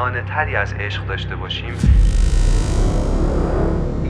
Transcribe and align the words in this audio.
بینانه 0.00 0.22
تری 0.22 0.56
از 0.56 0.72
عشق 0.72 1.06
داشته 1.06 1.36
باشیم 1.36 1.74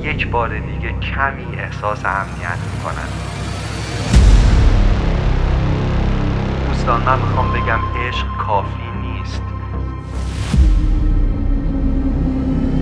یک 0.02 0.28
بار 0.28 0.58
دیگه 0.58 0.92
کمی 0.92 1.56
احساس 1.58 2.04
امنیت 2.04 2.58
می‌کنن. 2.74 3.08
دوستان 6.68 7.02
من 7.02 7.18
می‌خوام 7.18 7.52
بگم 7.52 7.80
عشق 8.08 8.26
کافی 8.46 8.90
نیست. 9.02 9.42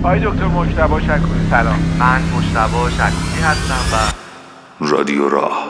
آقای 0.03 0.19
دکتر 0.19 0.45
مجتبا 0.45 0.99
شکوری 0.99 1.47
سلام. 1.49 1.79
من 1.99 2.21
مجتبا 2.37 2.89
شکوری 2.89 3.41
هستم 3.43 3.95
و 3.95 4.13
رادیو 4.85 5.29
راه. 5.29 5.68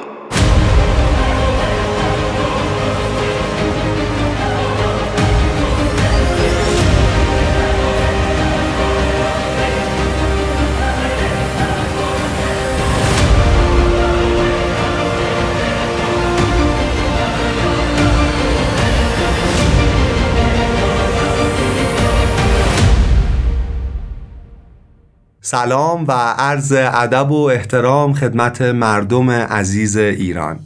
سلام 25.51 26.05
و 26.07 26.11
عرض 26.37 26.73
ادب 26.77 27.31
و 27.31 27.43
احترام 27.43 28.13
خدمت 28.13 28.61
مردم 28.61 29.29
عزیز 29.29 29.97
ایران. 29.97 30.59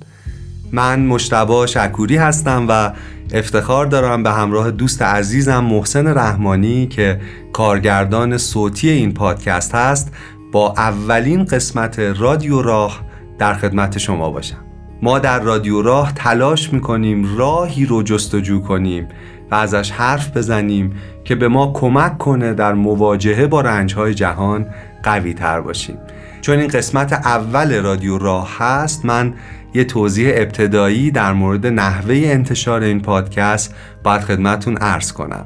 من 0.72 1.00
مشتبا 1.00 1.66
شکوری 1.66 2.18
هستم 2.18 2.66
و 2.70 2.92
افتخار 3.34 3.86
دارم 3.86 4.24
به 4.24 4.32
همراه 4.32 4.72
دوست 4.72 5.02
عزیزم 5.02 5.60
محسن 5.64 6.08
رحمانی 6.08 6.88
که 6.88 7.22
کارگردان 7.54 8.38
صوتی 8.38 8.90
این 8.90 9.14
پادکست 9.14 9.76
هست 9.76 10.12
با 10.52 10.74
اولین 10.78 11.46
قسمت 11.46 12.00
رادیو 12.00 12.62
راه 12.62 13.02
در 13.40 13.54
خدمت 13.54 13.98
شما 13.98 14.30
باشم. 14.30 14.66
ما 15.02 15.20
در 15.20 15.40
رادیو 15.40 15.82
راه 15.82 16.14
تلاش 16.16 16.74
می‌کنیم 16.74 17.38
راهی 17.38 17.86
رو 17.86 18.04
جستجو 18.04 18.62
کنیم 18.62 19.08
و 19.54 19.56
ازش 19.56 19.92
حرف 19.92 20.38
بزنیم 20.38 20.94
که 21.24 21.36
به 21.36 21.48
ما 21.48 21.72
کمک 21.74 22.18
کنه 22.18 22.54
در 22.54 22.74
مواجهه 22.74 23.48
با 23.48 23.62
رنجهای 23.62 24.14
جهان 24.14 24.66
قوی 25.04 25.34
تر 25.34 25.62
باشیم. 25.62 25.98
چون 26.42 26.60
این 26.60 26.68
قسمت 26.68 27.14
اول 27.14 27.82
رادیو 27.82 28.18
راه 28.18 28.58
هست 28.58 29.06
من 29.06 29.34
یه 29.74 29.84
توضیح 29.84 30.32
ابتدایی 30.36 31.12
در 31.12 31.34
مورد 31.34 31.68
نحوه 31.68 32.22
انتشار 32.26 32.82
این 32.82 33.02
پادکست 33.02 33.76
باید 34.04 34.22
خدمتون 34.22 34.78
عرض 34.78 35.12
کنم. 35.12 35.46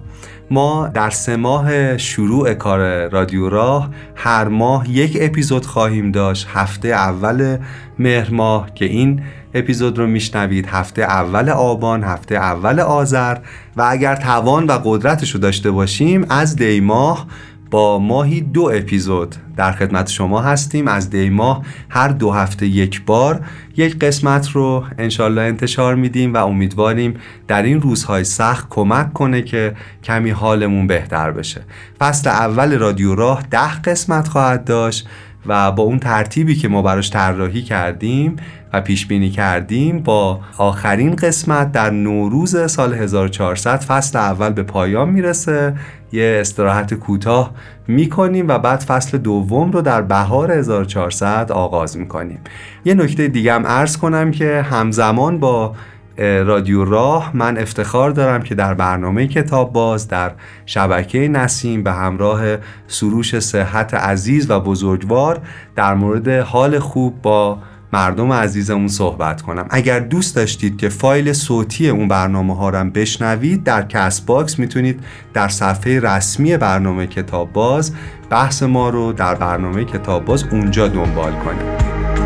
ما 0.51 0.87
در 0.87 1.09
سه 1.09 1.35
ماه 1.35 1.97
شروع 1.97 2.53
کار 2.53 3.07
رادیو 3.07 3.49
راه 3.49 3.89
هر 4.15 4.47
ماه 4.47 4.89
یک 4.89 5.17
اپیزود 5.21 5.65
خواهیم 5.65 6.11
داشت 6.11 6.47
هفته 6.53 6.87
اول 6.87 7.57
مهر 7.99 8.31
ماه 8.31 8.73
که 8.75 8.85
این 8.85 9.21
اپیزود 9.53 9.97
رو 9.97 10.07
میشنوید. 10.07 10.67
هفته 10.67 11.01
اول 11.01 11.49
آبان 11.49 12.03
هفته 12.03 12.35
اول 12.35 12.79
آذر. 12.79 13.37
و 13.75 13.87
اگر 13.89 14.15
توان 14.15 14.65
و 14.65 14.79
قدرتش 14.83 15.31
رو 15.31 15.39
داشته 15.39 15.71
باشیم 15.71 16.25
از 16.29 16.55
دی 16.55 16.79
ماه 16.79 17.27
با 17.71 17.99
ماهی 17.99 18.41
دو 18.41 18.71
اپیزود 18.73 19.35
در 19.55 19.71
خدمت 19.71 20.09
شما 20.09 20.41
هستیم. 20.41 20.87
از 20.87 21.09
دی 21.09 21.29
ماه 21.29 21.65
هر 21.89 22.07
دو 22.07 22.31
هفته 22.31 22.67
یک 22.67 23.05
بار 23.05 23.41
یک 23.77 23.99
قسمت 23.99 24.49
رو 24.49 24.83
انشالله 24.97 25.41
انتشار 25.41 25.95
میدیم 25.95 26.33
و 26.33 26.37
امیدواریم 26.37 27.13
در 27.47 27.63
این 27.63 27.81
روزهای 27.81 28.23
سخت 28.23 28.67
کمک 28.69 29.13
کنه 29.13 29.41
که 29.41 29.75
کمی 30.03 30.29
حالمون 30.29 30.87
بهتر 30.87 31.31
بشه. 31.31 31.61
فصل 31.99 32.29
اول 32.29 32.77
رادیو 32.77 33.15
راه 33.15 33.43
ده 33.51 33.81
قسمت 33.81 34.27
خواهد 34.27 34.65
داشت. 34.65 35.07
و 35.47 35.71
با 35.71 35.83
اون 35.83 35.99
ترتیبی 35.99 36.55
که 36.55 36.67
ما 36.67 36.81
براش 36.81 37.09
طراحی 37.09 37.61
کردیم 37.61 38.35
و 38.73 38.81
پیش 38.81 39.05
بینی 39.05 39.29
کردیم 39.29 39.99
با 39.99 40.39
آخرین 40.57 41.15
قسمت 41.15 41.71
در 41.71 41.89
نوروز 41.89 42.71
سال 42.71 42.93
1400 42.93 43.81
فصل 43.81 44.19
اول 44.19 44.49
به 44.49 44.63
پایان 44.63 45.09
می‌رسه. 45.09 45.73
یه 46.11 46.37
استراحت 46.41 46.93
کوتاه 46.93 47.51
می‌کنیم 47.87 48.47
و 48.47 48.59
بعد 48.59 48.79
فصل 48.79 49.17
دوم 49.17 49.71
رو 49.71 49.81
در 49.81 50.01
بهار 50.01 50.51
1400 50.51 51.51
آغاز 51.51 51.97
می‌کنیم. 51.97 52.39
یه 52.85 52.93
نکته 52.93 53.27
دیگه 53.27 53.53
هم 53.53 53.67
عرض 53.67 53.97
کنم 53.97 54.31
که 54.31 54.65
همزمان 54.71 55.39
با 55.39 55.75
رادیو 56.17 56.85
راه 56.85 57.31
من 57.33 57.57
افتخار 57.57 58.11
دارم 58.11 58.41
که 58.43 58.55
در 58.55 58.73
برنامه 58.73 59.27
کتاب 59.27 59.73
باز 59.73 60.07
در 60.07 60.31
شبکه 60.65 61.27
نسیم 61.27 61.83
به 61.83 61.91
همراه 61.91 62.41
سروش 62.87 63.39
صحت 63.39 63.93
عزیز 63.93 64.49
و 64.49 64.59
بزرگوار 64.59 65.39
در 65.75 65.93
مورد 65.93 66.27
حال 66.27 66.79
خوب 66.79 67.21
با 67.21 67.59
مردم 67.93 68.33
عزیزمون 68.33 68.87
صحبت 68.87 69.41
کنم. 69.41 69.65
اگر 69.69 69.99
دوست 69.99 70.35
داشتید 70.35 70.77
که 70.77 70.89
فایل 70.89 71.33
صوتی 71.33 71.89
اون 71.89 72.07
برنامه 72.07 72.55
ها 72.55 72.69
رو 72.69 72.89
بشنوید 72.89 73.63
در 73.63 73.81
کست 73.81 74.25
باکس 74.25 74.59
می‌تونید 74.59 74.99
در 75.33 75.47
صفحه 75.47 75.99
رسمی 75.99 76.57
برنامه 76.57 77.07
کتاب 77.07 77.53
باز 77.53 77.93
بحث 78.29 78.63
ما 78.63 78.89
رو 78.89 79.13
در 79.13 79.35
برنامه 79.35 79.85
کتاب 79.85 80.25
باز 80.25 80.43
اونجا 80.51 80.87
دنبال 80.87 81.31
کنید. 81.31 82.16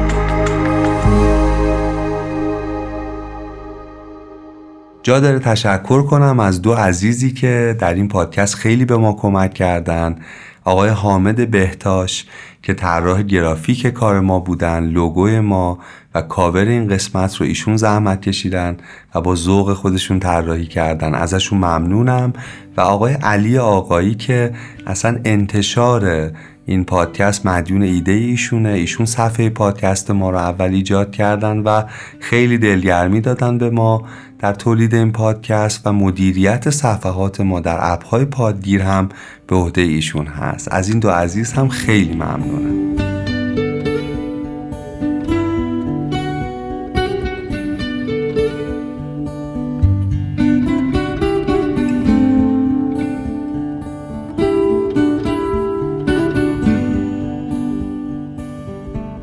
جا 5.04 5.20
داره 5.20 5.40
تشکر 5.40 6.04
کنم 6.04 6.40
از 6.40 6.62
دو 6.62 6.74
عزیزی 6.74 7.32
که 7.32 7.76
در 7.80 7.94
این 7.94 8.08
پادکست 8.08 8.56
خیلی 8.56 8.86
به 8.86 8.98
ما 8.98 9.14
کمک 9.14 9.54
کردن. 9.54 10.16
آقای 10.64 10.90
حامد 10.90 11.52
بهتاش 11.52 12.26
که 12.62 12.74
طراح 12.74 13.24
گرافیک 13.24 13.88
کار 13.88 14.20
ما 14.20 14.40
بودن 14.40 14.84
لوگوی 14.84 15.40
ما 15.40 15.80
و 16.16 16.22
کاور 16.22 16.66
این 16.66 16.88
قسمت 16.88 17.36
رو 17.36 17.46
ایشون 17.46 17.78
زحمت 17.78 18.22
کشیدن 18.22 18.78
و 19.16 19.22
با 19.22 19.36
ذوق 19.36 19.74
خودشون 19.74 20.20
طراحی 20.20 20.66
کردن. 20.66 21.16
ازشون 21.16 21.58
ممنونم. 21.60 22.34
و 22.78 22.82
آقای 22.82 23.14
علی 23.14 23.58
آقایی 23.58 24.16
که 24.16 24.54
اصلا 24.88 25.20
انتشار 25.26 26.32
این 26.66 26.86
پادکست 26.86 27.46
مدیون 27.46 27.82
ایده 27.82 28.12
ایشونه. 28.12 28.70
ایشون 28.70 29.06
صفحه 29.06 29.50
پادکست 29.50 30.12
ما 30.12 30.30
رو 30.30 30.38
اول 30.38 30.74
ایجاد 30.74 31.12
کردن 31.12 31.58
و 31.58 31.84
خیلی 32.20 32.58
دلگرمی 32.58 33.22
دادن 33.22 33.58
به 33.58 33.70
ما. 33.70 34.06
در 34.42 34.54
تولید 34.54 34.96
این 34.96 35.12
پادکست 35.12 35.82
و 35.88 35.94
مدیریت 35.94 36.70
صفحات 36.70 37.42
ما 37.42 37.60
در 37.60 37.78
اپهای 37.82 38.26
پادگیر 38.26 38.82
هم 38.82 39.10
به 39.48 39.56
عهده 39.56 39.82
ایشون 39.82 40.28
هست. 40.28 40.68
از 40.72 40.90
این 40.90 41.00
دو 41.00 41.10
عزیز 41.10 41.54
هم 41.54 41.68
خیلی 41.68 42.16
ممنونم. 42.16 42.96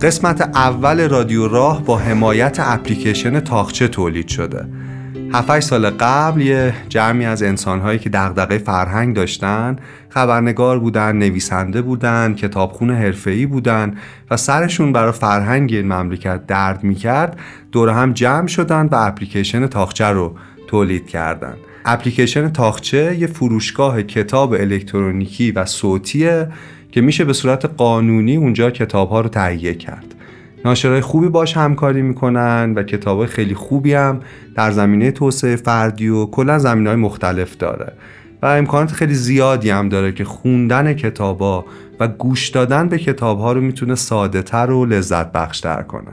قسمت 0.02 0.40
اول 0.40 1.08
رادیو 1.08 1.48
راه 1.48 1.82
با 1.82 1.98
حمایت 1.98 2.56
اپلیکیشن 2.60 3.40
تاخچه 3.40 3.88
تولید 3.88 4.28
شده. 4.28 4.77
7 5.32 5.60
سال 5.60 5.90
قبل 5.90 6.40
یه 6.40 6.74
جمعی 6.88 7.24
از 7.26 7.42
انسانهایی 7.42 7.98
که 7.98 8.10
دغدغه 8.10 8.58
فرهنگ 8.58 9.16
داشتن 9.16 9.76
خبرنگار 10.08 10.78
بودن 10.78 11.16
نویسنده 11.16 11.82
بودن 11.82 12.34
کتابخونه 12.34 12.94
حرفه‌ای 12.94 13.46
بودن 13.46 13.94
و 14.30 14.36
سرشون 14.36 14.92
برای 14.92 15.12
فرهنگ 15.12 15.72
این 15.72 15.92
مملکت 15.92 16.46
درد 16.46 16.84
می‌کرد 16.84 17.38
دور 17.72 17.88
هم 17.88 18.12
جمع 18.12 18.46
شدن 18.46 18.86
و 18.86 18.94
اپلیکیشن 18.94 19.66
تاخچه 19.66 20.06
رو 20.06 20.34
تولید 20.66 21.08
کردن. 21.08 21.54
اپلیکیشن 21.84 22.48
تاخچه 22.48 23.16
یه 23.18 23.26
فروشگاه 23.26 24.02
کتاب 24.02 24.52
الکترونیکی 24.52 25.52
و 25.52 25.64
صوتیه 25.64 26.48
که 26.92 27.00
میشه 27.00 27.24
به 27.24 27.32
صورت 27.32 27.64
قانونی 27.64 28.36
اونجا 28.36 28.70
کتاب 28.70 29.10
ها 29.10 29.20
رو 29.20 29.28
تهیه 29.28 29.74
کرد. 29.74 30.14
ناشرای 30.64 31.00
خوبی 31.00 31.28
باش 31.28 31.56
همکاری 31.56 32.02
می‌کنن 32.02 32.72
و 32.76 32.82
کتاب 32.82 33.26
خیلی 33.26 33.54
خوبی 33.54 33.94
هم 33.94 34.20
در 34.54 34.70
زمینه 34.70 35.10
توسعه 35.10 35.56
فردی 35.56 36.08
و 36.08 36.26
کلا 36.26 36.58
زمینه 36.58 36.90
های 36.90 36.98
مختلف 36.98 37.56
داره. 37.56 37.92
و 38.42 38.46
امکانات 38.46 38.92
خیلی 38.92 39.14
زیادی 39.14 39.70
هم 39.70 39.88
داره 39.88 40.12
که 40.12 40.24
خوندن 40.24 40.94
کتابا 40.94 41.64
و 42.00 42.08
گوش 42.08 42.48
دادن 42.48 42.88
به 42.88 42.98
کتاب 42.98 43.40
ها 43.40 43.52
رو 43.52 43.60
می‌تونه 43.60 43.94
ساده 43.94 44.42
تر 44.42 44.70
و 44.70 44.84
لذت 44.86 45.32
بخشتر 45.32 45.82
کنه. 45.82 46.12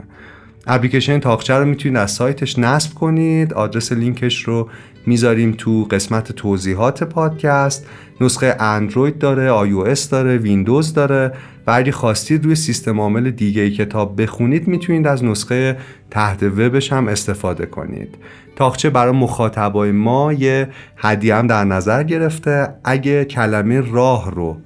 اپلیکیشن 0.66 1.18
تاخچه 1.18 1.54
رو 1.54 1.64
می‌تونید 1.64 1.98
از 1.98 2.10
سایتش 2.10 2.58
نصب 2.58 2.94
کنید. 2.94 3.54
آدرس 3.54 3.92
لینکش 3.92 4.42
رو 4.42 4.68
می‌ذاریم 5.06 5.54
تو 5.58 5.84
قسمت 5.84 6.32
توضیحات 6.32 7.04
پادکست. 7.04 7.86
نسخه 8.20 8.56
اندروید 8.60 9.18
داره 9.18 9.50
آی 9.50 9.94
داره 10.10 10.36
ویندوز 10.36 10.94
داره. 10.94 11.32
و 11.66 11.70
اگه 11.74 11.92
خواستید 11.92 12.44
روی 12.44 12.54
سیستم 12.54 13.00
عامل 13.00 13.30
دیگه 13.30 13.70
کتاب 13.70 14.22
بخونید 14.22 14.68
می‌تونید 14.68 15.06
از 15.06 15.24
نسخه 15.24 15.76
تحت 16.10 16.42
وبش 16.42 16.92
هم 16.92 17.08
استفاده 17.08 17.66
کنید. 17.66 18.18
تاخچه 18.56 18.90
برای 18.90 19.12
مخاطبای 19.12 19.92
ما 19.92 20.32
یه 20.32 20.68
هدیه 20.96 21.34
هم 21.34 21.46
در 21.46 21.64
نظر 21.64 22.02
گرفته. 22.02 22.68
اگه 22.84 23.24
کلمه 23.24 23.80
راه 23.80 24.30
رو 24.30 24.56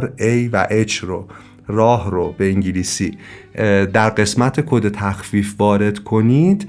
R, 0.00 0.04
A 0.04 0.48
و 0.52 0.66
H 0.86 0.94
رو 0.94 1.26
راه 1.66 2.10
رو 2.10 2.34
به 2.38 2.50
انگلیسی 2.50 3.18
در 3.92 4.10
قسمت 4.10 4.60
کد 4.66 4.88
تخفیف 4.88 5.54
وارد 5.58 5.98
کنید 5.98 6.68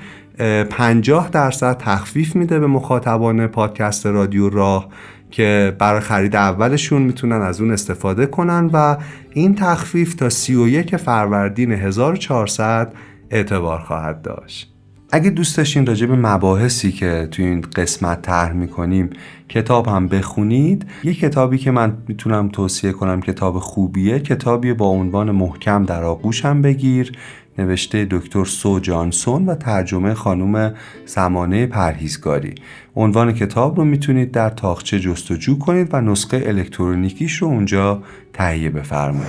50 0.70 1.30
درصد 1.30 1.78
تخفیف 1.78 2.36
میده 2.36 2.60
به 2.60 2.68
مخاطبان 2.68 3.48
پادکست 3.48 4.06
رادیو 4.06 4.50
راه. 4.50 4.90
که 5.32 5.76
برای 5.80 6.00
خرید 6.02 6.36
اولشون 6.36 7.02
می‌تونن 7.02 7.42
از 7.42 7.62
اون 7.62 7.72
استفاده 7.72 8.26
کنن 8.26 8.70
و 8.74 8.98
این 9.34 9.56
تخفیف 9.56 10.14
تا 10.14 10.30
31 10.30 10.98
فروردین 10.98 11.72
1400 11.72 12.94
اعتبار 13.30 13.80
خواهد 13.80 14.22
داشت. 14.22 14.74
اگه 15.14 15.30
دوست 15.30 15.58
داشتین 15.58 15.86
راجع 15.86 16.08
به 16.08 16.16
مباحثی 16.16 16.92
که 16.92 17.28
توی 17.32 17.46
این 17.46 17.62
قسمت 17.62 18.22
طرح 18.22 18.54
می‌کنیم 18.54 19.10
کتاب 19.50 19.88
هم 19.88 20.08
بخونید 20.08 20.86
یه 21.04 21.14
کتابی 21.14 21.58
که 21.58 21.72
من 21.72 21.98
می‌تونم 22.08 22.50
توصیه 22.50 22.92
کنم 22.92 23.22
کتاب 23.22 23.60
خوبیه 23.60 24.20
کتابی 24.20 24.74
با 24.74 24.86
عنوان 24.86 25.32
محکم 25.32 25.86
در 25.86 26.04
آغوش 26.04 26.46
هم 26.46 26.62
بگیر. 26.62 27.12
نوشته 27.58 28.08
دکتر 28.12 28.46
سو 28.46 28.80
جانسون 28.80 29.46
و 29.46 29.56
ترجمه 29.56 30.14
خانم 30.14 30.74
سمانه 31.06 31.66
پرهیزگاری. 31.66 32.56
عنوان 32.96 33.32
کتاب 33.32 33.78
رو 33.78 33.86
می‌تونید 33.86 34.32
در 34.32 34.50
تاخچه 34.50 35.00
جستجو 35.00 35.60
کنید 35.60 35.94
و 35.94 36.02
نسخه 36.02 36.44
الکترونیکیش 36.46 37.36
رو 37.36 37.48
اونجا 37.48 38.04
تهیه 38.34 38.70
بفرمایید. 38.70 39.28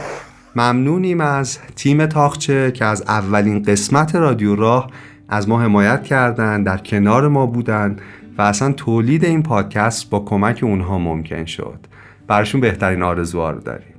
ممنونیم 0.56 1.20
از 1.20 1.58
تیم 1.76 2.06
تاخچه 2.06 2.72
که 2.72 2.84
از 2.84 3.02
اولین 3.02 3.62
قسمت 3.62 4.14
رادیو 4.14 4.56
راه 4.56 4.90
از 5.28 5.48
ما 5.48 5.60
حمایت 5.60 6.02
کردند 6.02 6.66
در 6.66 6.78
کنار 6.78 7.28
ما 7.28 7.46
بودند 7.46 8.00
و 8.38 8.42
اصلا 8.42 8.72
تولید 8.72 9.24
این 9.24 9.42
پادکست 9.42 10.10
با 10.10 10.20
کمک 10.20 10.60
اونها 10.62 10.98
ممکن 10.98 11.44
شد. 11.44 11.78
براشون 12.26 12.60
بهترین 12.60 13.02
آرزوها 13.02 13.50
رو 13.50 13.60
داریم. 13.60 13.91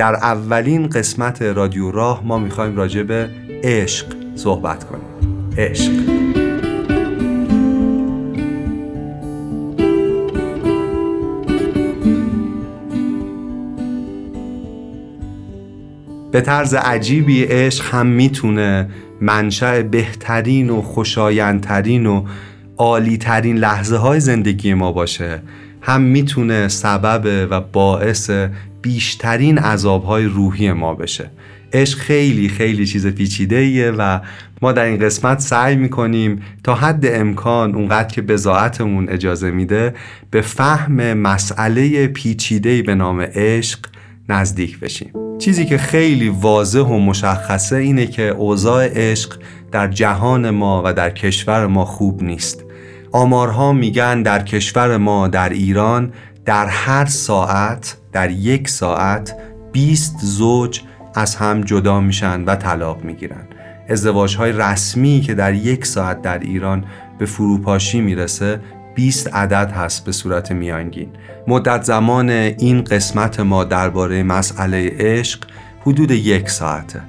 در 0.00 0.14
اولین 0.14 0.88
قسمت 0.88 1.42
رادیو 1.42 1.90
راه 1.90 2.22
ما 2.24 2.38
می‌خوایم 2.38 2.76
راجع 2.76 3.02
به 3.02 3.28
عشق 3.62 4.06
صحبت 4.34 4.84
کنیم. 4.84 5.50
عشق. 5.58 5.92
به 16.32 16.40
طرز 16.40 16.74
عجیبی 16.74 17.44
عشق 17.44 17.94
هم 17.94 18.06
می‌تونه 18.06 18.88
منشأ 19.20 19.82
بهترین 19.82 20.70
و 20.70 20.82
خوشایندترین 20.82 22.06
و 22.06 22.24
عالیترین 22.76 23.56
لحظه 23.56 23.96
های 23.96 24.20
زندگی 24.20 24.74
ما 24.74 24.92
باشه. 24.92 25.42
هم 25.82 26.00
می‌تونه 26.00 26.68
سبب 26.68 27.48
و 27.50 27.60
باعث 27.60 28.30
بیشترین 28.82 29.58
عذابهای 29.58 30.24
روحی 30.24 30.72
ما 30.72 30.94
بشه. 30.94 31.30
عشق 31.72 31.98
خیلی 31.98 32.48
خیلی 32.48 32.86
چیز 32.86 33.06
پیچیده 33.06 33.56
ایه 33.56 33.90
و 33.90 34.20
ما 34.62 34.72
در 34.72 34.84
این 34.84 34.98
قسمت 34.98 35.40
سعی 35.40 35.76
می‌کنیم 35.76 36.42
تا 36.64 36.74
حد 36.74 37.06
امکان 37.06 37.74
اونقدر 37.74 38.08
که 38.08 38.22
بزاعتمون 38.22 39.08
اجازه 39.08 39.50
میده 39.50 39.94
به 40.30 40.40
فهم 40.40 41.12
مسئله 41.12 42.06
پیچیده 42.06 42.82
به 42.82 42.94
نام 42.94 43.20
عشق 43.20 43.78
نزدیک 44.28 44.80
بشیم. 44.80 45.12
چیزی 45.38 45.66
که 45.66 45.78
خیلی 45.78 46.28
واضح 46.28 46.80
و 46.80 46.98
مشخصه 46.98 47.76
اینه 47.76 48.06
که 48.06 48.22
اوضاع 48.22 48.88
عشق 48.94 49.38
در 49.72 49.88
جهان 49.88 50.50
ما 50.50 50.82
و 50.84 50.92
در 50.92 51.10
کشور 51.10 51.66
ما 51.66 51.84
خوب 51.84 52.22
نیست. 52.22 52.64
آمارها 53.12 53.72
میگن 53.72 54.22
در 54.22 54.42
کشور 54.42 54.96
ما 54.96 55.28
در 55.28 55.48
ایران 55.48 56.12
در 56.44 56.66
هر 56.66 57.04
ساعت 57.04 57.96
در 58.12 58.30
یک 58.30 58.68
ساعت 58.68 59.34
20 59.72 60.16
زوج 60.22 60.80
از 61.14 61.36
هم 61.36 61.60
جدا 61.60 62.00
میشن 62.00 62.44
و 62.44 62.56
طلاق 62.56 63.04
می‌گیرن. 63.04 63.46
ازدواج 63.88 64.36
های 64.36 64.52
رسمی 64.52 65.20
که 65.20 65.34
در 65.34 65.54
یک 65.54 65.86
ساعت 65.86 66.22
در 66.22 66.38
ایران 66.38 66.84
به 67.18 67.26
فروپاشی 67.26 68.00
می‌رسه 68.00 68.60
20 68.94 69.34
عدد 69.34 69.72
هست 69.72 70.04
به 70.04 70.12
صورت 70.12 70.52
میانگین. 70.52 71.08
مدت 71.46 71.82
زمان 71.82 72.30
این 72.30 72.84
قسمت 72.84 73.40
ما 73.40 73.64
درباره 73.64 74.22
مسئله 74.22 74.92
عشق 74.98 75.44
حدود 75.80 76.10
یک 76.10 76.50
ساعته. 76.50 77.00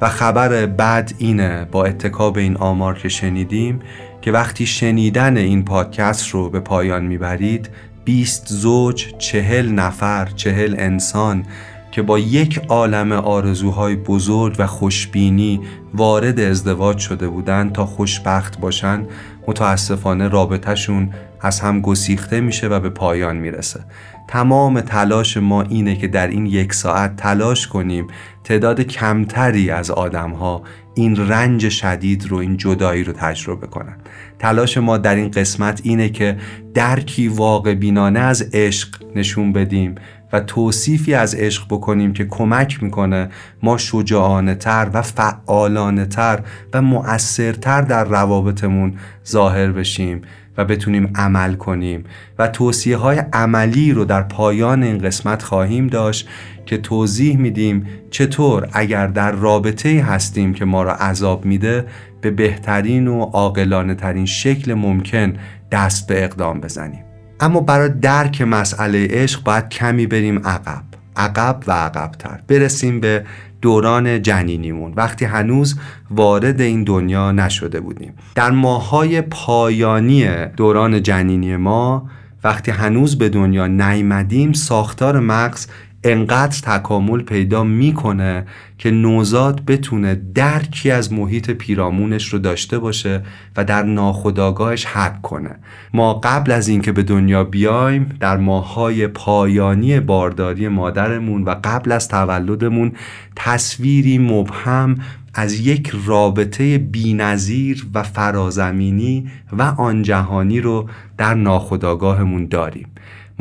و 0.00 0.08
خبر 0.08 0.66
بد 0.66 1.12
اینه 1.18 1.64
با 1.72 1.84
اتکاب 1.84 2.36
این 2.36 2.56
آمار 2.56 2.98
که 2.98 3.08
شنیدیم 3.08 3.80
که 4.22 4.32
وقتی 4.32 4.66
شنیدن 4.66 5.36
این 5.36 5.64
پادکست 5.64 6.28
رو 6.28 6.50
به 6.50 6.60
پایان 6.60 7.04
می‌برید 7.04 7.68
20 8.04 8.48
زوج، 8.48 9.14
چهل 9.18 9.68
نفر، 9.68 10.26
چهل 10.26 10.74
انسان 10.78 11.44
که 11.90 12.02
با 12.02 12.18
یک 12.18 12.60
عالم 12.68 13.12
آرزوهای 13.12 13.96
بزرگ 13.96 14.56
و 14.58 14.66
خوشبینی 14.66 15.60
وارد 15.94 16.40
ازدواج 16.40 16.98
شده 16.98 17.28
بودند 17.28 17.72
تا 17.72 17.86
خوشبخت 17.86 18.60
باشن 18.60 19.06
متاسفانه 19.48 20.28
رابطهشون 20.28 21.10
از 21.40 21.60
هم 21.60 21.80
گسیخته 21.80 22.40
میشه 22.40 22.68
و 22.68 22.80
به 22.80 22.90
پایان 22.90 23.36
می‌رسه. 23.36 23.80
تمام 24.28 24.80
تلاش 24.80 25.36
ما 25.36 25.62
اینه 25.62 25.96
که 25.96 26.08
در 26.08 26.26
این 26.26 26.46
یک 26.46 26.74
ساعت 26.74 27.16
تلاش 27.16 27.66
کنیم 27.66 28.06
تعداد 28.44 28.80
کمتری 28.80 29.70
از 29.70 29.90
آدم 29.90 30.30
ها 30.30 30.62
این 30.94 31.28
رنج 31.28 31.68
شدید 31.68 32.26
رو 32.26 32.36
این 32.36 32.56
جدایی 32.56 33.04
رو 33.04 33.12
تجربه 33.12 33.66
کنن. 33.66 33.96
تلاش 34.42 34.78
ما 34.78 34.98
در 34.98 35.14
این 35.14 35.30
قسمت 35.30 35.80
اینه 35.84 36.08
که 36.08 36.36
درکی 36.74 37.28
واقع 37.28 37.74
بینانه 37.74 38.20
از 38.20 38.50
عشق 38.52 38.88
نشون 39.16 39.52
بدیم 39.52 39.94
و 40.32 40.40
توصیفی 40.40 41.14
از 41.14 41.34
عشق 41.34 41.66
بکنیم 41.70 42.12
که 42.12 42.24
کمک 42.24 42.82
می‌کنه 42.82 43.28
ما 43.62 43.78
شجاعانه 43.78 44.54
تر 44.54 44.90
و 44.92 45.02
فعالانه 45.02 46.06
تر 46.06 46.40
و 46.72 46.82
مؤثرتر 46.82 47.82
در 47.82 48.04
روابطمون 48.04 48.94
ظاهر 49.28 49.72
بشیم 49.72 50.22
و 50.56 50.64
بتونیم 50.64 51.12
عمل 51.14 51.54
کنیم. 51.54 52.04
و 52.38 52.48
توصیه 52.48 52.96
های 52.96 53.22
عملی 53.32 53.92
رو 53.92 54.04
در 54.04 54.22
پایان 54.22 54.82
این 54.82 54.98
قسمت 54.98 55.42
خواهیم 55.42 55.86
داشت 55.86 56.28
که 56.66 56.78
توضیح 56.78 57.36
میدیم 57.36 57.86
چطور 58.10 58.68
اگر 58.72 59.06
در 59.06 59.32
رابطه 59.32 60.04
هستیم 60.04 60.54
که 60.54 60.64
ما 60.64 60.82
را 60.82 60.94
عذاب 60.94 61.44
میده 61.44 61.86
به 62.22 62.30
بهترین 62.30 63.08
و 63.08 63.20
عاقلانه 63.20 63.94
ترین 63.94 64.26
شکل 64.26 64.74
ممکن 64.74 65.32
دست 65.72 66.06
به 66.06 66.24
اقدام 66.24 66.60
بزنیم. 66.60 67.04
اما 67.40 67.60
برای 67.60 67.88
درک 67.88 68.42
مسئله 68.42 69.08
عشق 69.10 69.44
باید 69.44 69.68
کمی 69.68 70.06
بریم 70.06 70.38
عقب. 70.38 70.82
عقب 71.16 71.62
و 71.66 71.72
عقبتر. 71.72 72.40
برسیم 72.48 73.00
به 73.00 73.24
دوران 73.60 74.22
جنینیمون. 74.22 74.92
وقتی 74.96 75.24
هنوز 75.24 75.78
وارد 76.10 76.60
این 76.60 76.84
دنیا 76.84 77.32
نشده 77.32 77.80
بودیم. 77.80 78.14
در 78.34 78.50
ماهای 78.50 79.20
پایانی 79.20 80.46
دوران 80.46 81.02
جنینی 81.02 81.56
ما 81.56 82.10
وقتی 82.44 82.70
هنوز 82.70 83.18
به 83.18 83.28
دنیا 83.28 83.66
نیمدیم 83.66 84.52
ساختار 84.52 85.20
مغز 85.20 85.66
انقدر 86.04 86.60
تکامل 86.62 87.22
پیدا 87.22 87.64
می‌کنه 87.64 88.46
که 88.78 88.90
نوزاد 88.90 89.64
بتونه 89.64 90.14
درکی 90.34 90.90
از 90.90 91.12
محیط 91.12 91.50
پیرامونش 91.50 92.28
رو 92.28 92.38
داشته 92.38 92.78
باشه 92.78 93.22
و 93.56 93.64
در 93.64 93.82
ناخودآگاهش 93.82 94.86
حک 94.86 95.22
کنه. 95.22 95.56
ما 95.94 96.14
قبل 96.14 96.52
از 96.52 96.68
اینکه 96.68 96.92
به 96.92 97.02
دنیا 97.02 97.44
بیایم 97.44 98.16
در 98.20 98.36
ماهای 98.36 99.06
پایانی 99.06 100.00
بارداری 100.00 100.68
مادرمون 100.68 101.44
و 101.44 101.54
قبل 101.64 101.92
از 101.92 102.08
تولدمون 102.08 102.92
تصویری 103.36 104.18
مبهم 104.18 104.96
از 105.34 105.60
یک 105.60 105.92
رابطه 106.06 106.78
بینظیر 106.78 107.86
و 107.94 108.02
فرازمینی 108.02 109.30
و 109.52 109.62
آن 109.62 110.02
جهانی 110.02 110.60
رو 110.60 110.88
در 111.18 111.34
ناخودآگاهمون 111.34 112.46
داریم. 112.46 112.88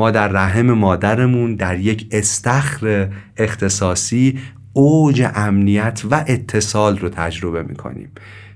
ما 0.02 0.12
در 0.12 0.28
رحم 0.28 0.72
مادرمون 0.72 1.56
در 1.56 1.80
یک 1.80 2.08
استخر 2.12 3.10
اختصاصی 3.38 4.40
اوج 4.74 5.28
امنیت 5.36 6.02
و 6.12 6.26
اتصال 6.28 6.98
رو 6.98 7.10
تجربه 7.10 7.64
می‌کنیم. 7.64 8.12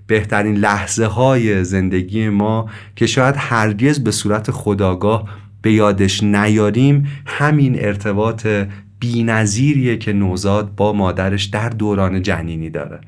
بهترین 0.07 0.55
لحظه 0.55 1.05
های 1.05 1.63
زندگی 1.63 2.29
ما 2.29 2.69
که 2.95 3.07
شاید 3.07 3.35
هرگز 3.37 4.03
به 4.03 4.11
صورت 4.11 4.51
خداگاه 4.51 5.29
به 5.61 5.73
یادش 5.73 6.23
نیاریم 6.23 7.07
همین 7.25 7.85
ارتباط 7.85 8.47
بینظیریه 8.99 9.97
که 9.97 10.13
نوزاد 10.13 10.75
با 10.75 10.93
مادرش 10.93 11.43
در 11.45 11.69
دوران 11.69 12.21
جنینی 12.21 12.69
داره. 12.69 12.99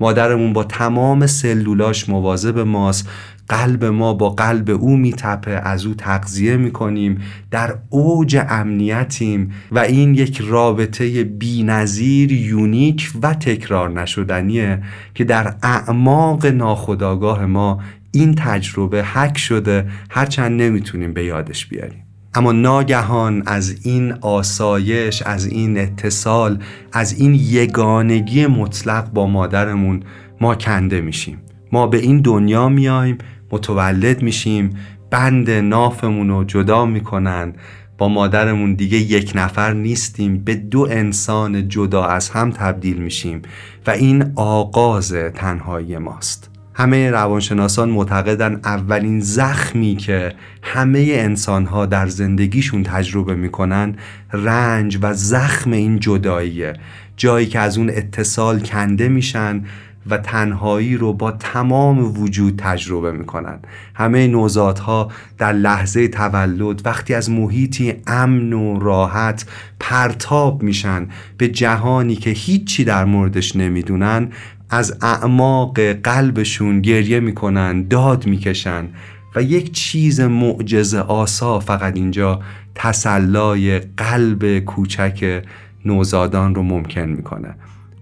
مادرمون 0.00 0.52
با 0.52 0.64
تمام 0.64 1.26
سلولاش 1.26 2.08
مواظب 2.08 2.58
ماست. 2.58 3.08
قلب 3.48 3.84
ما 3.84 4.14
با 4.14 4.30
قلب 4.30 4.70
او 4.70 4.96
میتپه 4.96 5.50
از 5.50 5.86
او 5.86 5.94
تغذیه 5.94 6.56
می‌کنیم 6.56 7.18
در 7.50 7.74
اوج 7.90 8.40
امنیتیم 8.48 9.52
و 9.72 9.78
این 9.78 10.14
یک 10.14 10.42
رابطه 10.46 11.24
بینظیر 11.24 12.32
یونیک 12.32 13.12
و 13.22 13.34
تکرار 13.34 14.00
نشدنیه 14.00 14.82
که 15.14 15.24
در 15.24 15.54
اعماق 15.62 16.46
ناخودآگاه 16.46 17.46
ما 17.46 17.80
این 18.12 18.34
تجربه 18.34 19.04
حک 19.04 19.38
شده 19.38 19.86
هرچند 20.10 20.62
نمی‌تونیم 20.62 21.12
به 21.12 21.24
یادش 21.24 21.66
بیاریم. 21.66 22.02
اما 22.34 22.52
ناگهان 22.52 23.42
از 23.46 23.86
این 23.86 24.12
آسایش 24.12 25.22
از 25.22 25.46
این 25.46 25.78
اتصال 25.78 26.58
از 26.92 27.20
این 27.20 27.34
یگانگی 27.34 28.46
مطلق 28.46 29.12
با 29.12 29.26
مادرمون 29.26 30.02
ما 30.40 30.54
کنده 30.54 31.00
میشیم. 31.00 31.38
ما 31.72 31.86
به 31.86 31.98
این 31.98 32.20
دنیا 32.20 32.68
میایم 32.68 33.18
متولد 33.50 34.22
میشیم 34.22 34.70
بند 35.10 35.50
نافمون 35.50 36.28
رو 36.28 36.44
جدا 36.44 36.86
می‌کنن. 36.86 37.52
با 37.98 38.08
مادرمون 38.08 38.74
دیگه 38.74 38.98
یک 38.98 39.32
نفر 39.34 39.72
نیستیم 39.72 40.38
به 40.38 40.54
دو 40.54 40.88
انسان 40.90 41.68
جدا 41.68 42.04
از 42.04 42.28
هم 42.30 42.50
تبدیل 42.50 42.96
میشیم 42.96 43.42
و 43.86 43.90
این 43.90 44.32
آغاز 44.36 45.12
تنهایی 45.12 45.98
ماست. 45.98 46.50
همه 46.74 47.10
روانشناسان 47.10 47.90
معتقدن 47.90 48.60
اولین 48.64 49.20
زخمی 49.20 49.96
که 49.96 50.32
همه 50.62 51.06
انسانها 51.10 51.86
در 51.86 52.06
زندگیشون 52.06 52.82
تجربه 52.82 53.34
می‌کنن 53.34 53.96
رنج 54.32 54.98
و 55.02 55.14
زخم 55.14 55.72
این 55.72 55.98
جداییه. 55.98 56.72
جایی 57.16 57.46
که 57.46 57.58
از 57.58 57.78
اون 57.78 57.90
اتصال 57.90 58.60
کنده 58.60 59.08
میشن 59.08 59.64
و 60.10 60.18
تنهایی 60.18 60.96
رو 60.96 61.12
با 61.12 61.30
تمام 61.30 62.20
وجود 62.20 62.54
تجربه 62.58 63.12
می‌کنن. 63.12 63.58
همه 63.94 64.26
نوزادها 64.26 65.10
در 65.38 65.52
لحظه 65.52 66.08
تولد 66.08 66.86
وقتی 66.86 67.14
از 67.14 67.30
محیطی 67.30 67.94
امن 68.06 68.52
و 68.52 68.78
راحت 68.78 69.46
پرتاب 69.80 70.62
میشن 70.62 71.08
به 71.38 71.48
جهانی 71.48 72.16
که 72.16 72.30
هیچی 72.30 72.84
در 72.84 73.04
موردش 73.04 73.56
نمی‌دونن 73.56 74.28
از 74.70 74.98
اعماق 75.02 75.80
قلبشون 75.80 76.80
گریه 76.80 77.20
می‌کنن 77.20 77.82
داد 77.82 78.26
می‌کشن 78.26 78.88
و 79.36 79.42
یک 79.42 79.72
چیز 79.72 80.20
معجزه 80.20 80.98
آسا 80.98 81.60
فقط 81.60 81.96
اینجا 81.96 82.40
تسلای 82.74 83.78
قلب 83.78 84.58
کوچک 84.58 85.42
نوزادان 85.84 86.54
رو 86.54 86.62
ممکن 86.62 87.00
می‌کنه. 87.00 87.54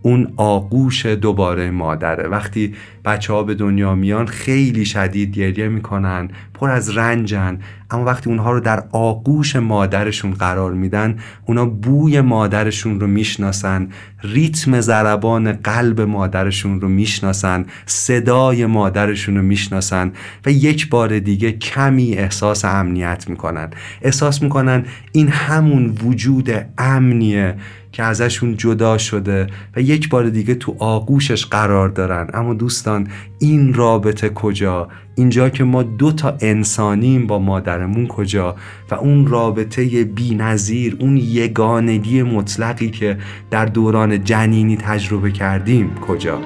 اون 0.07 0.33
آغوش 0.37 1.07
دوباره 1.07 1.71
مادره. 1.71 2.29
وقتی 2.29 2.75
بچه 3.05 3.33
ها 3.33 3.43
به 3.43 3.55
دنیا 3.55 3.95
میان 3.95 4.27
خیلی 4.27 4.85
شدید 4.85 5.39
گریه 5.39 5.69
می‌کنن 5.69 6.29
پر 6.55 6.71
از 6.71 6.97
رنجن. 6.97 7.59
اما 7.91 8.05
وقتی 8.05 8.31
اونها 8.31 8.53
رو 8.53 8.61
در 8.61 8.85
آغوش 8.93 9.57
مادرشون 9.57 10.31
قرار 10.31 10.73
میدن 10.73 11.19
اونا 11.47 11.67
بوی 11.67 12.21
مادرشون 12.21 13.01
رو 13.01 13.07
می‌شناسن 13.07 13.89
ریتم 14.23 14.81
ضربان 14.81 15.53
قلب 15.53 16.01
مادرشون 16.01 16.81
رو 16.81 16.89
می‌شناسن 16.89 17.67
صدای 17.87 18.67
مادرشون 18.67 19.37
رو 19.37 19.43
می‌شناسن 19.43 20.13
و 20.47 20.51
یک 20.51 20.89
بار 20.89 21.19
دیگه 21.19 21.53
کمی 21.53 22.15
احساس 22.15 22.65
امنیت 22.65 23.29
می‌کنن. 23.29 23.71
احساس 24.03 24.43
می‌کنن 24.43 24.85
این 25.13 25.29
همون 25.29 25.99
وجود 26.05 26.51
امنیه 26.79 27.55
که 27.95 28.03
ازشون 28.03 28.57
جدا 28.57 28.99
شده 28.99 29.47
و 29.77 29.81
یک 29.81 30.09
بار 30.09 30.29
دیگه 30.29 30.55
تو 30.55 30.77
آغوشش 30.79 31.47
قرار 31.47 31.89
دارن. 31.89 32.31
اما 32.35 32.55
دوستان 32.55 33.09
این 33.39 33.75
رابطه 33.75 34.29
کجا؟ 34.29 34.89
اینجا 35.15 35.49
که 35.49 35.65
ما 35.65 35.83
دو 35.83 36.13
تا 36.13 36.37
انسانیم 36.41 37.27
با 37.27 37.39
مادرمون 37.39 38.07
کجا؟ 38.07 38.57
و 38.91 38.95
اون 38.95 39.27
رابطه 39.27 40.05
بی 40.05 40.35
نظیر 40.35 40.97
اون 41.01 41.17
یگانگی 41.17 42.23
مطلقی 42.23 42.91
که 42.91 43.19
در 43.51 43.67
دوران 43.67 44.25
جنینی 44.25 44.77
تجربه 44.77 45.31
کردیم 45.31 45.95
کجا؟ 45.95 46.41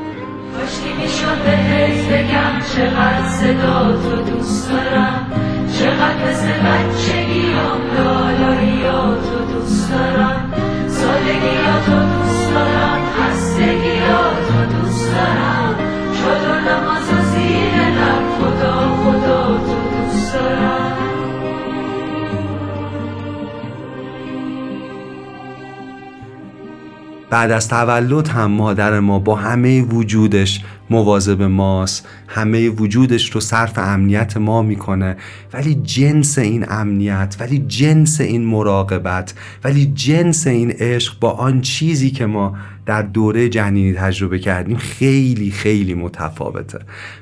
چقدر 2.76 3.28
صدا 3.28 3.96
تو 4.02 4.30
دوست 4.30 4.70
دارم 4.70 5.26
چقدر 5.78 6.30
مثل 6.30 6.48
بچگیام 6.48 7.47
بعد 27.30 27.50
از 27.50 27.68
تولد 27.68 28.28
هم 28.28 28.50
مادر 28.50 29.00
ما 29.00 29.18
با 29.18 29.34
همه 29.34 29.82
وجودش 29.82 30.64
مواظب 30.90 31.42
ماست. 31.42 32.08
همه 32.28 32.68
وجودش 32.68 33.30
رو 33.30 33.40
صرف 33.40 33.78
امنیت 33.78 34.36
ما 34.36 34.62
می‌کنه. 34.62 35.16
ولی 35.52 35.74
جنس 35.74 36.38
این 36.38 36.64
امنیت 36.68 37.36
ولی 37.40 37.58
جنس 37.58 38.20
این 38.20 38.46
مراقبت 38.46 39.34
ولی 39.64 39.86
جنس 39.86 40.46
این 40.46 40.70
عشق 40.70 41.18
با 41.20 41.30
آن 41.30 41.60
چیزی 41.60 42.10
که 42.10 42.26
ما 42.26 42.56
در 42.86 43.02
دوره 43.02 43.48
جنینی 43.48 43.92
تجربه 43.92 44.38
کردیم 44.38 44.76
خیلی 44.76 45.50
خیلی 45.50 45.94
متفاوته. 45.94 46.78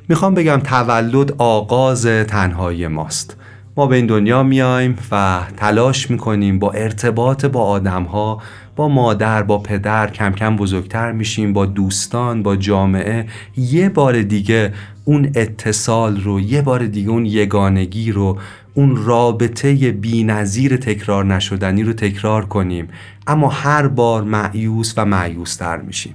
می‌خوام 0.08 0.34
بگم 0.34 0.60
تولد 0.64 1.34
آغاز 1.38 2.06
تنهایی 2.06 2.86
ماست. 2.86 3.36
ما 3.76 3.86
به 3.86 3.96
این 3.96 4.06
دنیا 4.06 4.42
میایم 4.42 4.98
و 5.12 5.40
تلاش 5.56 6.10
می‌کنیم 6.10 6.58
با 6.58 6.70
ارتباط 6.72 7.46
با 7.46 7.64
آدم 7.64 8.02
ها 8.02 8.42
با 8.76 8.88
مادر 8.88 9.42
با 9.42 9.58
پدر 9.58 10.10
کم 10.10 10.32
کم 10.32 10.56
بزرگتر 10.56 11.12
میشیم 11.12 11.52
با 11.52 11.66
دوستان 11.66 12.42
با 12.42 12.56
جامعه. 12.56 13.26
یه 13.56 13.88
بار 13.88 14.22
دیگه 14.22 14.72
اون 15.04 15.30
اتصال 15.34 16.20
رو 16.20 16.40
یه 16.40 16.62
بار 16.62 16.86
دیگه 16.86 17.10
اون 17.10 17.26
یگانگی 17.26 18.12
رو 18.12 18.38
اون 18.74 18.96
رابطه 18.96 19.92
بینظیر 19.92 20.76
تکرار 20.76 21.24
نشدنی 21.24 21.82
رو 21.82 21.92
تکرار 21.92 22.44
کنیم. 22.44 22.88
اما 23.26 23.48
هر 23.48 23.88
بار 23.88 24.22
معیوس 24.22 24.94
و 24.96 25.04
معیوستر 25.04 25.76
میشیم. 25.76 26.14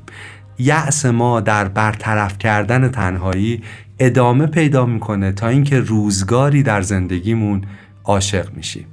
یأس 0.60 1.06
ما 1.06 1.40
در 1.40 1.68
برطرف 1.68 2.38
کردن 2.38 2.88
تنهایی 2.88 3.62
ادامه 4.00 4.46
پیدا 4.48 4.86
می‌کنه 4.86 5.32
تا 5.32 5.48
اینکه 5.48 5.80
روزگاری 5.80 6.64
در 6.64 6.82
زندگیمون 6.82 7.62
عاشق 8.04 8.54
میشیم. 8.56 8.86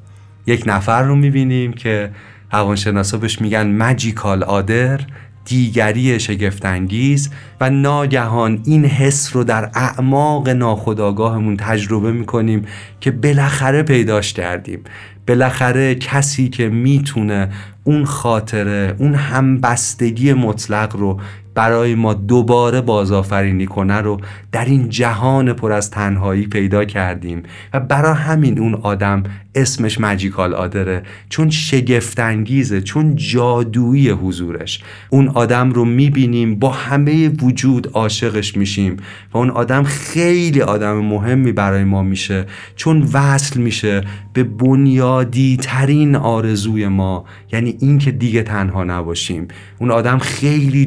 یک 0.47 0.65
نفر 0.67 1.03
رو 1.03 1.17
می‌بینیم 1.17 1.73
که 1.73 2.11
روانشناسا 2.53 3.19
بهش 3.19 3.41
میگن 3.41 3.67
مجیکال 3.67 4.43
آدر 4.43 5.01
دیگری 5.45 6.21
شگفتانگیز 6.21 7.31
و 7.61 7.71
ناگهان 7.71 8.63
این 8.65 8.85
حس 8.85 9.37
رو 9.37 9.45
در 9.45 9.71
اعماق 9.75 10.49
ناخودآگاهمون 10.49 11.57
تجربه 11.57 12.13
می‌کنیم 12.13 12.65
که 13.01 13.11
بالاخره 13.11 13.83
پیداش 13.83 14.33
کردیم. 14.33 14.81
بالاخره 15.27 15.95
کسی 15.95 16.49
که 16.49 16.69
می‌تونه 16.69 17.49
اون 17.85 18.05
خاطره 18.05 18.95
اون 18.99 19.15
همبستگی 19.15 20.33
مطلق 20.33 20.97
رو 20.97 21.21
برای 21.55 21.95
ما 21.95 22.15
دوباره 22.15 22.81
بازآفرینی 22.81 23.67
کنه 23.67 23.97
رو 23.97 24.21
در 24.53 24.65
این 24.65 24.89
جهان 24.89 25.53
پر 25.53 25.73
از 25.73 25.91
تنهایی 25.91 26.47
پیدا 26.47 26.85
کردیم 26.85 27.43
و 27.75 27.81
برای 27.81 28.15
همین 28.15 28.59
اون 28.59 28.75
آدم 28.75 29.23
اسمش 29.55 30.01
مجیکال 30.01 30.55
آدره 30.55 31.03
چون 31.29 31.51
شگفتانگیزه 31.51 32.81
چون 32.81 33.17
جادویی 33.17 34.11
حضورش. 34.11 34.83
اون 35.11 35.29
آدم 35.29 35.71
رو 35.71 35.85
می‌بینیم 35.85 36.59
با 36.59 36.71
همه 36.71 37.29
وجود 37.29 37.91
عاشقش 37.95 38.57
میشیم 38.57 38.97
و 39.33 39.39
اون 39.39 39.51
آدم 39.51 39.83
خیلی 39.83 40.63
آدم 40.63 40.93
مهمی 40.93 41.53
برای 41.53 41.85
ما 41.85 42.03
میشه 42.03 42.47
چون 42.77 43.09
وصل 43.13 43.61
میشه 43.61 44.05
به 44.33 44.45
بنیادی 44.45 45.57
ترین 45.57 46.17
آرزوی 46.17 46.89
ما 46.89 47.25
یعنی 47.53 47.77
اینکه 47.81 48.11
دیگه 48.11 48.43
تنها 48.43 48.85
نباشیم. 48.85 49.49
اون 49.79 49.91
آدم 49.91 50.19
خیلی 50.19 50.87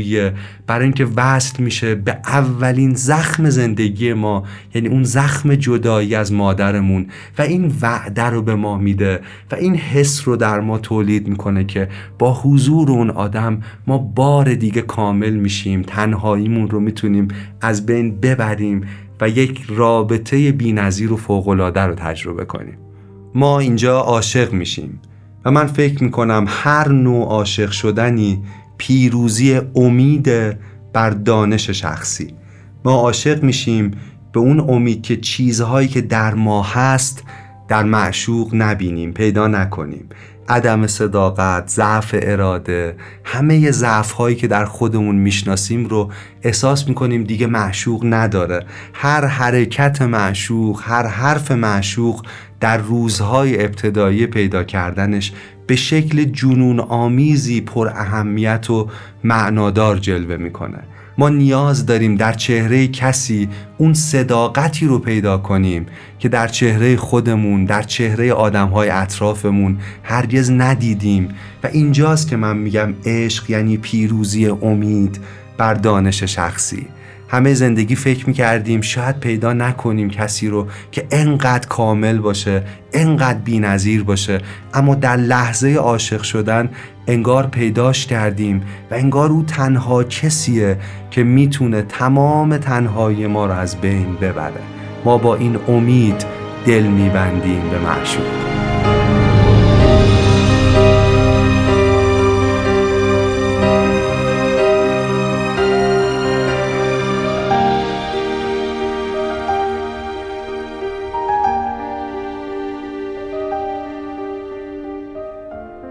جادوییه 0.00 0.32
برای 0.66 0.84
اینکه 0.84 1.06
وصل 1.16 1.62
میشه 1.62 1.94
به 1.94 2.12
اولین 2.26 2.94
زخم 2.94 3.50
زندگی 3.50 4.12
ما 4.12 4.44
یعنی 4.74 4.88
اون 4.88 5.04
زخم 5.04 5.54
جدایی 5.54 6.14
از 6.14 6.32
مادرمون. 6.32 7.06
و 7.38 7.42
این 7.42 7.72
وعده 7.82 8.22
رو 8.22 8.42
به 8.42 8.54
ما 8.54 8.78
میده 8.78 9.20
و 9.50 9.54
این 9.54 9.76
حس 9.76 10.28
رو 10.28 10.36
در 10.36 10.60
ما 10.60 10.78
تولید 10.78 11.28
می‌کنه 11.28 11.64
که 11.64 11.88
با 12.18 12.34
حضور 12.34 12.90
اون 12.90 13.10
آدم 13.10 13.60
ما 13.86 13.98
بار 13.98 14.54
دیگه 14.54 14.82
کامل 14.82 15.30
میشیم 15.30 15.82
تنهاییمون 15.82 16.70
رو 16.70 16.80
می‌تونیم 16.80 17.28
از 17.60 17.86
بین 17.86 18.20
ببریم 18.20 18.84
و 19.20 19.28
یک 19.28 19.62
رابطه 19.68 20.52
بینظیر 20.52 21.12
و 21.12 21.16
فوقالعاده 21.16 21.80
رو 21.80 21.94
تجربه 21.94 22.44
کنیم. 22.44 22.78
ما 23.34 23.60
اینجا 23.60 24.00
عاشق 24.00 24.52
میشیم 24.52 25.00
و 25.44 25.50
من 25.50 25.66
فکر 25.66 26.04
می‌کنم 26.04 26.44
هر 26.48 26.88
نوع 26.88 27.28
عاشق 27.28 27.70
شدنی 27.70 28.42
پیروزی 28.80 29.60
امید 29.74 30.30
بر 30.92 31.10
دانش 31.10 31.70
شخصی. 31.70 32.34
ما 32.84 32.92
عاشق 32.92 33.42
میشیم 33.42 33.90
به 34.32 34.40
اون 34.40 34.60
امید 34.60 35.02
که 35.02 35.16
چیزهایی 35.16 35.88
که 35.88 36.00
در 36.00 36.34
ما 36.34 36.62
هست 36.62 37.22
در 37.68 37.82
معشوق 37.82 38.54
نبینیم 38.54 39.12
پیدا 39.12 39.48
نکنیم. 39.48 40.08
عدم 40.48 40.86
صداقت، 40.86 41.68
ضعف 41.68 42.14
اراده 42.18 42.96
همه 43.24 43.70
ضعف 43.70 44.12
هایی 44.12 44.36
که 44.36 44.46
در 44.46 44.64
خودمون 44.64 45.16
می‌شناسیم 45.16 45.86
رو 45.86 46.10
احساس 46.42 46.88
می‌کنیم 46.88 47.24
دیگه 47.24 47.46
معشوق 47.46 48.04
نداره. 48.04 48.66
هر 48.92 49.26
حرکت 49.26 50.02
معشوق، 50.02 50.80
هر 50.84 51.06
حرف 51.06 51.50
معشوق 51.50 52.26
در 52.60 52.76
روزهای 52.76 53.64
ابتدایی 53.64 54.26
پیدا 54.26 54.64
کردنش 54.64 55.32
به 55.70 55.76
شکل 55.76 56.24
جنون 56.24 56.80
آمیزی 56.80 57.60
پر 57.60 57.88
اهمیت 57.88 58.70
و 58.70 58.88
معنادار 59.24 59.98
جلوه 59.98 60.36
می‌کنه. 60.36 60.78
ما 61.18 61.28
نیاز 61.28 61.86
داریم 61.86 62.16
در 62.16 62.32
چهره 62.32 62.88
کسی 62.88 63.48
اون 63.78 63.94
صداقتی 63.94 64.86
رو 64.86 64.98
پیدا 64.98 65.38
کنیم 65.38 65.86
که 66.18 66.28
در 66.28 66.48
چهره 66.48 66.96
خودمون 66.96 67.64
در 67.64 67.82
چهره 67.82 68.32
آدمهای 68.32 68.88
اطرافمون 68.88 69.78
هرگز 70.02 70.50
ندیدیم. 70.50 71.28
و 71.62 71.66
اینجاست 71.66 72.28
که 72.28 72.36
من 72.36 72.56
میگم 72.56 72.94
عشق 73.06 73.50
یعنی 73.50 73.76
پیروزی 73.76 74.46
امید 74.46 75.20
بر 75.58 75.74
دانش 75.74 76.22
شخصی. 76.22 76.86
همه 77.30 77.54
زندگی 77.54 77.94
فکر 77.94 78.26
می‌کردیم 78.26 78.80
شاید 78.80 79.20
پیدا 79.20 79.52
نکنیم 79.52 80.10
کسی 80.10 80.48
رو 80.48 80.66
که 80.92 81.06
انقدر 81.10 81.68
کامل 81.68 82.18
باشه 82.18 82.62
انقدر 82.92 83.38
بینظیر 83.38 84.02
باشه. 84.02 84.40
اما 84.74 84.94
در 84.94 85.16
لحظه 85.16 85.74
عاشق 85.74 86.22
شدن 86.22 86.70
انگار 87.06 87.46
پیداش 87.46 88.06
کردیم 88.06 88.62
و 88.90 88.94
انگار 88.94 89.30
او 89.30 89.42
تنها 89.42 90.04
کسیه 90.04 90.76
که 91.10 91.22
می‌تونه 91.22 91.82
تمام 91.82 92.56
تنهایی 92.56 93.26
ما 93.26 93.46
رو 93.46 93.52
از 93.52 93.76
بین 93.76 94.14
ببره. 94.20 94.62
ما 95.04 95.18
با 95.18 95.36
این 95.36 95.58
امید 95.68 96.24
دل 96.66 96.82
میبندیم 96.82 97.62
به 97.70 97.78
معشوق. 97.78 98.69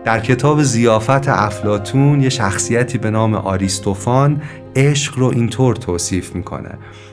در 0.10 0.20
کتاب 0.20 0.64
زیافت 0.64 1.28
افلاتون 1.28 2.22
یه 2.22 2.30
شخصیتی 2.30 2.98
به 2.98 3.10
نام 3.10 3.34
آریستوفان 3.34 4.42
عشق 4.76 5.20
رو 5.20 5.26
اینطور 5.26 5.76
توصیف 5.76 6.36
می‌کنه. 6.36 6.70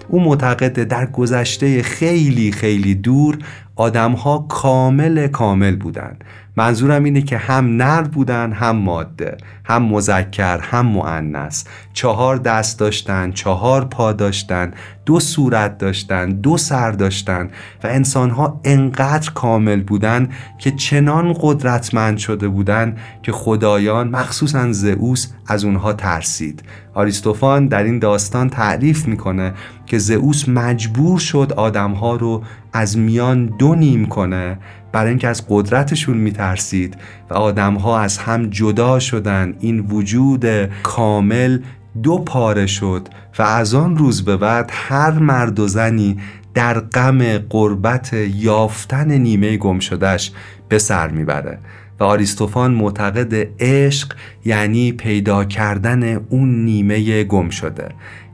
او 0.09 0.21
معتقده 0.21 0.85
در 0.85 1.07
گذشته 1.07 1.83
خیلی 1.83 2.53
خیلی 2.53 2.95
دور 2.95 3.39
آدمها 3.77 4.39
کامل 4.49 5.27
کامل 5.27 5.77
بودن 5.77 6.17
منظورم 6.57 7.05
اینه 7.05 7.23
که 7.23 7.39
هم 7.39 7.77
نر 7.77 8.03
بودن 8.03 8.53
هم 8.53 8.77
ماده 8.77 9.37
هم 9.65 9.83
مذکر 9.83 10.59
هم 10.59 10.87
معنس 10.87 11.65
چهار 11.93 12.37
دست 12.37 12.79
داشتن 12.79 13.33
چهار 13.33 13.85
پا 13.85 14.13
داشتن 14.13 14.73
دو 15.07 15.21
صورت 15.21 15.79
داشتن 15.79 16.31
دو 16.31 16.57
سر 16.57 16.91
داشتن 16.91 17.51
و 17.85 17.87
انسانها 17.87 18.61
انقدر 18.65 19.31
کامل 19.31 19.83
بودن 19.83 20.29
که 20.59 20.71
چنان 20.71 21.35
قدرتمند 21.41 22.19
شده 22.19 22.49
بودن 22.49 22.97
که 23.23 23.33
خدایان 23.33 24.09
مخصوصا 24.09 24.73
زئوس 24.73 25.27
از 25.47 25.65
اونها 25.65 25.93
ترسید. 25.93 26.63
آریستوفان 26.95 27.67
در 27.67 27.83
این 27.83 27.99
داستان 27.99 28.49
تعریف 28.51 29.09
می‌کنه 29.09 29.55
که 29.87 29.99
زئوس 29.99 30.49
مجبور 30.49 31.19
شد 31.19 31.53
آدمها 31.57 32.17
رو 32.17 32.43
از 32.73 32.99
میان 32.99 33.47
دو 33.47 33.75
نیم 33.75 34.07
کنه 34.07 34.59
برای 34.97 35.09
اینکه 35.09 35.29
از 35.29 35.45
قدرتشون 35.49 36.17
میترسید 36.17 36.97
و 37.31 37.35
آدمها 37.35 38.01
از 38.01 38.19
هم 38.19 38.51
جدا 38.51 38.99
شدن. 38.99 39.55
این 39.61 39.81
وجود 39.81 40.47
کامل 40.83 41.59
دو 42.03 42.19
پاره 42.19 42.67
شد 42.67 43.09
و 43.39 43.43
از 43.43 43.75
آن 43.75 43.97
روز 43.97 44.25
به 44.25 44.37
بعد 44.37 44.71
هر 44.73 45.11
مرد 45.11 45.61
و 45.61 45.69
زنی 45.69 46.17
در 46.55 46.81
غم 46.81 47.39
قربت 47.39 48.13
یافتن 48.35 49.13
نیمه 49.13 49.57
گم 49.57 49.79
شدهش 49.79 50.33
به 50.69 50.79
سر 50.79 51.09
می‌بره 51.09 51.59
و 52.01 52.05
آریستوفان 52.05 52.71
معتقد 52.71 53.49
عشق 53.61 54.13
یعنی 54.45 54.93
پیدا 54.93 55.45
کردن 55.45 56.15
اون 56.15 56.65
نیمه 56.65 57.25
گم 57.25 57.49
شده. 57.49 57.89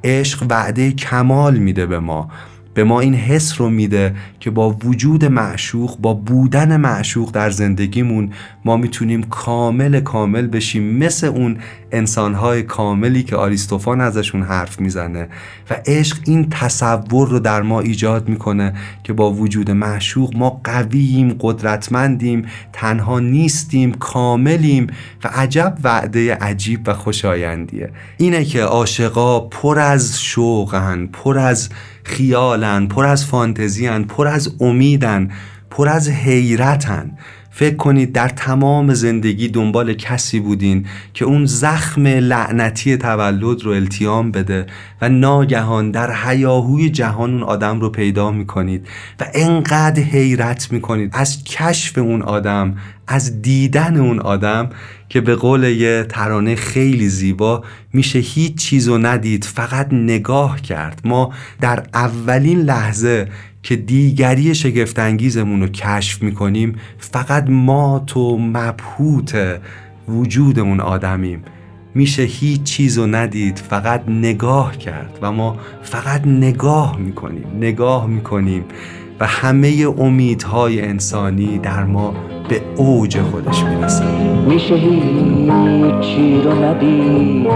عشق 0.04 0.46
وعده 0.50 0.92
کمال 0.92 1.56
میده 1.56 1.86
به 1.86 1.98
ما. 1.98 2.30
به 2.74 2.84
ما 2.84 3.00
این 3.00 3.14
حس 3.14 3.60
رو 3.60 3.70
میده 3.70 4.14
که 4.40 4.50
با 4.50 4.70
وجود 4.70 5.24
معشوق 5.24 5.98
با 5.98 6.14
بودن 6.14 6.76
معشوق 6.76 7.30
در 7.30 7.50
زندگیمون 7.50 8.30
ما 8.64 8.76
می‌تونیم 8.76 9.22
کامل 9.22 10.00
کامل 10.00 10.46
بشیم. 10.46 10.96
مثل 10.96 11.26
اون 11.26 11.56
انسانهای 11.92 12.62
کاملی 12.62 13.22
که 13.22 13.36
آریستوفان 13.36 14.00
ازشون 14.00 14.42
حرف 14.42 14.80
می‌زنه 14.80 15.28
و 15.70 15.76
عشق 15.86 16.18
این 16.26 16.48
تصور 16.50 17.28
رو 17.28 17.38
در 17.38 17.62
ما 17.62 17.80
ایجاد 17.80 18.28
می‌کنه 18.28 18.74
که 19.04 19.12
با 19.12 19.32
وجود 19.32 19.70
معشوق 19.70 20.36
ما 20.36 20.60
قوییم 20.64 21.36
قدرتمندیم 21.40 22.46
تنها 22.72 23.20
نیستیم 23.20 23.92
کاملیم 23.92 24.86
و 25.24 25.30
عجب 25.34 25.78
وعده 25.84 26.34
عجیب 26.34 26.80
و 26.86 26.94
خوشایندیه. 26.94 27.90
اینه 28.16 28.44
که 28.44 28.62
عاشقا 28.62 29.40
پر 29.40 29.78
از 29.78 30.22
شوقن 30.22 31.06
پر 31.06 31.38
از 31.38 31.68
خیالن 32.04 32.86
پر 32.86 33.06
از 33.06 33.26
فانتزیان 33.26 34.04
پر 34.04 34.28
از 34.28 34.54
امیدن 34.60 35.30
پر 35.70 35.88
از 35.88 36.08
حیرتن. 36.08 37.18
فکر 37.54 37.76
کنید 37.76 38.12
در 38.12 38.28
تمام 38.28 38.94
زندگی 38.94 39.48
دنبال 39.48 39.94
کسی 39.94 40.40
بودین 40.40 40.86
که 41.14 41.24
اون 41.24 41.46
زخم 41.46 42.06
لعنتی 42.06 42.96
تولد 42.96 43.62
رو 43.62 43.70
التیام 43.70 44.30
بده 44.30 44.66
و 45.00 45.08
ناگهان 45.08 45.90
در 45.90 46.12
حیاهوی 46.12 46.90
جهان 46.90 47.32
اون 47.32 47.42
آدم 47.42 47.80
رو 47.80 47.90
پیدا 47.90 48.30
می‌کنید 48.30 48.86
و 49.20 49.24
انقدر 49.34 50.02
حیرت 50.02 50.72
می‌کنید 50.72 51.10
از 51.12 51.44
کشف 51.44 51.98
اون 51.98 52.22
آدم 52.22 52.76
از 53.08 53.42
دیدن 53.42 53.96
اون 53.96 54.18
آدم 54.18 54.70
که 55.08 55.20
به 55.20 55.34
قول 55.34 55.64
یه 55.64 56.06
ترانه 56.08 56.54
خیلی 56.54 57.08
زیبا 57.08 57.64
میشه 57.92 58.18
هیچ 58.18 58.54
چیز 58.54 58.88
رو 58.88 58.98
ندید 58.98 59.44
فقط 59.44 59.92
نگاه 59.92 60.60
کرد. 60.60 61.00
ما 61.04 61.32
در 61.60 61.82
اولین 61.94 62.60
لحظه 62.60 63.28
که 63.62 63.76
دیگری 63.76 64.54
شگفتانگیزمون 64.54 65.60
رو 65.60 65.68
کشف 65.68 66.22
می‌کنیم 66.22 66.74
فقط 66.98 67.44
ما 67.48 68.04
تو 68.06 68.38
مبهوت 68.38 69.60
وجود 70.08 70.58
اون 70.58 70.80
آدمیم. 70.80 71.42
میشه 71.94 72.22
هیچ 72.22 72.62
چیز 72.62 72.98
رو 72.98 73.06
ندید 73.06 73.58
فقط 73.58 74.02
نگاه 74.08 74.76
کرد 74.76 75.18
و 75.22 75.32
ما 75.32 75.56
فقط 75.82 76.26
نگاه 76.26 76.98
می‌کنیم 76.98 77.44
نگاه 77.60 78.06
می‌کنیم 78.06 78.64
و 79.20 79.26
همه 79.26 79.86
امیدهای 79.98 80.82
انسانی 80.82 81.58
در 81.58 81.84
ما 81.84 82.14
به 82.48 82.62
اوج 82.76 83.20
خودش 83.20 83.62
می‌رسه. 83.62 84.04
میشه 84.48 84.74
هیچی 84.74 86.40
رو 86.44 86.64
ندید 86.64 87.48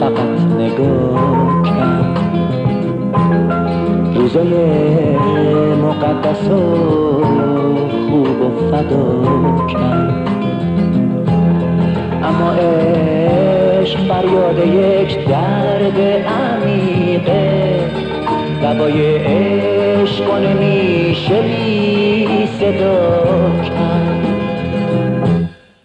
فقط 0.00 0.40
نگاه 0.58 1.62
کرد. 1.62 2.25
روزای 4.26 4.54
مقدس 5.76 6.48
و 6.48 6.60
خوب 8.10 8.40
و 8.40 8.70
فدا 8.70 9.66
کرد. 9.66 10.28
اما 12.22 12.52
عشق 12.52 13.98
فریاد 14.08 14.58
یک 14.66 15.28
درد 15.28 16.00
عمیقه. 16.26 17.80
دوای 18.62 19.16
عشق 19.16 20.34
نمیشه 20.34 21.42
بی 21.42 22.48
صدا 22.60 23.22
کرد. 23.64 24.26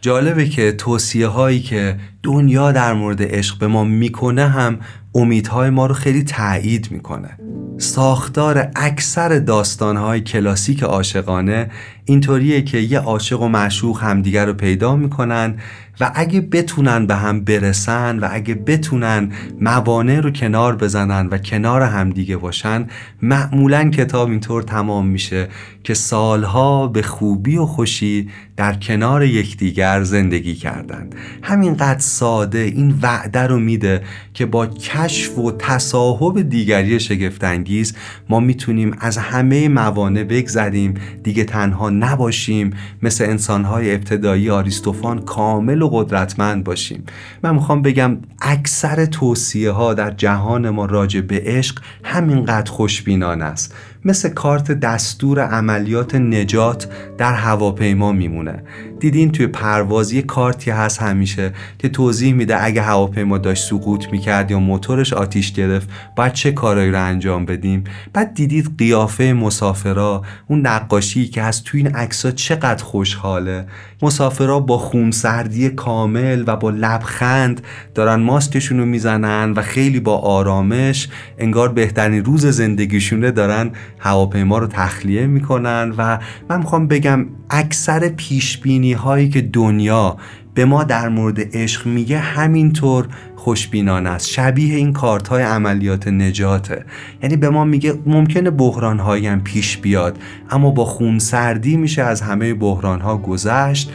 جالبه 0.02 0.46
که 0.46 0.72
توصیه 0.72 1.28
هایی 1.28 1.60
که 1.60 1.96
دنیا 2.24 2.72
در 2.72 2.94
مورد 2.94 3.36
عشق 3.36 3.60
به 3.60 3.68
ما 3.68 3.84
می‌کنه 3.84 4.48
هم 4.48 4.80
امیدهای 5.16 5.70
ما 5.70 5.86
رو 5.86 5.94
خیلی 5.94 6.24
تایید 6.24 6.92
می‌کنه. 6.92 7.38
ساختار 7.78 8.72
اکثر 8.76 9.40
داستانهای 9.40 10.22
کلاسیک 10.22 10.84
عاشقانه 10.84 11.72
اینطوریه 12.06 12.62
که 12.62 12.78
یه 12.78 13.00
عاشق 13.00 13.42
و 13.42 13.48
معشوق 13.48 14.04
همدیگر 14.04 14.46
رو 14.46 14.54
پیدا 14.54 14.96
می‌کنن 14.96 15.56
و 16.00 16.12
اگه 16.16 16.42
بتونن 16.42 17.06
به 17.06 17.16
هم 17.16 17.44
برسن 17.44 18.20
و 18.20 18.28
اگه 18.32 18.56
بتونن 18.56 19.32
موانع 19.62 20.20
رو 20.20 20.32
کنار 20.32 20.76
بزنن 20.76 21.28
و 21.28 21.38
کنار 21.38 21.82
همدیگه 21.82 22.38
باشن 22.38 22.88
معمولا 23.22 23.90
کتاب 23.90 24.30
اینطور 24.30 24.64
تمام 24.64 25.08
میشه 25.08 25.48
که 25.84 25.94
سالها 25.94 26.88
به 26.88 27.02
خوبی 27.02 27.58
و 27.58 27.66
خوشی 27.66 28.30
در 28.58 28.74
کنار 28.74 29.24
یکدیگر 29.24 30.04
زندگی 30.04 30.56
کردند. 30.56 31.16
همینقدر 31.44 32.00
ساده 32.12 32.60
این 32.60 33.00
وعده 33.02 33.40
رو 33.40 33.60
میده 33.60 34.02
که 34.34 34.46
با 34.46 34.68
کشف 34.68 35.38
و 35.38 35.52
تصاحب 35.52 36.42
دیگری 36.42 37.00
شگفتانگیز 37.00 37.96
ما 38.30 38.40
می‌تونیم 38.40 38.96
از 39.00 39.18
همه 39.18 39.68
موانع 39.68 40.24
بگذریم. 40.24 40.94
دیگه 41.24 41.44
تنها 41.44 41.90
نباشیم. 41.90 42.74
مثل 43.02 43.24
انسانهای 43.24 43.96
ابتدایی 43.96 44.50
آریستوفان 44.50 45.22
کامل 45.22 45.82
و 45.82 45.90
قدرتمند 45.90 46.64
باشیم. 46.64 47.04
من 47.44 47.56
می‌خوام 47.56 47.82
بگم 47.82 48.18
اکثر 48.42 49.06
توصیه 49.06 49.72
ها 49.72 49.94
در 49.94 50.12
جهان 50.12 50.70
ما 50.70 50.86
راجع 50.86 51.22
به 51.22 51.42
عشق 51.46 51.80
همینقدر 52.04 52.72
خوشبینانه 52.72 53.46
است. 53.46 53.76
مثل 54.06 54.30
کارت 54.30 54.72
دستور 54.72 55.40
عملیات 55.40 56.16
نجات 56.16 56.88
در 57.18 57.34
هواپیما 57.34 58.12
میمونه. 58.12 58.64
دیدین 59.00 59.32
توی 59.32 59.48
پرواز 59.48 60.14
یه 60.14 60.22
کارتی 60.22 60.72
هست 60.72 61.02
همیشه 61.02 61.54
که 61.80 61.90
توضیح 61.90 62.34
میده 62.34 62.64
اگه 62.64 62.82
هواپیما 62.82 63.38
داشت 63.38 63.70
سقوط 63.70 64.06
می‌کرد 64.12 64.52
یا 64.52 64.60
موتورش 64.60 65.14
آتیش 65.14 65.54
گرفت 65.54 65.90
باید 66.16 66.34
چه 66.34 66.52
کارایی 66.52 66.92
رو 66.92 67.06
انجام 67.06 67.46
بدیم؟ 67.46 67.84
بعد 68.14 68.34
دیدید 68.34 68.72
قیافه 68.78 69.34
مسافرا 69.34 70.22
اون 70.48 70.68
نقاشی 70.68 71.28
که 71.28 71.42
هست 71.42 71.64
توی 71.64 71.82
این 71.82 71.96
عکس‌ها 71.96 72.32
چقدر 72.32 72.84
خوشحاله. 72.84 73.66
مسافرا 74.02 74.60
با 74.60 74.78
خونسردی 74.78 75.70
کامل 75.70 76.44
و 76.48 76.56
با 76.56 76.70
لبخند 76.70 77.62
دارن 77.96 78.16
ماسکشون 78.16 78.80
رو 78.80 78.86
می‌زنن 78.86 79.54
و 79.56 79.62
خیلی 79.62 80.00
با 80.00 80.18
آرامش 80.18 81.10
انگار 81.38 81.70
بهترین 81.70 82.26
روز 82.26 82.46
زندگیشونه 82.46 83.32
دارن 83.32 83.72
هواپیما 84.02 84.58
رو 84.58 84.68
تخلیه 84.68 85.28
می‌کنن 85.28 85.94
و 85.98 86.20
من 86.50 86.58
می‌خوام 86.58 86.88
بگم 86.88 87.26
اکثر 87.50 88.10
پیشبینی 88.10 88.94
هایی 88.94 89.30
که 89.30 89.42
دنیا 89.42 90.18
به 90.54 90.66
ما 90.66 90.84
در 90.84 91.10
مورد 91.10 91.58
عشق 91.58 91.86
میگه 91.86 92.20
همینطور 92.20 93.08
خوشبینانه 93.36 94.10
است. 94.10 94.30
شبیه 94.30 94.76
این 94.76 94.94
کارت 94.94 95.28
های 95.28 95.44
عملیات 95.44 96.08
نجاته. 96.08 96.86
یعنی 97.24 97.38
به 97.38 97.50
ما 97.50 97.66
میگه 97.66 97.94
ممکنه 98.06 98.50
بحران 98.50 99.00
هایی 99.00 99.28
هم 99.28 99.42
پیش 99.44 99.78
بیاد 99.78 100.18
اما 100.50 100.72
با 100.72 100.86
خونسردی 100.86 101.78
میشه 101.78 102.02
از 102.02 102.22
همه 102.22 102.54
بحران 102.54 103.02
ها 103.02 103.18
گذشت. 103.18 103.92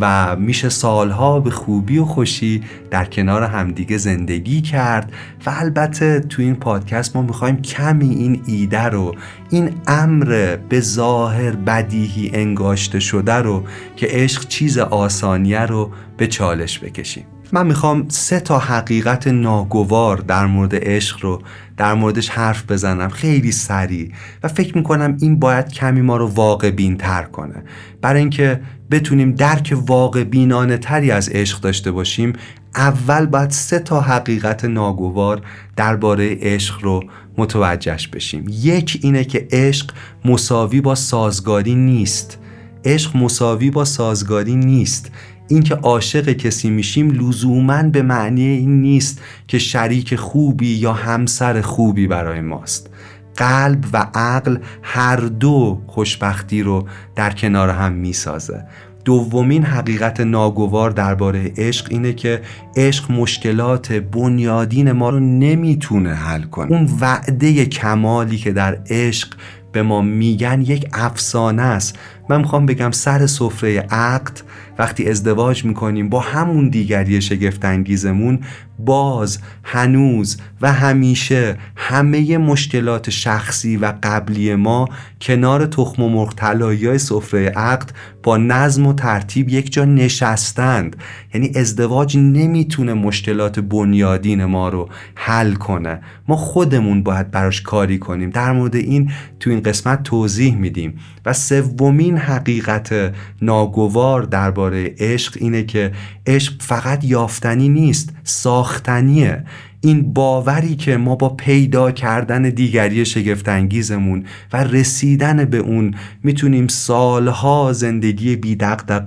و 0.00 0.36
میشه 0.36 0.68
سالها 0.68 1.40
به 1.40 1.50
خوبی 1.50 1.98
و 1.98 2.04
خوشی 2.04 2.62
در 2.90 3.04
کنار 3.04 3.42
همدیگه 3.42 3.98
زندگی 3.98 4.60
کرد 4.60 5.12
و 5.46 5.52
البته 5.56 6.20
تو 6.20 6.42
این 6.42 6.54
پادکست 6.54 7.16
ما 7.16 7.22
می‌خوایم 7.22 7.62
کمی 7.62 8.14
این 8.14 8.42
ایده 8.46 8.82
رو 8.82 9.14
این 9.50 9.70
امر 9.86 10.56
به 10.68 10.80
ظاهر 10.80 11.50
بدیهی 11.50 12.30
انگاشته 12.34 13.00
شده 13.00 13.34
رو 13.34 13.64
که 13.96 14.06
عشق 14.10 14.48
چیز 14.48 14.78
آسانیه 14.78 15.60
رو 15.60 15.90
به 16.16 16.26
چالش 16.26 16.78
بکشیم. 16.78 17.24
من 17.52 17.66
می‌خوام 17.66 18.04
سه 18.08 18.40
تا 18.40 18.58
حقیقت 18.58 19.28
ناگوار 19.28 20.16
در 20.16 20.46
مورد 20.46 20.70
عشق 20.74 21.18
رو 21.22 21.42
در 21.78 21.94
موردش 21.94 22.28
حرف 22.28 22.70
بزنم 22.70 23.08
خیلی 23.08 23.52
سریع. 23.52 24.12
و 24.42 24.48
فکر 24.48 24.76
می‌کنم 24.76 25.16
این 25.20 25.38
باید 25.38 25.72
کمی 25.72 26.00
ما 26.00 26.16
رو 26.16 26.26
واقع 26.26 26.70
بین 26.70 26.96
تر 26.96 27.22
کنه. 27.22 27.62
برای 28.02 28.20
اینکه 28.20 28.60
بتونیم 28.90 29.32
درک 29.32 29.76
واقع 29.86 30.24
بینانه 30.24 30.78
تری 30.78 31.10
از 31.10 31.28
عشق 31.28 31.60
داشته 31.60 31.90
باشیم 31.90 32.32
اول 32.74 33.26
باید 33.26 33.50
سه 33.50 33.78
تا 33.78 34.00
حقیقت 34.00 34.64
ناگوار 34.64 35.42
درباره 35.76 36.36
عشق 36.40 36.84
رو 36.84 37.04
متوجهش 37.36 38.08
بشیم. 38.08 38.44
یک 38.48 39.00
اینه 39.02 39.24
که 39.24 39.48
عشق 39.50 39.90
مساوی 40.24 40.80
با 40.80 40.94
سازگاری 40.94 41.74
نیست. 41.74 42.38
عشق 42.84 43.16
مساوی 43.16 43.70
با 43.70 43.84
سازگاری 43.84 44.56
نیست. 44.56 45.10
اینکه 45.48 45.74
عاشق 45.74 46.32
کسی 46.32 46.70
میشیم 46.70 47.10
لزوما 47.10 47.82
به 47.82 48.02
معنی 48.02 48.42
این 48.42 48.80
نیست 48.80 49.20
که 49.48 49.58
شریک 49.58 50.16
خوبی 50.16 50.74
یا 50.74 50.92
همسر 50.92 51.60
خوبی 51.60 52.06
برای 52.06 52.40
ماست. 52.40 52.90
قلب 53.36 53.84
و 53.92 54.06
عقل 54.14 54.58
هر 54.82 55.16
دو 55.16 55.82
خوشبختی 55.86 56.62
رو 56.62 56.88
در 57.16 57.30
کنار 57.30 57.68
هم 57.68 57.92
می‌سازه. 57.92 58.64
دومین 59.04 59.64
حقیقت 59.64 60.20
ناگوار 60.20 60.90
درباره 60.90 61.52
عشق 61.56 61.86
اینه 61.90 62.12
که 62.12 62.42
عشق 62.76 63.12
مشکلات 63.12 63.92
بنیادین 63.92 64.92
ما 64.92 65.10
رو 65.10 65.20
نمی‌تونه 65.20 66.14
حل 66.14 66.42
کنه. 66.42 66.72
اون 66.72 66.88
وعده 67.00 67.66
کمالی 67.66 68.36
که 68.36 68.52
در 68.52 68.78
عشق 68.90 69.28
به 69.72 69.82
ما 69.82 70.02
میگن 70.02 70.60
یک 70.60 70.88
افسانه 70.92 71.62
است. 71.62 71.98
من 72.30 72.38
می‌خوام 72.38 72.66
بگم 72.66 72.90
سر 72.90 73.26
سفره 73.26 73.78
عقد 73.80 74.40
وقتی 74.78 75.08
ازدواج 75.08 75.64
می‌کنیم 75.64 76.08
با 76.08 76.20
همون 76.20 76.68
دیگری 76.68 77.20
شگفتانگیزمون 77.20 78.40
باز 78.78 79.38
هنوز 79.62 80.36
و 80.60 80.72
همیشه 80.72 81.56
همه 81.76 82.38
مشکلات 82.38 83.10
شخصی 83.10 83.76
و 83.76 83.92
قبلی 84.02 84.54
ما 84.54 84.88
کنار 85.20 85.66
تخم 85.66 86.02
و 86.02 86.08
مرغ 86.08 86.40
های 86.40 86.98
سفره 86.98 87.48
عقد 87.48 87.90
با 88.22 88.36
نظم 88.36 88.86
و 88.86 88.92
ترتیب 88.92 89.48
یک 89.48 89.72
جا 89.72 89.84
نشستند. 89.84 90.96
یعنی 91.34 91.52
ازدواج 91.56 92.16
نمی‌تونه 92.16 92.94
مشکلات 92.94 93.60
بنیادین 93.60 94.44
ما 94.44 94.68
رو 94.68 94.88
حل 95.14 95.54
کنه. 95.54 96.00
ما 96.28 96.36
خودمون 96.36 97.02
باید 97.02 97.30
براش 97.30 97.62
کاری 97.62 97.98
کنیم. 97.98 98.30
در 98.30 98.52
مورد 98.52 98.76
این 98.76 99.10
تو 99.40 99.50
این 99.50 99.60
قسمت 99.60 100.02
توضیح 100.02 100.56
میدیم. 100.56 100.98
و 101.26 101.32
سومین 101.32 102.17
حقیقت 102.18 103.14
ناگوار 103.42 104.22
درباره 104.22 104.94
عشق 104.98 105.36
اینه 105.40 105.62
که 105.62 105.92
عشق 106.26 106.52
فقط 106.60 107.04
یافتنی 107.04 107.68
نیست 107.68 108.12
ساختنیه. 108.24 109.44
این 109.80 110.12
باوری 110.12 110.76
که 110.76 110.96
ما 110.96 111.16
با 111.16 111.28
پیدا 111.28 111.90
کردن 111.90 112.42
دیگری 112.42 113.04
شگفتانگیزمون 113.04 114.24
و 114.52 114.64
رسیدن 114.64 115.44
به 115.44 115.56
اون 115.58 115.94
می‌تونیم 116.22 116.68
سالها 116.68 117.72
زندگی 117.72 118.36
بی 118.36 118.56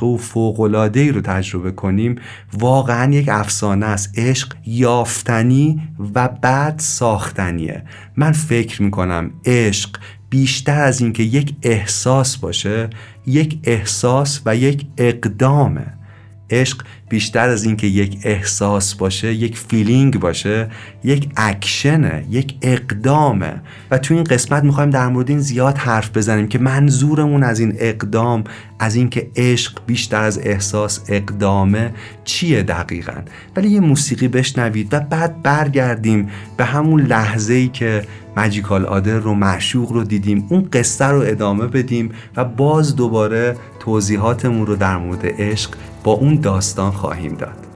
و 0.03 0.17
فوقلادهی 0.17 1.11
رو 1.11 1.21
تجربه 1.21 1.71
کنیم 1.71 2.15
واقعا 2.59 3.13
یک 3.13 3.29
افسانه 3.29 3.85
است. 3.85 4.19
عشق 4.19 4.53
یافتنی 4.65 5.81
و 6.15 6.27
بعد 6.27 6.79
ساختنیه. 6.79 7.83
من 8.17 8.31
فکر 8.31 8.81
می‌کنم 8.81 9.31
عشق 9.45 9.89
بیشتر 10.31 10.83
از 10.83 11.01
اینکه 11.01 11.23
یک 11.23 11.55
احساس 11.63 12.37
باشه 12.37 12.89
یک 13.27 13.59
احساس 13.63 14.41
و 14.45 14.55
یک 14.55 14.85
اقدامه. 14.97 15.85
عشق 16.49 16.81
بیشتر 17.09 17.49
از 17.49 17.63
اینکه 17.63 17.87
یک 17.87 18.17
احساس 18.23 18.95
باشه 18.95 19.33
یک 19.33 19.57
feeling 19.57 20.19
باشه 20.19 20.69
یک 21.03 21.29
اکشنه 21.37 22.25
یک 22.29 22.55
اقدامه. 22.61 23.61
و 23.91 23.97
تو 23.97 24.13
این 24.13 24.23
قسمت 24.23 24.63
می‌خوایم 24.63 24.89
در 24.89 25.07
مورد 25.07 25.29
این 25.29 25.39
زیاد 25.39 25.77
حرف 25.77 26.17
بزنیم 26.17 26.47
که 26.47 26.59
منظورمون 26.59 27.43
از 27.43 27.59
این 27.59 27.75
اقدام 27.79 28.43
از 28.79 28.95
اینکه 28.95 29.31
عشق 29.35 29.81
بیشتر 29.87 30.23
از 30.23 30.39
احساس 30.43 30.99
اقدامه 31.07 31.93
چیه 32.23 32.63
دقیقا؟ 32.63 33.21
ولی 33.55 33.69
یه 33.69 33.79
موسیقی 33.79 34.27
بشنوید 34.27 34.93
و 34.93 34.99
بعد 34.99 35.43
برگردیم 35.43 36.29
به 36.57 36.65
همون 36.65 37.01
لحظه 37.01 37.53
ای 37.53 37.67
که 37.67 38.03
مجیکال 38.37 38.85
آدر 38.85 39.17
رو 39.17 39.33
معشوق 39.33 39.91
رو 39.91 40.03
دیدیم. 40.03 40.47
اون 40.49 40.67
قصه 40.73 41.05
رو 41.05 41.21
ادامه 41.21 41.67
بدیم 41.67 42.11
و 42.37 42.45
باز 42.45 42.95
دوباره 42.95 43.57
توضیحاتمون 43.79 44.65
رو 44.65 44.75
در 44.75 44.97
مورد 44.97 45.21
عشق 45.23 45.71
با 46.03 46.11
اون 46.11 46.35
داستان 46.35 46.91
خواهیم 46.91 47.35
داد. 47.35 47.70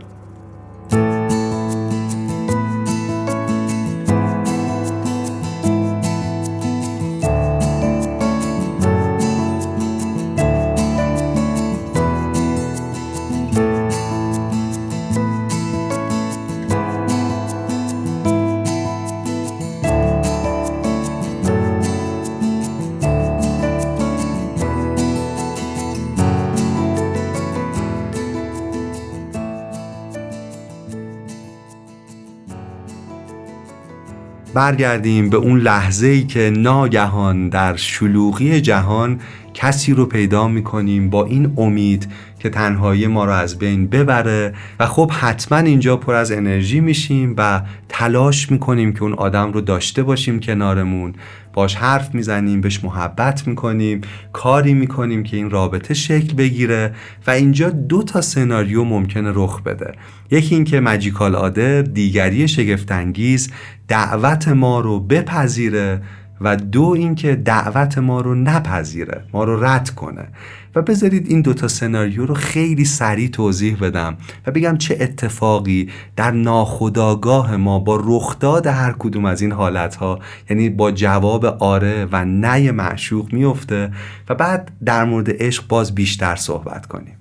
برگردیم 34.55 35.29
به 35.29 35.37
اون 35.37 35.59
لحظه 35.59 36.07
ای 36.07 36.23
که 36.23 36.49
ناگهان 36.57 37.49
در 37.49 37.75
شلوغی 37.75 38.61
جهان 38.61 39.19
کسی 39.53 39.93
رو 39.93 40.05
پیدا 40.05 40.47
می‌کنیم 40.47 41.09
با 41.09 41.25
این 41.25 41.53
امید 41.57 42.07
که 42.39 42.49
تنهایی 42.49 43.07
ما 43.07 43.25
رو 43.25 43.31
از 43.31 43.59
بین 43.59 43.87
ببره 43.87 44.53
و 44.79 44.85
خب 44.85 45.11
حتما 45.11 45.57
اینجا 45.57 45.97
پر 45.97 46.13
از 46.13 46.31
انرژی 46.31 46.79
میشیم 46.79 47.33
و 47.37 47.61
تلاش 47.89 48.51
می‌کنیم 48.51 48.93
که 48.93 49.03
اون 49.03 49.13
آدم 49.13 49.51
رو 49.51 49.61
داشته 49.61 50.03
باشیم 50.03 50.39
کنارمون. 50.39 51.13
باش 51.53 51.75
حرف 51.75 52.15
می‌زنیم 52.15 52.61
بهش 52.61 52.83
محبت 52.83 53.47
می‌کنیم 53.47 54.01
کاری 54.33 54.73
می‌کنیم 54.73 55.23
که 55.23 55.37
این 55.37 55.49
رابطه 55.49 55.93
شکل 55.93 56.33
بگیره 56.33 56.93
و 57.27 57.31
اینجا 57.31 57.69
دو 57.69 58.03
تا 58.03 58.21
سناریو 58.21 58.83
ممکنه 58.83 59.31
رخ 59.33 59.61
بده. 59.61 59.93
یکی 60.31 60.55
اینکه 60.55 60.79
مجیکال 60.79 61.35
آدر 61.35 61.81
دیگری 61.81 62.47
شگفتانگیز 62.47 63.51
دعوت 63.87 64.47
ما 64.47 64.79
رو 64.79 64.99
بپذیره 64.99 66.01
و 66.41 66.55
دو 66.55 66.83
اینکه 66.83 67.35
دعوت 67.35 67.97
ما 67.97 68.21
رو 68.21 68.35
نپذیره 68.35 69.23
ما 69.33 69.43
رو 69.43 69.63
رد 69.63 69.89
کنه. 69.89 70.27
و 70.75 70.81
بذارید 70.81 71.27
این 71.27 71.41
دوتا 71.41 71.67
سناریو 71.67 72.25
رو 72.25 72.33
خیلی 72.33 72.85
سریع 72.85 73.27
توضیح 73.27 73.77
بدم 73.81 74.17
و 74.47 74.51
بگم 74.51 74.77
چه 74.77 74.97
اتفاقی 74.99 75.89
در 76.15 76.31
ناخودآگاه 76.31 77.57
ما 77.57 77.79
با 77.79 78.01
رخداد 78.03 78.67
هر 78.67 78.95
کدوم 78.99 79.25
از 79.25 79.41
این 79.41 79.51
حالتها 79.51 80.19
یعنی 80.49 80.69
با 80.69 80.91
جواب 80.91 81.45
آره 81.45 82.07
و 82.11 82.25
نه 82.25 82.71
معشوق 82.71 83.33
میفته 83.33 83.91
و 84.29 84.35
بعد 84.35 84.71
در 84.85 85.05
مورد 85.05 85.43
عشق 85.43 85.67
باز 85.67 85.95
بیشتر 85.95 86.35
صحبت 86.35 86.85
کنیم. 86.85 87.17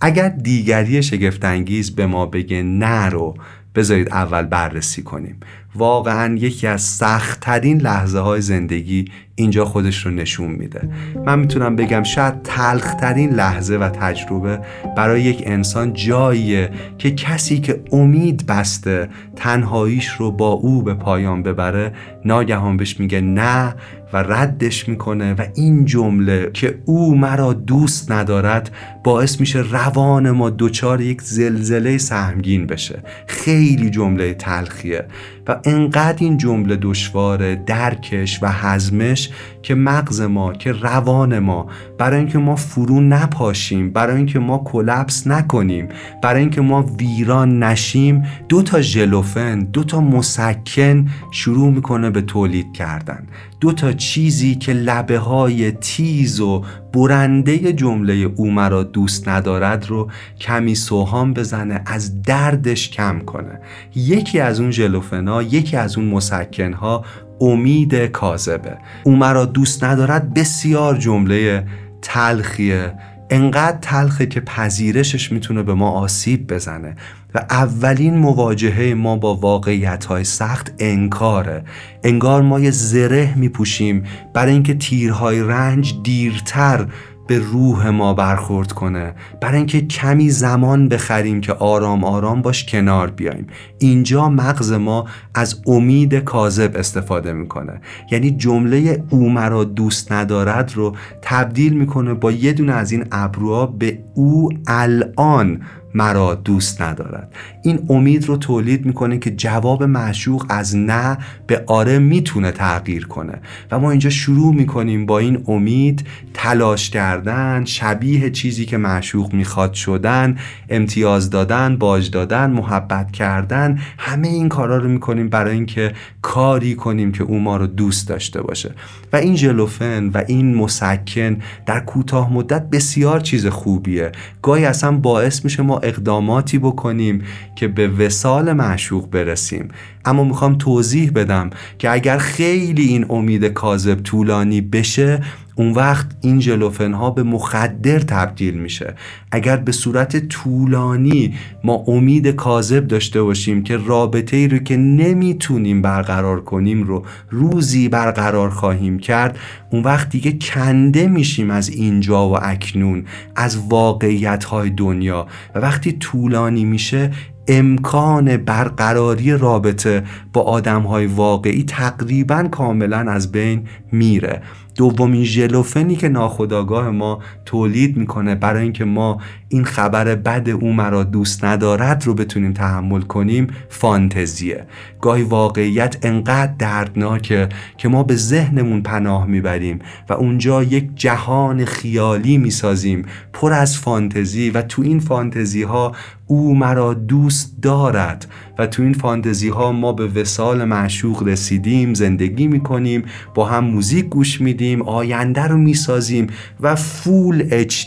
اگر 0.00 0.28
دیگری 0.28 1.02
شگفتانگیز 1.02 1.94
به 1.94 2.06
ما 2.06 2.26
بگه 2.26 2.62
نه 2.62 3.06
رو 3.06 3.34
بذارید 3.74 4.08
اول 4.08 4.42
بررسی 4.42 5.02
کنیم. 5.02 5.40
واقعا 5.76 6.36
یکی 6.36 6.66
از 6.66 6.82
سختترین 6.82 7.80
لحظه 7.80 8.18
های 8.18 8.40
زندگی 8.40 9.04
اینجا 9.34 9.64
خودش 9.64 10.06
رو 10.06 10.12
نشون 10.12 10.50
میده. 10.50 10.88
من 11.26 11.38
می‌تونم 11.38 11.76
بگم 11.76 12.02
شاید 12.02 12.42
تلخترین 12.42 13.30
لحظه 13.30 13.76
و 13.76 13.88
تجربه 13.88 14.60
برای 14.96 15.22
یک 15.22 15.42
انسان 15.46 15.92
جاییه 15.92 16.70
که 16.98 17.10
کسی 17.10 17.60
که 17.60 17.82
امید 17.92 18.46
بسته 18.46 19.08
تنهاییش 19.36 20.08
رو 20.08 20.30
با 20.30 20.48
او 20.48 20.82
به 20.82 20.94
پایان 20.94 21.42
ببره 21.42 21.92
ناگهان 22.24 22.76
بهش 22.76 23.00
میگه 23.00 23.20
نه 23.20 23.74
و 24.12 24.16
ردش 24.16 24.88
می‌کنه 24.88 25.34
و 25.34 25.46
این 25.54 25.84
جمله 25.84 26.50
که 26.54 26.78
او 26.84 27.18
مرا 27.18 27.52
دوست 27.52 28.12
ندارد 28.12 28.70
باعث 29.04 29.40
میشه 29.40 29.58
روان 29.58 30.30
ما 30.30 30.50
دچار 30.50 31.00
یک 31.00 31.22
زلزله 31.22 31.98
سهمگین 31.98 32.66
بشه. 32.66 33.02
خیلی 33.26 33.90
جمله 33.90 34.34
تلخیه. 34.34 35.06
و 35.48 35.60
انقدر 35.64 36.16
این 36.20 36.36
جمله 36.36 36.76
دشوار 36.76 37.54
درکش 37.54 38.42
و 38.42 38.52
حزمش 38.52 39.30
که 39.62 39.74
مغز 39.74 40.20
ما 40.20 40.52
که 40.52 40.72
روان 40.72 41.38
ما 41.38 41.66
برای 41.98 42.18
اینکه 42.18 42.38
ما 42.38 42.56
فرو 42.56 43.00
نپاشیم 43.00 43.90
برای 43.90 44.16
اینکه 44.16 44.38
ما 44.38 44.58
کلپس 44.58 45.26
نکنیم 45.26 45.88
برای 46.22 46.40
اینکه 46.40 46.60
ما 46.60 46.82
ویران 46.82 47.62
نشیم 47.62 48.22
دو 48.48 48.62
تا 48.62 48.80
ژلوفن 48.80 49.58
دو 49.58 49.84
تا 49.84 50.00
مسکن 50.00 51.08
شروع 51.30 51.70
می‌کنه 51.70 52.10
به 52.10 52.20
تولید 52.20 52.72
کردن. 52.72 53.26
دو 53.60 53.72
تا 53.72 53.92
چیزی 53.92 54.54
که 54.54 54.72
لبه 54.72 55.18
های 55.18 55.70
تیز 55.70 56.40
و 56.40 56.64
برنده 56.96 57.72
جمله 57.72 58.12
او 58.12 58.50
مرا 58.50 58.82
دوست 58.82 59.28
ندارد 59.28 59.86
رو 59.88 60.10
کمی 60.40 60.74
سوهام 60.74 61.34
بزنه 61.34 61.82
از 61.86 62.22
دردش 62.22 62.90
کم 62.90 63.18
کنه. 63.18 63.60
یکی 63.94 64.40
از 64.40 64.60
اون 64.60 64.70
ژلوفنا 64.70 65.42
یکی 65.42 65.76
از 65.76 65.98
اون 65.98 66.06
مسکنها 66.06 67.04
امید 67.40 67.94
کاذبه. 67.94 68.78
او 69.04 69.16
مرا 69.16 69.44
دوست 69.44 69.84
ندارد 69.84 70.34
بسیار 70.34 70.96
جمله 70.96 71.66
تلخیه. 72.02 72.94
انقدر 73.30 73.78
تلخه 73.82 74.26
که 74.26 74.40
پذیرشش 74.40 75.32
می‌تونه 75.32 75.62
به 75.62 75.74
ما 75.74 75.90
آسیب 75.90 76.52
بزنه. 76.52 76.96
و 77.36 77.38
اولین 77.50 78.18
مواجهه 78.18 78.94
ما 78.94 79.16
با 79.16 79.34
واقعیت 79.34 80.04
های 80.04 80.24
سخت 80.24 80.74
انکاره. 80.78 81.64
انگار 82.04 82.42
ما 82.42 82.60
یه 82.60 82.70
زره 82.70 83.34
میپوشیم 83.36 84.04
برای 84.34 84.52
اینکه 84.52 84.74
تیرهای 84.74 85.42
رنج 85.42 85.94
دیرتر 86.02 86.86
به 87.26 87.38
روح 87.38 87.88
ما 87.88 88.14
برخورد 88.14 88.72
کنه. 88.72 89.14
برای 89.40 89.56
اینکه 89.56 89.80
کمی 89.80 90.30
زمان 90.30 90.88
بخریم 90.88 91.40
که 91.40 91.52
آرام 91.52 92.04
آرام 92.04 92.42
باش 92.42 92.66
کنار 92.66 93.10
بیایم. 93.10 93.46
اینجا 93.78 94.28
مغز 94.28 94.72
ما 94.72 95.06
از 95.34 95.62
امید 95.66 96.14
کاذب 96.14 96.76
استفاده 96.76 97.32
می‌کنه. 97.32 97.80
یعنی 98.10 98.30
جمله 98.30 99.04
او 99.10 99.30
مرا 99.30 99.64
دوست 99.64 100.12
ندارد 100.12 100.72
رو 100.74 100.96
تبدیل 101.22 101.72
می‌کنه 101.72 102.14
با 102.14 102.32
یه 102.32 102.52
دونه 102.52 102.72
از 102.72 102.92
این 102.92 103.04
ابروها 103.12 103.66
به 103.66 103.98
او 104.14 104.48
الان. 104.66 105.60
مرا 105.96 106.34
دوست 106.34 106.82
ندارد. 106.82 107.32
این 107.62 107.86
امید 107.88 108.28
رو 108.28 108.36
تولید 108.36 108.86
می‌کنه 108.86 109.18
که 109.18 109.30
جواب 109.30 109.82
معشوق 109.82 110.46
از 110.48 110.76
نه 110.76 111.18
به 111.46 111.64
آره 111.66 111.98
می‌تونه 111.98 112.50
تغییر 112.50 113.06
کنه. 113.06 113.40
و 113.70 113.78
ما 113.78 113.90
اینجا 113.90 114.10
شروع 114.10 114.54
می‌کنیم 114.54 115.06
با 115.06 115.18
این 115.18 115.44
امید 115.48 116.06
تلاش 116.34 116.90
کردن 116.90 117.64
شبیه 117.64 118.30
چیزی 118.30 118.64
که 118.64 118.76
معشوق 118.76 119.34
می‌خواد 119.34 119.72
شدن 119.72 120.36
امتیاز 120.68 121.30
دادن 121.30 121.76
باج 121.76 122.10
دادن 122.10 122.50
محبت 122.50 123.10
کردن 123.10 123.78
همه 123.98 124.28
این 124.28 124.48
کارا 124.48 124.76
رو 124.76 124.88
می‌کنیم 124.88 125.28
برای 125.28 125.54
اینکه 125.54 125.92
کاری 126.22 126.74
کنیم 126.74 127.12
که 127.12 127.24
او 127.24 127.38
ما 127.40 127.56
رو 127.56 127.66
دوست 127.66 128.08
داشته 128.08 128.42
باشه. 128.42 128.74
این 129.16 129.36
ژلوفن 129.36 130.06
و 130.06 130.22
این 130.26 130.54
مسکن 130.54 131.36
در 131.66 131.80
کوتاه 131.80 132.32
مدت 132.32 132.70
بسیار 132.70 133.20
چیز 133.20 133.46
خوبیه. 133.46 134.12
گاهی 134.42 134.64
اصلا 134.64 134.92
باعث 134.92 135.44
میشه 135.44 135.62
ما 135.62 135.78
اقداماتی 135.78 136.58
بکنیم 136.58 137.22
که 137.56 137.68
به 137.68 137.88
وسال 137.88 138.52
معشوق 138.52 139.10
برسیم. 139.10 139.68
اما 140.06 140.24
می‌خوام 140.24 140.58
توضیح 140.58 141.10
بدم 141.10 141.50
که 141.78 141.90
اگر 141.90 142.18
خیلی 142.18 142.82
این 142.82 143.06
امید 143.10 143.44
کاذب 143.44 144.00
طولانی 144.02 144.60
بشه 144.60 145.20
اون 145.58 145.72
وقت 145.72 146.06
این 146.20 146.38
جلوفن 146.38 146.92
ها 146.92 147.10
به 147.10 147.22
مخدر 147.22 147.98
تبدیل 147.98 148.54
میشه. 148.54 148.94
اگر 149.30 149.56
به 149.56 149.72
صورت 149.72 150.28
طولانی 150.28 151.34
ما 151.64 151.74
امید 151.74 152.28
کاذب 152.28 152.86
داشته 152.86 153.22
باشیم 153.22 153.62
که 153.62 153.76
رابطه 153.76 154.36
ای 154.36 154.48
رو 154.48 154.58
که 154.58 154.76
نمی‌تونیم 154.76 155.82
برقرار 155.82 156.40
کنیم 156.40 156.82
رو 156.82 157.04
روزی 157.30 157.88
برقرار 157.88 158.50
خواهیم 158.50 158.98
کرد 158.98 159.38
اون 159.70 159.82
وقت 159.82 160.08
دیگه 160.08 160.32
کنده 160.32 161.06
میشیم 161.06 161.50
از 161.50 161.68
اینجا 161.68 162.28
و 162.28 162.38
اکنون 162.42 163.04
از 163.36 163.58
واقعیت 163.68 164.44
های 164.44 164.70
دنیا. 164.70 165.26
و 165.54 165.58
وقتی 165.58 165.92
طولانی 165.92 166.64
میشه 166.64 167.10
امکان 167.48 168.36
برقراری 168.36 169.38
رابطه 169.38 170.04
با 170.32 170.42
آدم 170.42 170.82
های 170.82 171.06
واقعی 171.06 171.64
تقریبا 171.64 172.42
کاملا 172.42 172.98
از 172.98 173.32
بین 173.32 173.66
میره. 173.92 174.42
دومین 174.76 175.24
ژلوفنی 175.24 175.96
که 175.96 176.08
ناخداگاه 176.08 176.90
ما 176.90 177.18
تولید 177.44 177.96
می‌کنه 177.96 178.34
برای 178.34 178.62
اینکه 178.62 178.84
ما 178.84 179.20
این 179.48 179.64
خبر 179.64 180.14
بد 180.14 180.48
او 180.48 180.72
مرا 180.72 181.04
دوست 181.04 181.44
ندارد 181.44 182.06
رو 182.06 182.14
بتونیم 182.14 182.52
تحمل 182.52 183.00
کنیم 183.00 183.46
فانتزیه. 183.68 184.66
گاهی 185.00 185.22
واقعیت 185.22 185.96
انقدر 186.02 186.52
دردناکه 186.58 187.48
که 187.78 187.88
ما 187.88 188.02
به 188.02 188.16
ذهنمون 188.16 188.82
پناه 188.82 189.26
می‌بریم 189.26 189.78
و 190.08 190.12
اونجا 190.12 190.62
یک 190.62 190.90
جهان 190.94 191.64
خیالی 191.64 192.38
می‌سازیم 192.38 193.04
پر 193.32 193.52
از 193.52 193.78
فانتزی 193.78 194.50
و 194.50 194.62
تو 194.62 194.82
این 194.82 195.00
فانتزی 195.00 195.62
ها 195.62 195.92
او 196.26 196.54
مرا 196.54 196.94
دوست 196.94 197.56
دارد 197.62 198.26
و 198.58 198.66
تو 198.66 198.82
این 198.82 198.92
فانتزی 198.92 199.48
ها 199.48 199.72
ما 199.72 199.92
به 199.92 200.06
وسال 200.06 200.64
معشوق 200.64 201.22
رسیدیم 201.22 201.94
زندگی 201.94 202.46
می‌کنیم 202.46 203.04
با 203.34 203.44
هم 203.44 203.64
موزیک 203.64 204.04
گوش 204.04 204.40
میدیم 204.40 204.82
آینده 204.82 205.42
رو 205.42 205.56
می‌سازیم 205.56 206.26
و 206.60 206.74
فول 206.74 207.48
اچ 207.50 207.84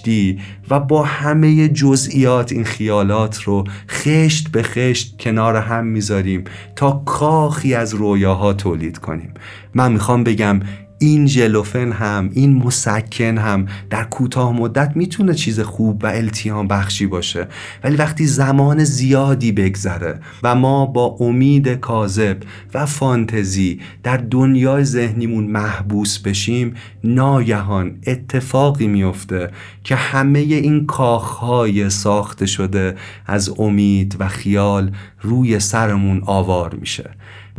و 0.69 0.79
با 0.79 1.03
همه 1.03 1.69
جزئیات 1.69 2.51
این 2.51 2.63
خیالات 2.63 3.41
رو 3.41 3.63
خشت 3.89 4.51
به 4.51 4.63
خشت 4.63 5.21
کنار 5.21 5.55
هم 5.55 5.85
می‌ذاریم 5.85 6.43
تا 6.75 7.03
کاخی 7.05 7.73
از 7.73 7.93
رویاها 7.93 8.53
تولید 8.53 8.97
کنیم. 8.97 9.33
من 9.73 9.91
می‌خوام 9.91 10.23
بگم 10.23 10.59
این 10.99 11.27
ژلوفن 11.27 11.91
هم 11.91 12.29
این 12.33 12.63
مسکن 12.63 13.37
هم 13.37 13.65
در 13.89 14.03
کوتاه 14.03 14.53
مدت 14.53 14.91
می‌تونه 14.95 15.33
چیز 15.33 15.59
خوب 15.59 16.03
و 16.03 16.07
التیام 16.07 16.67
بخشی 16.67 17.07
باشه. 17.07 17.47
ولی 17.83 17.95
وقتی 17.95 18.25
زمان 18.25 18.83
زیادی 18.83 19.51
بگذره 19.51 20.19
و 20.43 20.55
ما 20.55 20.85
با 20.85 21.17
امید 21.19 21.67
کاذب 21.67 22.37
و 22.73 22.85
فانتزی 22.85 23.79
در 24.03 24.17
دنیای 24.17 24.83
ذهنیمون 24.83 25.43
محبوس 25.43 26.19
بشیم 26.19 26.73
ناگهان 27.03 27.97
اتفاقی 28.07 28.87
میفته 28.87 29.51
که 29.83 29.95
همه 29.95 30.39
این 30.39 30.85
کاخهای 30.85 31.89
ساخته 31.89 32.45
شده 32.45 32.95
از 33.25 33.59
امید 33.59 34.15
و 34.19 34.27
خیال 34.27 34.91
روی 35.21 35.59
سرمون 35.59 36.21
آوار 36.25 36.75
میشه. 36.75 37.09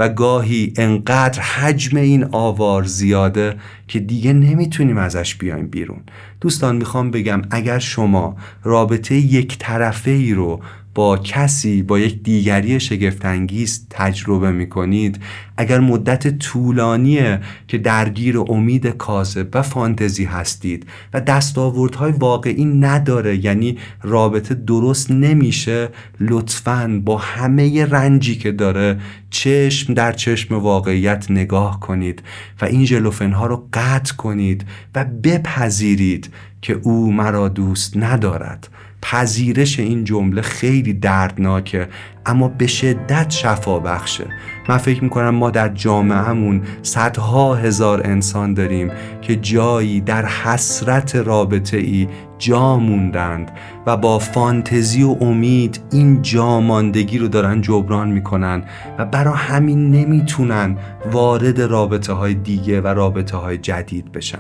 و 0.01 0.09
گاهی 0.09 0.73
انقدر 0.77 1.43
حجم 1.43 1.97
این 1.97 2.25
آوار 2.33 2.85
زیاده 2.85 3.57
که 3.89 3.99
دیگه 4.01 4.33
نمی‌تونیم 4.33 4.99
ازش 4.99 5.35
بیایم 5.35 5.67
بیرون. 5.67 6.01
دوستان 6.41 6.77
می‌خوام 6.77 7.11
بگم 7.11 7.43
اگر 7.51 7.79
شما 7.79 8.37
رابطه 8.65 9.15
یک 9.15 9.59
طرفه 9.59 10.11
ای 10.11 10.35
رو 10.35 10.61
با 10.95 11.17
کسی 11.17 11.83
با 11.83 11.99
یک 11.99 12.23
دیگری 12.23 12.81
شگفتانگیز 12.81 13.87
تجربه 13.91 14.53
می 14.53 14.69
کنید 14.69 15.21
اگر 15.57 15.81
مدت 15.81 16.39
طولانیه 16.39 17.41
که 17.69 17.79
درگیر 17.79 18.39
امید 18.39 18.87
کاذب 18.87 19.49
و 19.55 19.63
فانتزی 19.63 20.25
هستید 20.25 20.87
و 21.15 21.21
دستاوردهای 21.21 22.13
واقعی 22.13 22.65
نداره 22.65 23.45
یعنی 23.45 23.79
رابطه 24.03 24.55
درست 24.55 25.11
نمیشه 25.11 25.89
لطفا 26.21 27.01
با 27.05 27.19
همه 27.19 27.85
رنجی 27.85 28.37
که 28.37 28.53
داره 28.53 29.01
چشم 29.31 29.95
در 29.95 30.13
چشم 30.13 30.55
واقعیت 30.55 31.31
نگاه 31.31 31.81
کنید 31.81 32.23
و 32.63 32.65
این 32.65 32.85
ژلوفن 32.85 33.33
ها 33.33 33.47
رو 33.47 33.69
قطع 33.73 34.15
کنید 34.15 34.65
و 34.95 35.05
بپذیرید 35.05 36.31
که 36.63 36.81
او 36.83 37.13
مرا 37.13 37.49
دوست 37.49 37.97
ندارد. 37.97 38.69
پذیرش 39.03 39.81
این 39.81 40.05
جمله 40.05 40.43
خیلی 40.43 40.93
دردناکه 40.93 41.89
اما 42.27 42.49
به 42.49 42.67
شدت 42.67 43.31
شفا 43.31 43.79
بخشه. 43.79 44.27
من 44.69 44.77
فکر 44.77 45.05
می‌کنم 45.05 45.31
ما 45.31 45.51
در 45.51 45.69
جامعهمون 45.69 46.63
صدها 46.83 47.55
هزار 47.55 48.01
انسان 48.05 48.55
داریم 48.55 48.91
که 49.23 49.37
جایی 49.37 50.01
در 50.01 50.27
حسرت 50.27 51.17
رابطه 51.17 51.77
ای 51.77 52.09
جا 52.39 52.77
موندند 52.77 53.51
و 53.87 53.97
با 53.97 54.19
فانتزی 54.19 55.03
و 55.03 55.17
امید 55.21 55.81
این 55.93 56.23
جاماندگی 56.23 57.19
رو 57.19 57.29
دارن 57.29 57.61
جبران 57.61 58.11
می‌کنن 58.11 58.65
و 58.99 59.05
برا 59.05 59.33
همین 59.33 59.91
نمی‌تونن 59.91 60.77
وارد 61.13 61.61
رابطه 61.61 62.13
های 62.13 62.35
دیگه 62.35 62.81
و 62.81 62.87
رابطه 62.87 63.37
های 63.37 63.59
جدید 63.59 64.13
بشن. 64.13 64.39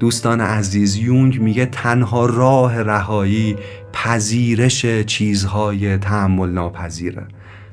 دوستان 0.00 0.40
عزیز 0.40 0.96
یونگ 0.96 1.40
میگه 1.40 1.66
تنها 1.66 2.26
راه 2.26 2.82
رهایی 2.82 3.56
پذیرش 3.92 4.86
چیزهای 4.86 5.96
تحمل 5.96 6.50
ناپذیره 6.50 7.26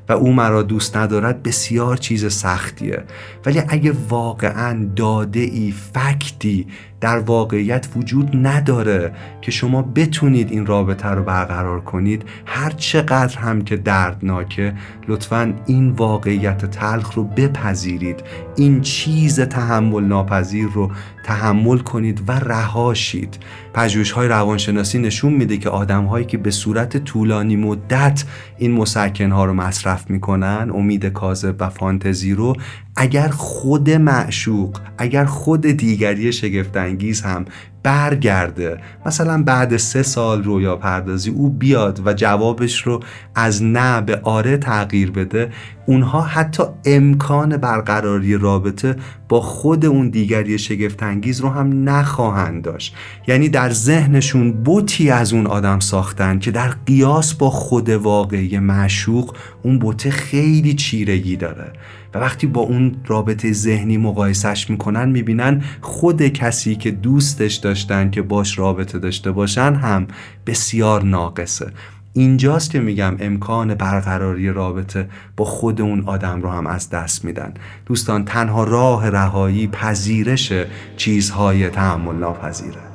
و 0.10 0.14
او 0.14 0.34
مرا 0.34 0.64
دوست 0.64 0.98
ندارد 0.98 1.44
بسیار 1.44 1.98
چیز 1.98 2.34
سختیه. 2.34 3.04
ولی 3.46 3.62
اگه 3.68 3.94
واقعا 4.10 4.90
داده 4.96 5.40
ای 5.40 5.74
فکتی 5.94 6.68
در 7.02 7.20
واقعیت 7.20 7.88
وجود 7.96 8.30
نداره 8.34 9.14
که 9.42 9.52
شما 9.52 9.82
بتونید 9.82 10.52
این 10.52 10.66
رابطه 10.66 11.10
رو 11.10 11.24
برقرار 11.24 11.82
کنید. 11.82 12.24
هر 12.46 12.70
چقدر 12.70 13.38
هم 13.38 13.62
که 13.62 13.78
دردناکه 13.78 14.74
لطفا 15.08 15.54
این 15.66 15.90
واقعیت 15.90 16.66
تلخ 16.66 17.14
رو 17.14 17.24
بپذیرید. 17.24 18.24
این 18.56 18.82
چیز 18.82 19.40
تحمل 19.40 20.04
ناپذیر 20.04 20.68
رو 20.74 20.92
تحمل 21.26 21.78
کنید 21.78 22.24
و 22.28 22.32
رهاشید 22.32 23.38
پژوهش 23.74 24.12
های 24.12 24.28
روانشناسی 24.28 25.00
نشون 25.00 25.34
میده 25.34 25.58
که 25.58 25.70
آدم 25.70 26.06
هایی 26.06 26.26
که 26.26 26.38
به 26.38 26.52
صورت 26.52 26.98
طولانی 26.98 27.56
مدت 27.56 28.24
این 28.58 28.72
مسکن 28.72 29.32
ها 29.32 29.46
رو 29.46 29.54
مصرف 29.54 30.10
می‌کنن 30.10 30.72
امید 30.74 31.06
کاذب 31.06 31.56
و 31.60 31.70
فانتزی 31.70 32.34
رو 32.34 32.56
اگر 32.96 33.28
خود 33.28 33.90
معشوق 33.90 34.78
اگر 34.98 35.26
خود 35.26 35.62
دیگری 35.62 36.34
شگفتانگیز 36.34 37.22
هم 37.22 37.46
برگرده 37.84 38.78
مثلا 39.06 39.44
بعد 39.44 39.78
سه 39.78 40.04
سال 40.04 40.44
رویا 40.44 40.76
پردازی 40.76 41.30
او 41.32 41.50
بیاد 41.50 42.08
و 42.08 42.14
جوابش 42.14 42.82
رو 42.82 43.00
از 43.36 43.64
نه 43.64 44.02
به 44.02 44.20
آره 44.24 44.58
تغییر 44.58 45.12
بده 45.12 45.52
اونها 45.86 46.22
حتی 46.22 46.64
امکان 46.86 47.58
برقراری 47.58 48.38
رابطه 48.38 48.96
با 49.30 49.42
خود 49.42 49.86
اون 49.86 50.10
دیگری 50.10 50.60
شگفتانگیز 50.60 51.42
رو 51.42 51.50
هم 51.50 51.90
نخواهند 51.90 52.64
داشت. 52.64 52.96
یعنی 53.28 53.50
در 53.50 53.70
ذهنشون 53.70 54.52
بوتی 54.52 55.10
از 55.10 55.34
اون 55.34 55.48
آدم 55.48 55.80
ساختن 55.80 56.40
که 56.40 56.52
در 56.52 56.76
قیاس 56.86 57.34
با 57.34 57.50
خود 57.50 57.90
واقعی 57.90 58.60
معشوق 58.60 59.36
اون 59.64 59.80
بوته 59.80 60.10
خیلی 60.10 60.74
چیرگی 60.74 61.36
داره. 61.36 61.74
و 62.14 62.18
وقتی 62.18 62.48
با 62.48 62.62
اون 62.62 62.96
رابطه 63.08 63.54
ذهنی 63.54 63.98
مقایسش 63.98 64.70
می‌کنن 64.70 65.10
می‌بینن 65.10 65.64
خود 65.82 66.28
کسی 66.28 66.76
که 66.76 66.92
دوستش 66.92 67.56
داشتن 67.56 68.10
که 68.10 68.22
باش 68.22 68.60
رابطه 68.60 69.00
داشته 69.00 69.32
باشن 69.32 69.74
هم 69.74 70.08
بسیار 70.48 71.04
ناقصه. 71.04 71.72
اینجاست 72.14 72.72
که 72.72 72.80
میگم 72.80 73.16
امکان 73.20 73.76
برقراری 73.76 74.50
رابطه 74.50 75.10
با 75.38 75.46
خود 75.46 75.82
اون 75.82 76.04
آدم 76.06 76.42
رو 76.42 76.50
هم 76.50 76.68
از 76.68 76.90
دست 76.90 77.26
میدن. 77.26 77.54
دوستان 77.86 78.26
تنها 78.26 78.64
راه 78.64 79.10
رهایی 79.10 79.68
پذیرش 79.68 80.54
چیزهای 80.98 81.70
تحمل 81.70 82.16
ناپذیره 82.16 82.91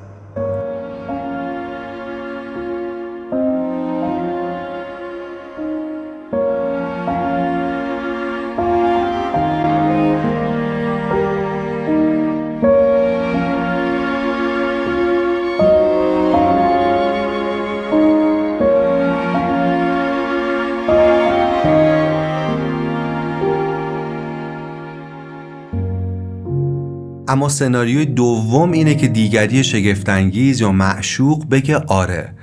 اما 27.29 27.49
سناریوی 27.49 28.07
دوم 28.07 28.73
اینه 28.73 28.95
که 28.95 29.09
دیگری 29.09 29.65
شگفتانگیز 29.65 30.61
یا 30.61 30.73
معشوق 30.73 31.49
بگه 31.49 31.77
آره. 31.77 32.36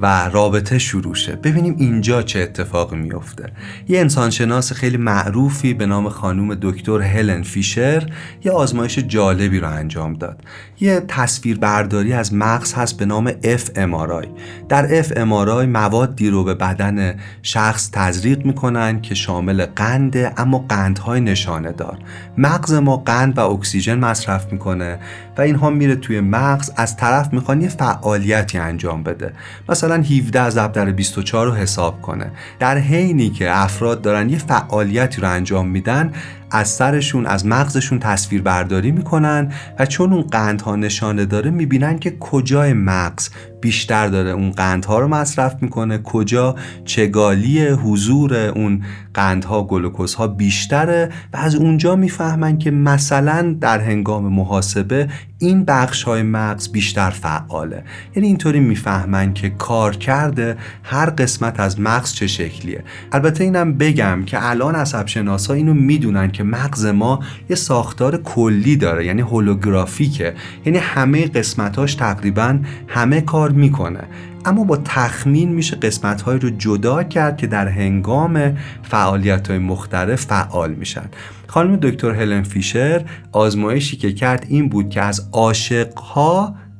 و 0.00 0.28
رابطه 0.28 0.78
شروع 0.78 1.14
شه. 1.14 1.36
ببینیم 1.36 1.74
اینجا 1.78 2.22
چه 2.22 2.40
اتفاقی 2.40 2.96
میفته 2.96 3.52
یه 3.88 4.00
انسانشناس 4.00 4.72
خیلی 4.72 4.96
معروفی 4.96 5.74
به 5.74 5.86
نام 5.86 6.08
خانوم 6.08 6.54
دکتر 6.54 7.00
هلن 7.00 7.42
فیشر 7.42 8.10
یه 8.44 8.52
آزمایش 8.52 8.98
جالبی 8.98 9.60
رو 9.60 9.68
انجام 9.68 10.12
داد. 10.12 10.40
یه 10.80 11.04
تصویر 11.08 11.58
برداری 11.58 12.12
از 12.12 12.34
مغز 12.34 12.74
هست 12.74 12.96
به 12.96 13.04
نام 13.04 13.30
FMRI 13.30 14.26
در 14.68 15.02
FMRI 15.02 15.66
موادی 15.66 16.30
رو 16.30 16.44
به 16.44 16.54
بدن 16.54 17.14
شخص 17.42 17.90
تزریق 17.92 18.46
می‌کنن 18.46 19.00
که 19.00 19.14
شامل 19.14 19.66
قنده 19.66 20.32
اما 20.36 20.64
قندهای 20.68 21.20
نشانه 21.20 21.72
دار. 21.72 21.98
مغز 22.38 22.72
ما 22.72 22.96
قند 22.96 23.38
و 23.38 23.40
اکسیژن 23.40 23.98
مصرف 23.98 24.52
می‌کنه. 24.52 24.98
و 25.38 25.40
اینها 25.40 25.70
میره 25.70 25.96
توی 25.96 26.20
مغز 26.20 26.70
از 26.76 26.96
طرف 26.96 27.32
می‌خوان 27.32 27.62
یه 27.62 27.68
فعالیتی 27.68 28.58
انجام 28.58 29.02
بده. 29.02 29.32
مثلا 29.68 29.94
17 29.94 30.50
ضرب 30.50 30.72
در 30.72 30.84
24 30.84 31.46
رو 31.46 31.52
حساب 31.52 32.02
کنه. 32.02 32.30
در 32.58 32.78
حینی 32.78 33.30
که 33.30 33.58
افراد 33.58 34.02
دارن 34.02 34.30
یه 34.30 34.38
فعالیتی 34.38 35.20
رو 35.20 35.28
انجام 35.28 35.68
میدن 35.68 36.12
از 36.54 36.68
سرشون 36.68 37.26
از 37.26 37.46
مغزشون 37.46 37.98
تصویر 37.98 38.42
برداری 38.42 38.90
می‌کنن 38.90 39.52
و 39.78 39.86
چون 39.86 40.12
اون 40.12 40.22
قندها 40.22 40.76
نشانه 40.76 41.24
داره 41.24 41.50
می‌بینن 41.50 41.98
که 41.98 42.16
کجای 42.20 42.72
مغز 42.72 43.28
بیشتر 43.60 44.06
داره 44.06 44.30
اون 44.30 44.50
قندها 44.50 44.98
رو 44.98 45.08
مصرف 45.08 45.62
می‌کنه 45.62 45.98
کجا 45.98 46.54
چگالی 46.84 47.66
حضور 47.66 48.34
اون 48.34 48.82
قندها 49.14 49.64
گلوکوزها 49.64 50.26
بیشتره 50.26 51.10
و 51.32 51.36
از 51.36 51.54
اونجا 51.54 51.96
می‌فهمن 51.96 52.58
که 52.58 52.70
مثلا 52.70 53.56
در 53.60 53.80
هنگام 53.80 54.32
محاسبه 54.32 55.08
این 55.38 55.64
بخش 55.64 56.02
های 56.02 56.22
مغز 56.22 56.72
بیشتر 56.72 57.10
فعاله. 57.10 57.84
یعنی 58.16 58.28
اینطوری 58.28 58.60
می‌فهمن 58.60 59.34
که 59.34 59.50
کار 59.50 59.96
کرده 59.96 60.56
هر 60.82 61.10
قسمت 61.10 61.60
از 61.60 61.80
مغز 61.80 62.12
چه 62.12 62.26
شکلیه. 62.26 62.84
البته 63.12 63.44
اینم 63.44 63.78
بگم 63.78 64.22
که 64.26 64.48
الان 64.50 64.74
عصب 64.74 65.06
شناسا 65.06 65.54
اینو 65.54 65.74
می‌دونن 65.74 66.30
که 66.32 66.43
مغز 66.44 66.86
ما 66.86 67.20
یه 67.50 67.56
ساختار 67.56 68.16
کلی 68.16 68.76
داره 68.76 69.06
یعنی 69.06 69.22
هولوگرافیکه 69.22 70.34
یعنی 70.64 70.78
همه 70.78 71.26
قسمتاش 71.26 71.94
تقریبا 71.94 72.58
همه 72.88 73.20
کار 73.20 73.50
می‌کنه. 73.50 74.04
اما 74.44 74.64
با 74.64 74.76
تخمین 74.76 75.48
میشه 75.48 75.76
قسمت 75.76 76.22
های 76.22 76.38
رو 76.38 76.50
جدا 76.50 77.02
کرد 77.02 77.36
که 77.36 77.46
در 77.46 77.68
هنگام 77.68 78.56
فعالیت 78.82 79.48
های 79.48 79.58
مختلف 79.58 80.24
فعال 80.24 80.74
میشن. 80.74 81.04
خانم 81.46 81.76
دکتر 81.76 82.10
هلن 82.10 82.42
فیشر 82.42 83.04
آزمایشی 83.32 83.96
که 83.96 84.12
کرد 84.12 84.46
این 84.48 84.68
بود 84.68 84.90
که 84.90 85.02
از 85.02 85.28
عاشق 85.32 85.88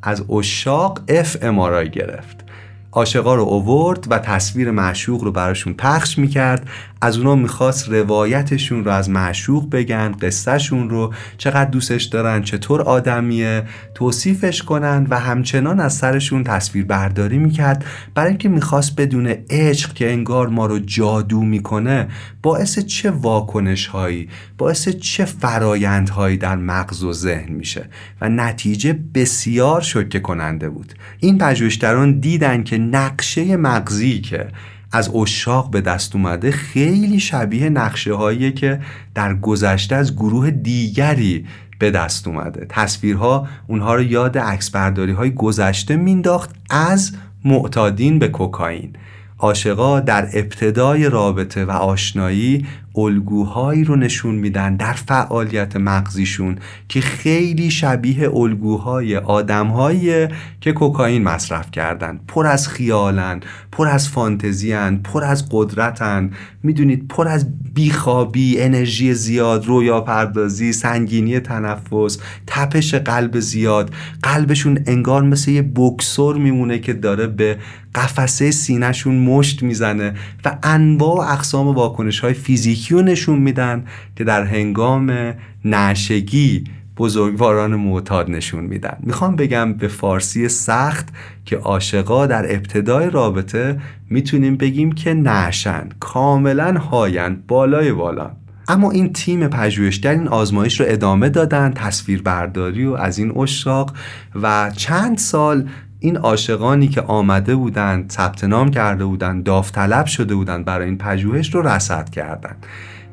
از 0.02 0.30
اشاق 0.30 1.00
اف 1.08 1.36
امارای 1.42 1.90
گرفت. 1.90 2.44
عاشقا 2.92 3.34
رو 3.34 3.42
اوورد 3.42 4.06
و 4.10 4.18
تصویر 4.18 4.70
معشوق 4.70 5.24
رو 5.24 5.32
براشون 5.32 5.72
پخش 5.72 6.18
می‌کرد. 6.18 6.68
از 7.04 7.16
اونا 7.16 7.34
می‌خواست 7.34 7.88
روایتشون 7.88 8.84
رو 8.84 8.90
از 8.90 9.10
معشوق 9.10 9.70
بگن 9.70 10.12
قصهشون 10.12 10.90
رو 10.90 11.14
چقدر 11.38 11.70
دوستش 11.70 12.04
دارن 12.04 12.42
چطور 12.42 12.82
آدمیه 12.82 13.62
توصیفش 13.94 14.62
کنن 14.62 15.06
و 15.10 15.20
همچنان 15.20 15.80
از 15.80 15.94
سرشون 15.94 16.44
تصویر 16.44 16.84
برداری 16.84 17.38
می‌کرد. 17.38 17.84
برای 18.14 18.28
اینکه 18.28 18.48
می‌خواست 18.48 18.96
بدون 18.96 19.34
عشق 19.50 19.92
که 19.92 20.12
انگار 20.12 20.48
ما 20.48 20.66
رو 20.66 20.78
جادو 20.78 21.42
می‌کنه 21.42 22.08
باعث 22.42 22.78
چه 22.78 23.10
واکنش 23.10 23.86
هایی 23.86 24.28
باعث 24.58 24.88
چه 24.88 25.24
فرایندهایی 25.24 26.36
در 26.36 26.56
مغز 26.56 27.02
و 27.02 27.12
ذهن 27.12 27.52
میشه 27.52 27.88
و 28.20 28.28
نتیجه 28.28 28.98
بسیار 29.14 29.80
شوکه 29.80 30.20
کننده 30.20 30.68
بود. 30.68 30.94
این 31.20 31.38
پژوهشگران 31.38 32.20
دیدن 32.20 32.62
که 32.62 32.78
نقشه 32.78 33.56
مغزی 33.56 34.20
که 34.20 34.48
از 34.94 35.14
اشاق 35.14 35.70
به 35.70 35.80
دست 35.80 36.16
اومده 36.16 36.50
خیلی 36.50 37.20
شبیه 37.20 37.68
نقشه 37.68 38.14
هایی 38.14 38.52
که 38.52 38.80
در 39.14 39.34
گذشته 39.34 39.94
از 39.94 40.16
گروه 40.16 40.50
دیگری 40.50 41.46
به 41.78 41.90
دست 41.90 42.28
اومده. 42.28 42.66
تصویرها 42.68 43.48
اونها 43.66 43.94
رو 43.94 44.02
یاد 44.02 44.38
عکسبرداری 44.38 45.12
های 45.12 45.30
گذشته 45.30 45.96
مینداخت 45.96 46.50
از 46.70 47.12
معتادین 47.44 48.18
به 48.18 48.28
کوکائین. 48.28 48.96
عاشقا 49.38 50.00
در 50.00 50.28
ابتدای 50.32 51.08
رابطه 51.08 51.64
و 51.64 51.70
آشنایی 51.70 52.66
الگوهایی 52.96 53.84
رو 53.84 53.96
نشون 53.96 54.34
میدن 54.34 54.76
در 54.76 54.92
فعالیت 54.92 55.76
مغزیشون 55.76 56.58
که 56.88 57.00
خیلی 57.00 57.70
شبیه 57.70 58.30
الگوهای 58.34 59.16
آدمهایی 59.16 60.28
که 60.60 60.72
کوکائین 60.72 61.22
مصرف 61.22 61.70
کردن. 61.70 62.20
پر 62.28 62.46
از 62.46 62.68
خیالن 62.68 63.40
پر 63.72 63.88
از 63.88 64.08
فانتزیان 64.08 64.98
پر 64.98 65.24
از 65.24 65.48
قدرتن. 65.50 66.30
می‌دونید 66.62 67.08
پر 67.08 67.28
از 67.28 67.46
بیخوابی 67.74 68.60
انرژی 68.60 69.14
زیاد 69.14 69.66
رویا 69.66 70.00
پردازی 70.00 70.72
سنگینی 70.72 71.40
تنفس 71.40 72.18
تپش 72.46 72.94
قلب 72.94 73.40
زیاد. 73.40 73.94
قلبشون 74.22 74.78
انگار 74.86 75.22
مثل 75.22 75.50
یه 75.50 75.62
بکسور 75.62 76.36
میمونه 76.36 76.78
که 76.78 76.92
داره 76.92 77.26
به 77.26 77.58
قفسه 77.94 78.50
سینهشون 78.50 79.14
مشت 79.14 79.62
می‌زنه 79.62 80.14
و 80.44 80.58
انواع 80.62 81.16
و 81.16 81.32
اقسام 81.32 81.66
واکنش 81.66 82.20
های 82.20 82.34
فیزیکی 82.34 82.83
رو 82.92 83.02
نشون 83.02 83.38
میدن 83.38 83.84
که 84.16 84.24
در 84.24 84.44
هنگام 84.44 85.34
نشگی 85.64 86.64
بزرگواران 86.96 87.74
معتاد 87.74 88.30
نشون 88.30 88.64
میدن. 88.64 88.96
می‌خوام 89.00 89.36
بگم 89.36 89.72
به 89.72 89.88
فارسی 89.88 90.48
سخت 90.48 91.08
که 91.44 91.56
عاشقا 91.56 92.26
در 92.26 92.54
ابتدای 92.54 93.10
رابطه 93.10 93.80
می‌تونیم 94.10 94.56
بگیم 94.56 94.92
که 94.92 95.14
نشن 95.14 95.88
کاملا 96.00 96.78
هاین 96.78 97.36
بالای 97.48 97.92
بالا 97.92 98.30
اما 98.68 98.90
این 98.90 99.12
تیم 99.12 99.48
پژوهشگر 99.48 100.10
این 100.10 100.28
آزمایش 100.28 100.80
رو 100.80 100.86
ادامه 100.88 101.28
دادن 101.28 101.72
تصویر 101.74 102.22
برداری 102.22 102.84
و 102.84 102.92
از 102.94 103.18
این 103.18 103.38
اشاق 103.38 103.94
و 104.42 104.70
چند 104.76 105.18
سال 105.18 105.68
این 106.04 106.16
عاشقانی 106.16 106.88
که 106.88 107.00
آمده 107.00 107.56
بودند 107.56 108.12
ثبت 108.12 108.44
نام 108.44 108.70
کرده 108.70 109.04
بودند 109.04 109.44
داوطلب 109.44 110.06
شده 110.06 110.34
بودند 110.34 110.64
برای 110.64 110.86
این 110.86 110.98
پژوهش 110.98 111.54
رو 111.54 111.62
رصد 111.62 112.10
کردند 112.10 112.66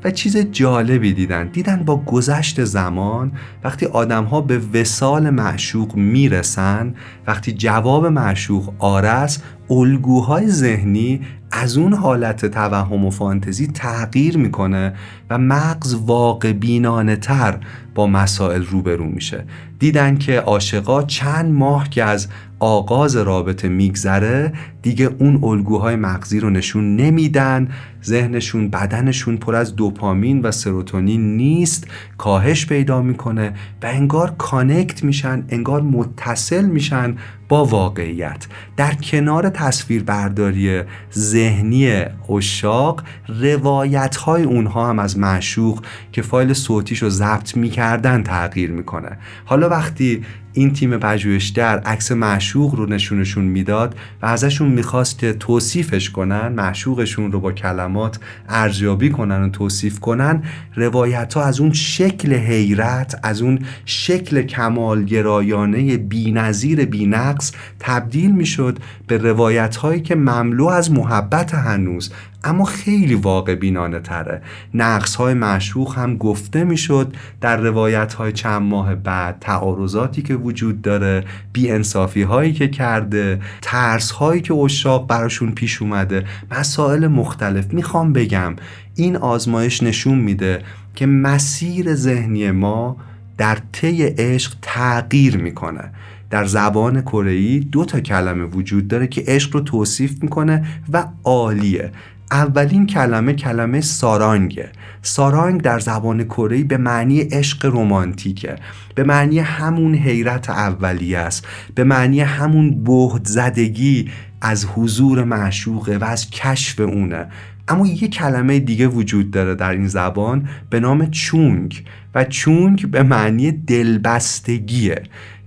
و 0.04 0.10
چیز 0.10 0.36
جالبی 0.36 1.12
دیدن 1.12 1.46
دیدن 1.46 1.84
با 1.84 1.96
گذشت 1.96 2.64
زمان 2.64 3.32
وقتی 3.64 3.86
آدم 3.86 4.24
ها 4.24 4.40
به 4.40 4.60
وسال 4.74 5.30
معشوق 5.30 5.96
می‌رسن 5.96 6.94
وقتی 7.26 7.52
جواب 7.52 8.06
معشوق 8.06 8.72
آرس 8.78 9.42
الگوهای 9.70 10.48
ذهنی 10.48 11.20
از 11.50 11.76
اون 11.76 11.92
حالت 11.92 12.46
توهم 12.46 13.04
و 13.04 13.10
فانتزی 13.10 13.66
تغییر 13.66 14.38
می‌کنه 14.38 14.94
و 15.30 15.38
مغز 15.38 15.94
واقع 15.94 16.52
بینانه 16.52 17.16
تر 17.16 17.58
با 17.94 18.06
مسائل 18.06 18.64
روبرو 18.64 19.06
میشه. 19.06 19.44
دیدن 19.78 20.18
که 20.18 20.40
عاشقا 20.40 21.02
چند 21.02 21.52
ماه 21.52 21.88
که 21.88 22.04
از 22.04 22.28
آغاز 22.62 23.16
رابطه 23.16 23.68
میگذره 23.68 24.52
دیگه 24.82 25.10
اون 25.18 25.44
الگوهای 25.44 25.96
مغزی 25.96 26.40
رو 26.40 26.50
نشون 26.50 26.96
نمیدن 26.96 27.68
ذهنشون 28.04 28.70
بدنشون 28.70 29.36
پر 29.36 29.54
از 29.54 29.76
دوپامین 29.76 30.40
و 30.40 30.50
سروتونین 30.50 31.36
نیست 31.36 31.86
کاهش 32.18 32.66
پیدا 32.66 33.02
می‌کنه 33.02 33.52
و 33.82 33.86
انگار 33.86 34.34
کانکت 34.38 35.04
میشن 35.04 35.44
انگار 35.48 35.82
متصل 35.82 36.64
میشن 36.64 37.16
با 37.48 37.64
واقعیت. 37.64 38.46
در 38.76 38.94
کنار 38.94 39.48
تصویر 39.48 40.02
برداری 40.02 40.80
ذهنی 41.14 42.04
اشاق 42.36 43.02
روایت 43.28 44.16
های 44.16 44.42
اونها 44.42 44.88
هم 44.88 44.98
از 44.98 45.18
معشوق 45.18 45.84
که 46.12 46.22
فایل 46.22 46.52
صوتیش 46.52 47.02
رو 47.02 47.10
ضبط 47.10 47.56
می‌کردن 47.56 48.22
تغییر 48.22 48.70
می‌کنه. 48.70 49.18
حالا 49.44 49.68
وقتی 49.68 50.24
این 50.52 50.72
تیم 50.72 50.98
پژوهشگر 50.98 51.78
عکس 51.78 52.12
معشوق 52.12 52.74
رو 52.74 52.86
نشونشون 52.86 53.44
می‌داد 53.44 53.96
و 54.22 54.26
ازشون 54.26 54.68
می‌خواست 54.72 55.18
که 55.18 55.32
توصیفش 55.32 56.10
کنن 56.10 56.48
معشوقشون 56.48 57.32
رو 57.32 57.40
با 57.40 57.52
کلمات 57.52 58.18
ارزیابی 58.48 59.10
کنن 59.10 59.42
و 59.42 59.48
توصیف 59.48 60.00
کنن 60.00 60.42
روایت 60.74 61.34
ها 61.34 61.44
از 61.44 61.60
اون 61.60 61.72
شکل 61.72 62.34
حیرت 62.34 63.20
از 63.22 63.42
اون 63.42 63.58
شکل 63.84 64.42
کمالگرایانه 64.42 65.96
بینظیر 65.96 66.84
بینقص 66.84 67.52
تبدیل 67.80 68.30
می‌شد 68.30 68.78
به 69.06 69.18
روایت 69.18 69.76
هایی 69.76 70.00
که 70.00 70.14
مملو 70.14 70.66
از 70.66 70.90
محبت 70.90 71.54
هنوز 71.54 72.12
اما 72.44 72.64
خیلی 72.64 73.14
واقع 73.14 73.54
بینانه 73.54 74.00
تره. 74.00 74.42
نقص 74.74 75.14
های 75.14 75.34
معشوق 75.34 75.98
هم 75.98 76.16
گفته 76.16 76.64
می‌شد 76.64 77.16
در 77.40 77.56
روایت 77.56 78.14
های 78.14 78.32
چند 78.32 78.62
ماه 78.62 78.94
بعد 78.94 79.36
تعارضاتی 79.40 80.22
که 80.22 80.34
وجود 80.34 80.82
داره 80.82 81.24
بی 81.52 82.22
هایی 82.22 82.52
که 82.52 82.68
کرده 82.68 83.40
ترس 83.62 84.10
هایی 84.10 84.40
که 84.40 84.54
اشاق 84.54 85.06
براشون 85.06 85.52
پیش 85.52 85.82
اومده 85.82 86.24
مسائل 86.50 87.06
مختلف. 87.06 87.72
می‌خوام 87.72 88.12
بگم 88.12 88.56
این 88.94 89.16
آزمایش 89.16 89.82
نشون 89.82 90.18
میده 90.18 90.62
که 90.94 91.06
مسیر 91.06 91.94
ذهنی 91.94 92.50
ما 92.50 92.96
در 93.38 93.58
طی 93.72 94.02
عشق 94.02 94.54
تغییر 94.62 95.36
می‌کنه. 95.36 95.90
در 96.30 96.44
زبان 96.44 97.02
کره 97.02 97.58
دو 97.58 97.84
تا 97.84 98.00
کلمه 98.00 98.44
وجود 98.44 98.88
داره 98.88 99.06
که 99.06 99.24
عشق 99.26 99.54
رو 99.54 99.60
توصیف 99.60 100.22
می‌کنه 100.22 100.66
و 100.92 101.04
عالیه. 101.24 101.92
اولین 102.32 102.86
کلمه 102.86 103.32
کلمه 103.32 103.80
سارانگه. 103.80 104.72
سارانگ 105.02 105.60
در 105.62 105.78
زبان 105.78 106.24
کره 106.24 106.64
به 106.64 106.76
معنی 106.76 107.20
عشق 107.20 107.66
رمانتیکه. 107.66 108.56
به 108.94 109.04
معنی 109.04 109.38
همون 109.38 109.94
حیرت 109.94 110.50
اولیه 110.50 111.18
است. 111.18 111.46
به 111.74 111.84
معنی 111.84 112.20
همون 112.20 112.84
بهد 112.84 113.24
زدگی 113.24 114.10
از 114.40 114.66
حضور 114.66 115.24
معشوقه 115.24 115.96
و 115.98 116.04
از 116.04 116.30
کشف 116.30 116.80
اونه. 116.80 117.26
اما 117.68 117.86
یه 117.86 118.08
کلمه 118.08 118.58
دیگه 118.58 118.86
وجود 118.86 119.30
داره 119.30 119.54
در 119.54 119.70
این 119.70 119.88
زبان 119.88 120.48
به 120.70 120.80
نام 120.80 121.10
چونگ. 121.10 121.84
و 122.14 122.24
چونگ 122.24 122.90
به 122.90 123.02
معنی 123.02 123.52
دلبستگیه. 123.52 125.02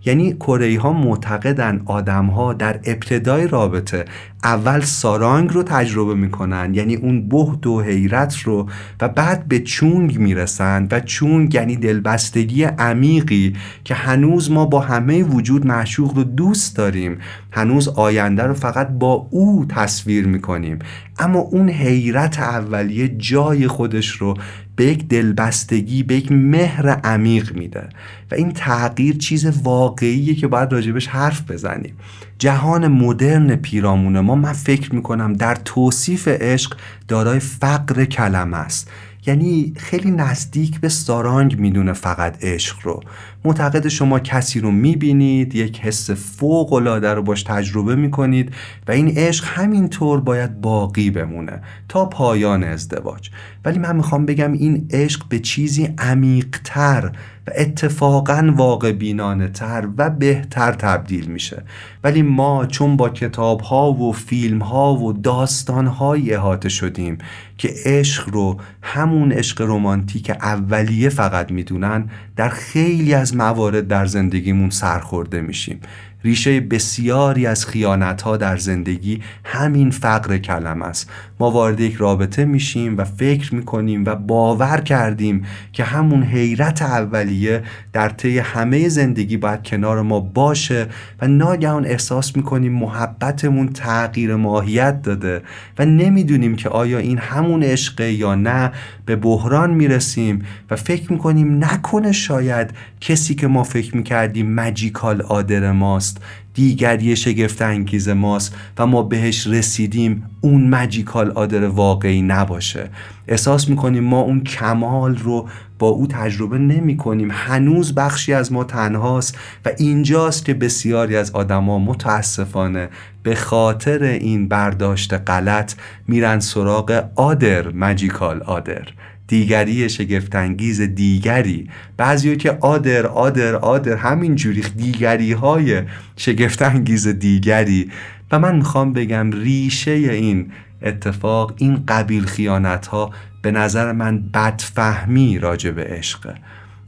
یعنی 0.06 0.34
کره 0.34 0.80
ها 0.80 0.94
معتقدن 0.94 1.82
آدم 1.86 2.26
ها 2.26 2.54
در 2.54 2.80
ابتدای 2.84 3.48
رابطه 3.48 4.06
اول 4.44 4.82
سارانگ 4.82 5.54
رو 5.54 5.64
تجربه 5.64 6.16
می‌کنن 6.16 6.74
یعنی 6.74 6.96
اون 6.96 7.30
بهد 7.30 7.68
و 7.68 7.82
حیرت 7.82 8.40
رو 8.40 8.70
و 9.02 9.10
بعد 9.10 9.48
به 9.48 9.60
چونگ 9.60 10.20
می‌رسن 10.20 10.88
و 10.92 11.00
چونگ 11.00 11.54
یعنی 11.54 11.76
دلبستگی 11.76 12.64
عمیقی 12.64 13.56
که 13.84 13.96
هنوز 13.96 14.52
ما 14.52 14.66
با 14.66 14.80
همه 14.80 15.24
وجود 15.24 15.68
معشوق 15.68 16.16
رو 16.16 16.24
دوست 16.24 16.78
داریم. 16.78 17.18
هنوز 17.52 17.88
آینده 17.88 18.44
رو 18.44 18.54
فقط 18.54 18.90
با 18.90 19.28
او 19.32 19.66
تصویر 19.70 20.28
می‌کنیم. 20.28 20.80
اما 21.20 21.40
اون 21.40 21.70
حیرت 21.70 22.40
اولیه 22.40 23.08
جای 23.08 23.68
خودش 23.68 24.10
رو 24.10 24.38
به 24.76 24.86
یک 24.86 25.08
دلبستگی 25.08 26.04
به 26.04 26.16
یک 26.16 26.32
مهر 26.32 26.90
عمیق 26.90 27.56
میده. 27.56 27.90
و 28.32 28.36
این 28.36 28.52
تغییر 28.52 29.18
چیز 29.18 29.46
واقعیه 29.64 30.36
که 30.36 30.48
باید 30.48 30.74
راجبش 30.74 31.08
حرف 31.08 31.52
بزنیم. 31.52 31.98
جهان 32.40 32.88
مدرن 32.88 33.56
پیرامون 33.56 34.20
ما 34.20 34.36
من 34.36 34.54
فکر 34.54 34.96
می‌کنم 34.96 35.34
در 35.34 35.56
توصیف 35.56 36.28
عشق 36.28 36.78
دارای 37.08 37.40
فقر 37.40 38.06
کلمه 38.06 38.58
است. 38.58 38.92
یعنی 39.28 39.74
خیلی 39.78 40.12
نزدیک 40.12 40.80
به 40.80 40.90
سارانگ 40.90 41.60
می‌دونه 41.60 41.94
فقط 41.94 42.44
عشق 42.44 42.76
رو. 42.84 43.04
معتقد 43.46 43.88
شما 43.88 44.20
کسی 44.20 44.60
رو 44.60 44.72
می‌بینید 44.72 45.56
یک 45.56 45.80
حس 45.80 46.10
فوق 46.12 46.74
العاده 46.74 47.14
رو 47.14 47.22
باش 47.22 47.44
تجربه 47.44 47.96
می‌کنید 47.96 48.52
و 48.88 48.92
این 48.92 49.18
عشق 49.18 49.46
همینطور 49.48 50.22
باید 50.22 50.62
باقی 50.62 51.10
بمونه 51.10 51.62
تا 51.90 52.06
پایان 52.06 52.64
ازدواج. 52.64 53.30
ولی 53.66 53.80
من 53.80 53.96
می‌خوام 53.96 54.26
بگم 54.26 54.52
این 54.52 54.88
عشق 54.92 55.28
به 55.30 55.40
چیزی 55.40 55.90
عمیقتر 55.98 57.12
و 57.48 57.52
اتفاقا 57.58 58.54
واقع 58.56 58.92
بینانه 58.92 59.48
تر 59.48 59.88
و 59.98 60.10
بهتر 60.10 60.72
تبدیل 60.72 61.26
میشه. 61.26 61.64
ولی 62.04 62.22
ما 62.22 62.66
چون 62.66 62.98
با 62.98 63.10
کتاب 63.10 63.62
ها 63.62 63.92
و 63.92 64.14
فیلم 64.14 64.60
ها 64.60 64.96
و 64.96 65.14
داستان 65.14 65.88
های 65.88 66.34
احاطه 66.34 66.70
شدیم 66.70 67.18
که 67.58 67.70
عشق 67.86 68.30
رو 68.30 68.58
همون 68.82 69.32
عشق 69.32 69.62
رمانتیک 69.62 70.30
اولیه 70.30 71.10
فقط 71.10 71.52
می‌دونن 71.52 72.10
در 72.36 72.50
خیلی 72.50 73.14
موارد 73.36 73.88
در 73.88 74.06
زندگیمون 74.06 74.70
سرخورده 74.70 75.42
میشیم. 75.42 75.80
ریشه 76.24 76.60
بسیاری 76.60 77.46
از 77.46 77.66
خیانت 77.66 78.22
ها 78.22 78.38
در 78.38 78.58
زندگی 78.58 79.22
همین 79.44 79.92
فقر 79.92 80.38
کلم 80.38 80.82
است. 80.82 81.10
ما 81.40 81.52
وارد 81.52 81.80
یک 81.80 81.96
رابطه 81.96 82.46
میشیم 82.46 82.98
و 82.98 83.04
فکر 83.04 83.56
می‌کنیم 83.56 84.06
و 84.06 84.16
باور 84.16 84.82
کردیم 84.82 85.46
که 85.74 85.84
همون 85.84 86.24
حیرت 86.24 86.82
اولیه 86.82 87.64
در 87.94 88.10
طی 88.10 88.40
همه 88.40 88.90
زندگی 88.90 89.38
باید 89.38 89.64
کنار 89.64 90.02
ما 90.02 90.20
باشه 90.20 90.88
و 91.22 91.28
ناگهان 91.28 91.86
احساس 91.86 92.36
می‌کنیم 92.36 92.74
محبتمون 92.74 93.68
تغییر 93.68 94.36
ماهیت 94.36 95.02
داده 95.02 95.42
و 95.80 95.86
نمی‌دونیم 95.86 96.56
که 96.56 96.70
آیا 96.70 96.98
این 96.98 97.18
همون 97.18 97.64
عشقه 97.64 98.12
یا 98.12 98.36
نه. 98.36 98.72
به 99.06 99.16
بحران 99.16 99.74
می‌رسیم 99.74 100.46
و 100.72 100.76
فکر 100.76 101.12
می‌کنیم 101.12 101.64
نکنه 101.64 102.12
شاید 102.12 102.70
کسی 103.02 103.36
که 103.36 103.48
ما 103.48 103.64
فکر 103.64 103.98
می‌کردیم 103.98 104.52
مجیکال 104.52 105.22
آدر 105.22 105.72
ماست. 105.72 106.22
دیگری 106.56 107.16
شگفت 107.16 107.62
انگیز 107.62 108.10
ماست 108.10 108.56
و 108.78 108.86
ما 108.86 109.04
بهش 109.04 109.48
رسیدیم 109.48 110.24
اون 110.42 110.68
مجیکال 110.68 111.32
آدر 111.32 111.66
واقعی 111.66 112.22
نباشه. 112.22 112.90
احساس 113.28 113.70
می‌کنیم 113.70 114.04
ما 114.04 114.20
اون 114.22 114.44
کمال 114.44 115.16
رو 115.18 115.48
با 115.80 115.88
او 115.88 116.08
تجربه 116.08 116.58
نمی 116.58 116.98
کنیم 116.98 117.30
هنوز 117.32 117.96
بخشی 117.96 118.34
از 118.34 118.52
ما 118.52 118.64
تنهاست 118.64 119.38
و 119.66 119.72
اینجاست 119.78 120.46
که 120.46 120.54
بسیاری 120.54 121.16
از 121.16 121.32
آدما 121.32 121.80
متاسفانه 121.80 122.90
به 123.24 123.36
خاطر 123.36 124.04
این 124.04 124.48
برداشت 124.48 125.14
غلط 125.14 125.74
میرن 126.08 126.40
سراغ 126.40 127.06
آدر 127.16 127.72
مجیکال 127.72 128.44
آدر. 128.44 128.88
دیگری 129.28 129.90
شگفتانگیز 129.90 130.82
دیگری. 130.82 131.70
بعضی 131.98 132.38
که 132.38 132.52
آدر 132.62 133.06
آدر 133.06 133.56
آدر 133.56 133.96
همینجوری 133.96 134.62
دیگری 134.62 135.32
های 135.32 135.82
شگفتانگیز 136.18 137.08
دیگری. 137.08 137.92
و 138.32 138.40
من 138.40 138.56
می‌خوام 138.56 138.94
بگم 138.94 139.32
ریشه 139.32 139.92
این 139.92 140.52
اتفاق 140.82 141.54
این 141.58 141.84
قبیل 141.88 142.26
خیانت 142.26 142.88
ها 142.88 143.12
به 143.42 143.52
نظر 143.52 143.92
من 143.92 144.30
بدفهمی 144.34 145.40
راجع 145.40 145.72
به 145.72 145.84
عشقه 145.84 146.36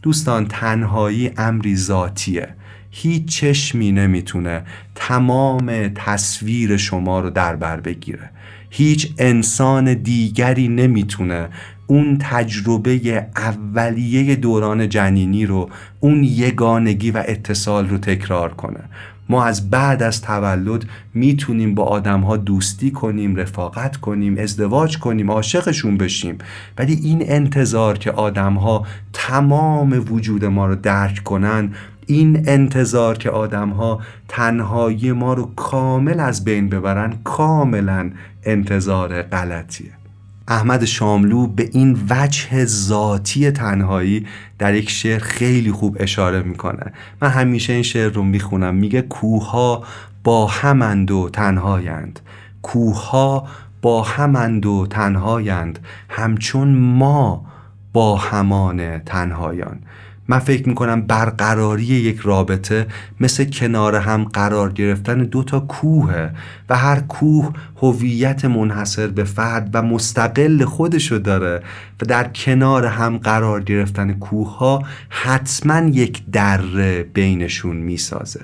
دوستان 0.01 0.45
تنهایی 0.45 1.31
امری 1.37 1.75
ذاتیه. 1.75 2.47
هیچ 2.91 3.25
چشمی 3.25 3.91
نمی‌تونه 3.91 4.63
تمام 4.95 5.87
تصویر 5.95 6.77
شما 6.77 7.19
رو 7.19 7.29
در 7.29 7.55
بر 7.55 7.79
بگیره. 7.79 8.29
هیچ 8.69 9.13
انسان 9.17 9.93
دیگری 9.93 10.67
نمی‌تونه 10.67 11.49
اون 11.87 12.17
تجربه 12.21 13.27
اولیه 13.35 14.35
دوران 14.35 14.89
جنینی 14.89 15.45
رو 15.45 15.69
اون 15.99 16.23
یگانگی 16.23 17.11
و 17.11 17.23
اتصال 17.27 17.89
رو 17.89 17.97
تکرار 17.97 18.53
کنه. 18.53 18.79
ما 19.29 19.45
از 19.45 19.69
بعد 19.69 20.03
از 20.03 20.21
تولد 20.21 20.85
می‌تونیم 21.13 21.75
با 21.75 21.83
آدم 21.83 22.21
ها 22.21 22.37
دوستی 22.37 22.91
کنیم 22.91 23.35
رفاقت 23.35 23.97
کنیم 23.97 24.37
ازدواج 24.37 24.99
کنیم 24.99 25.31
عاشقشون 25.31 25.97
بشیم. 25.97 26.37
ولی 26.77 26.93
این 26.93 27.23
انتظار 27.25 27.97
که 27.97 28.11
آدم 28.11 28.53
ها 28.53 28.85
تمام 29.13 30.05
وجود 30.11 30.45
ما 30.45 30.65
رو 30.65 30.75
درک 30.75 31.23
کنن 31.23 31.71
این 32.05 32.43
انتظار 32.49 33.17
که 33.17 33.29
آدم 33.29 33.69
ها 33.69 34.01
تنهایی 34.27 35.11
ما 35.11 35.33
رو 35.33 35.51
کامل 35.55 36.19
از 36.19 36.43
بین 36.43 36.69
ببرن 36.69 37.13
کاملا 37.23 38.11
انتظار 38.43 39.21
غلطیه. 39.21 39.96
احمد 40.47 40.85
شاملو 40.85 41.47
به 41.47 41.69
این 41.73 41.99
وجه 42.09 42.65
ذاتی 42.65 43.51
تنهایی 43.51 44.25
در 44.59 44.75
یک 44.75 44.89
شعر 44.89 45.19
خیلی 45.19 45.71
خوب 45.71 45.97
اشاره 45.99 46.43
می‌کنه. 46.43 46.93
من 47.21 47.29
همیشه 47.29 47.73
این 47.73 47.83
شعر 47.83 48.11
رو 48.11 48.23
می‌خونم. 48.23 48.75
میگه 48.75 49.01
کوها 49.01 49.83
با 50.23 50.47
همند 50.47 51.11
و 51.11 51.29
تنهایند. 51.33 52.19
کوها 52.61 53.47
با 53.81 54.03
همند 54.03 54.65
و 54.65 54.87
تنهایند. 54.89 55.79
همچون 56.09 56.75
ما 56.75 57.45
با 57.93 58.15
همان 58.15 58.97
تنهایان. 58.99 59.79
من 60.27 60.39
فکر 60.39 60.69
می‌کنم 60.69 61.01
برقراری 61.01 61.83
یک 61.83 62.19
رابطه 62.19 62.87
مثل 63.19 63.45
کنار 63.49 63.95
هم 63.95 64.23
قرار 64.23 64.71
گرفتن 64.71 65.23
دو 65.23 65.43
تا 65.43 65.59
کوهه 65.59 66.31
و 66.69 66.77
هر 66.77 66.99
کوه 66.99 67.53
هویت 67.75 68.45
منحصر 68.45 69.07
به 69.07 69.23
فرد 69.23 69.69
و 69.73 69.81
مستقل 69.81 70.65
خودشو 70.65 71.17
داره 71.17 71.63
و 72.01 72.05
در 72.05 72.27
کنار 72.27 72.85
هم 72.85 73.17
قرار 73.17 73.63
گرفتن 73.63 74.13
کوه 74.13 74.57
ها 74.57 74.83
حتما 75.09 75.79
یک 75.79 76.23
دره 76.31 77.03
بینشون 77.03 77.75
می‌سازه. 77.75 78.41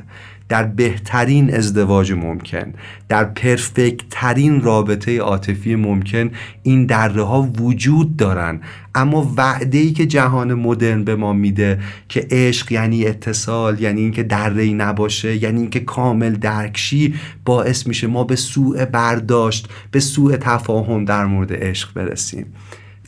در 0.49 0.63
بهترین 0.63 1.55
ازدواج 1.55 2.11
ممکن 2.11 2.73
در 3.09 3.23
پرفکت 3.23 4.01
ترین 4.09 4.61
رابطه 4.61 5.19
عاطفی 5.19 5.75
ممکن 5.75 6.31
این 6.63 6.85
دره 6.85 7.23
ها 7.23 7.41
وجود 7.41 8.17
دارن. 8.17 8.61
اما 8.95 9.33
وعده 9.37 9.77
ای 9.77 9.91
که 9.91 10.05
جهان 10.05 10.53
مدرن 10.53 11.03
به 11.03 11.15
ما 11.15 11.33
میده 11.33 11.79
که 12.09 12.27
عشق 12.31 12.71
یعنی 12.71 13.05
اتصال 13.05 13.81
یعنی 13.81 14.01
اینکه 14.01 14.23
دره 14.23 14.63
ای 14.63 14.73
نباشه 14.73 15.43
یعنی 15.43 15.61
اینکه 15.61 15.79
کامل 15.79 16.35
درکشی 16.35 17.13
باعث 17.45 17.87
میشه 17.87 18.07
ما 18.07 18.23
به 18.23 18.35
سوء 18.35 18.85
برداشت 18.85 19.69
به 19.91 19.99
سوء 19.99 20.37
تفاهم 20.37 21.05
در 21.05 21.25
مورد 21.25 21.53
عشق 21.53 21.93
برسیم. 21.93 22.45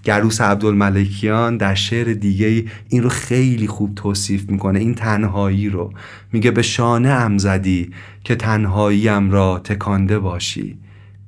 گروس 0.06 0.42
عبدالملکیان 0.42 1.58
در 1.58 1.76
شعر 1.76 2.14
دیگه 2.14 2.66
این 2.90 3.04
رو 3.04 3.10
خیلی 3.10 3.68
خوب 3.68 3.96
توصیف 3.96 4.50
می‌کنه 4.50 4.80
این 4.80 4.94
تنهایی 4.94 5.70
رو. 5.70 5.94
میگه 6.32 6.52
به 6.52 6.62
شانه 6.62 7.10
ام 7.10 7.38
زدی 7.38 7.92
که 8.24 8.36
تنهاییم 8.36 9.32
را 9.32 9.60
تکانده 9.60 10.20
باشی. 10.20 10.78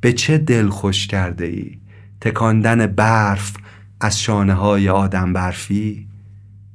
به 0.01 0.13
چه 0.13 0.37
دل 0.37 0.69
خوش 0.69 1.07
کرده 1.07 1.45
ای 1.45 1.77
تکاندن 2.21 2.87
برف 2.87 3.53
از 4.01 4.21
شانه 4.21 4.53
های 4.53 4.89
آدم 4.89 5.33
برفی؟ 5.33 6.07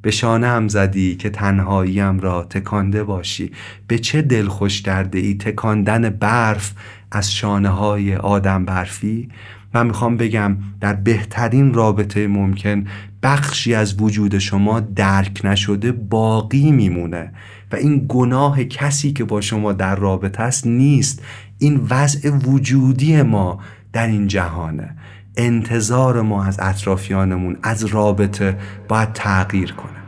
به 0.03 0.11
شانه 0.11 0.47
هم 0.47 0.69
زدی 0.69 1.17
که 1.17 1.31
تنهاییم 1.31 2.21
را 2.21 2.45
تکانده 2.45 3.05
باشی. 3.05 3.51
به 3.87 3.99
چه 3.99 4.23
دل 4.23 4.49
خوش 4.49 4.83
کرده 4.83 5.19
ای 5.19 5.35
تکاندن 5.35 6.11
برف 6.11 6.73
از 7.13 7.33
شانه 7.33 7.69
های 7.69 8.17
آدم 8.17 8.65
برفی؟ 8.65 9.29
من 9.75 9.87
می‌خوام 9.87 10.17
بگم 10.17 10.57
در 10.81 10.95
بهترین 10.95 11.75
رابطه 11.75 12.27
ممکن 12.27 12.85
بخشی 13.23 13.75
از 13.75 14.03
وجود 14.03 14.39
شما 14.39 14.81
درک 14.81 15.41
نشده 15.45 15.93
باقی 15.93 16.73
میمونه 16.73 17.33
و 17.73 17.77
این 17.77 18.07
گناه 18.09 18.65
کسی 18.65 19.13
که 19.13 19.25
با 19.25 19.41
شما 19.41 19.73
در 19.73 19.97
رابطه 19.97 20.43
است 20.43 20.67
نیست. 20.67 21.23
این 21.59 21.87
وضع 21.91 22.31
وجودی 22.31 23.23
ما 23.23 23.61
در 23.93 24.07
این 24.07 24.27
جهانه. 24.27 24.97
انتظار 25.37 26.23
ما 26.23 26.45
از 26.45 26.61
اطرافیانمون 26.61 27.57
از 27.63 27.85
رابطه 27.85 28.59
باید 28.89 29.13
تغییر 29.13 29.73
کنه. 29.73 30.02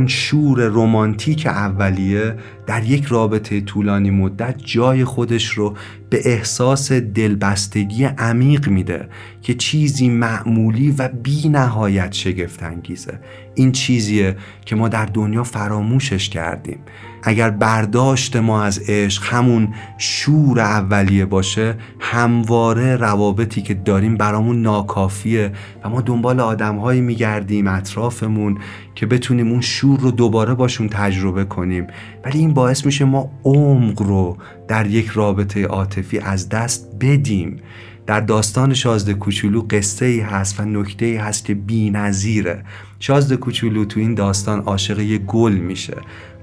اون 0.00 0.08
شور 0.08 0.68
رمانتیک 0.68 1.46
اولیه 1.46 2.34
در 2.66 2.84
یک 2.84 3.04
رابطه 3.04 3.60
طولانی 3.60 4.10
مدت 4.10 4.54
جای 4.64 5.04
خودش 5.04 5.46
رو 5.46 5.76
به 6.10 6.20
احساس 6.24 6.92
دلبستگی 6.92 8.04
عمیق 8.04 8.68
میده 8.68 9.08
که 9.42 9.54
چیزی 9.54 10.08
معمولی 10.08 10.94
و 10.98 11.08
بی 11.08 11.48
نهایت 11.48 12.12
شگفت 12.12 12.62
انگیزه 12.62 13.20
این 13.54 13.72
چیزیه 13.72 14.36
که 14.64 14.76
ما 14.76 14.88
در 14.88 15.06
دنیا 15.06 15.44
فراموشش 15.44 16.28
کردیم. 16.28 16.78
اگر 17.22 17.50
برداشت 17.50 18.36
ما 18.36 18.62
از 18.62 18.80
عشق 18.88 19.22
همون 19.24 19.74
شور 19.98 20.60
اولیه 20.60 21.24
باشه 21.24 21.74
همواره 22.00 22.96
روابطی 22.96 23.62
که 23.62 23.74
داریم 23.74 24.16
برامون 24.16 24.62
ناکافیه 24.62 25.52
و 25.84 25.88
ما 25.88 26.00
دنبال 26.00 26.40
آدمهایی 26.40 27.00
میگردیم 27.00 27.66
اطرافمون 27.66 28.58
که 28.94 29.06
بتونیم 29.06 29.50
اون 29.50 29.60
شور 29.60 30.00
رو 30.00 30.10
دوباره 30.10 30.54
باشون 30.54 30.88
تجربه 30.88 31.44
کنیم. 31.44 31.86
ولی 32.24 32.38
این 32.38 32.54
باعث 32.54 32.86
میشه 32.86 33.04
ما 33.04 33.30
عمق 33.44 34.02
رو 34.02 34.36
در 34.68 34.86
یک 34.86 35.06
رابطه 35.06 35.64
عاطفی 35.64 36.18
از 36.18 36.48
دست 36.48 36.88
بدیم. 37.00 37.60
در 38.06 38.20
داستان 38.20 38.74
شازده 38.74 39.14
کوچولو 39.14 39.62
قصه 39.70 40.06
ای 40.06 40.20
هست 40.20 40.60
و 40.60 40.64
نکته 40.64 41.06
ای 41.06 41.16
هست 41.16 41.44
که 41.44 41.54
بی 41.54 41.90
نظیره. 41.90 42.64
شازده 43.00 43.36
کوچولو 43.36 43.84
تو 43.84 44.00
این 44.00 44.14
داستان 44.14 44.60
عاشق 44.60 44.98
یه 44.98 45.18
گل 45.18 45.52
میشه. 45.52 45.96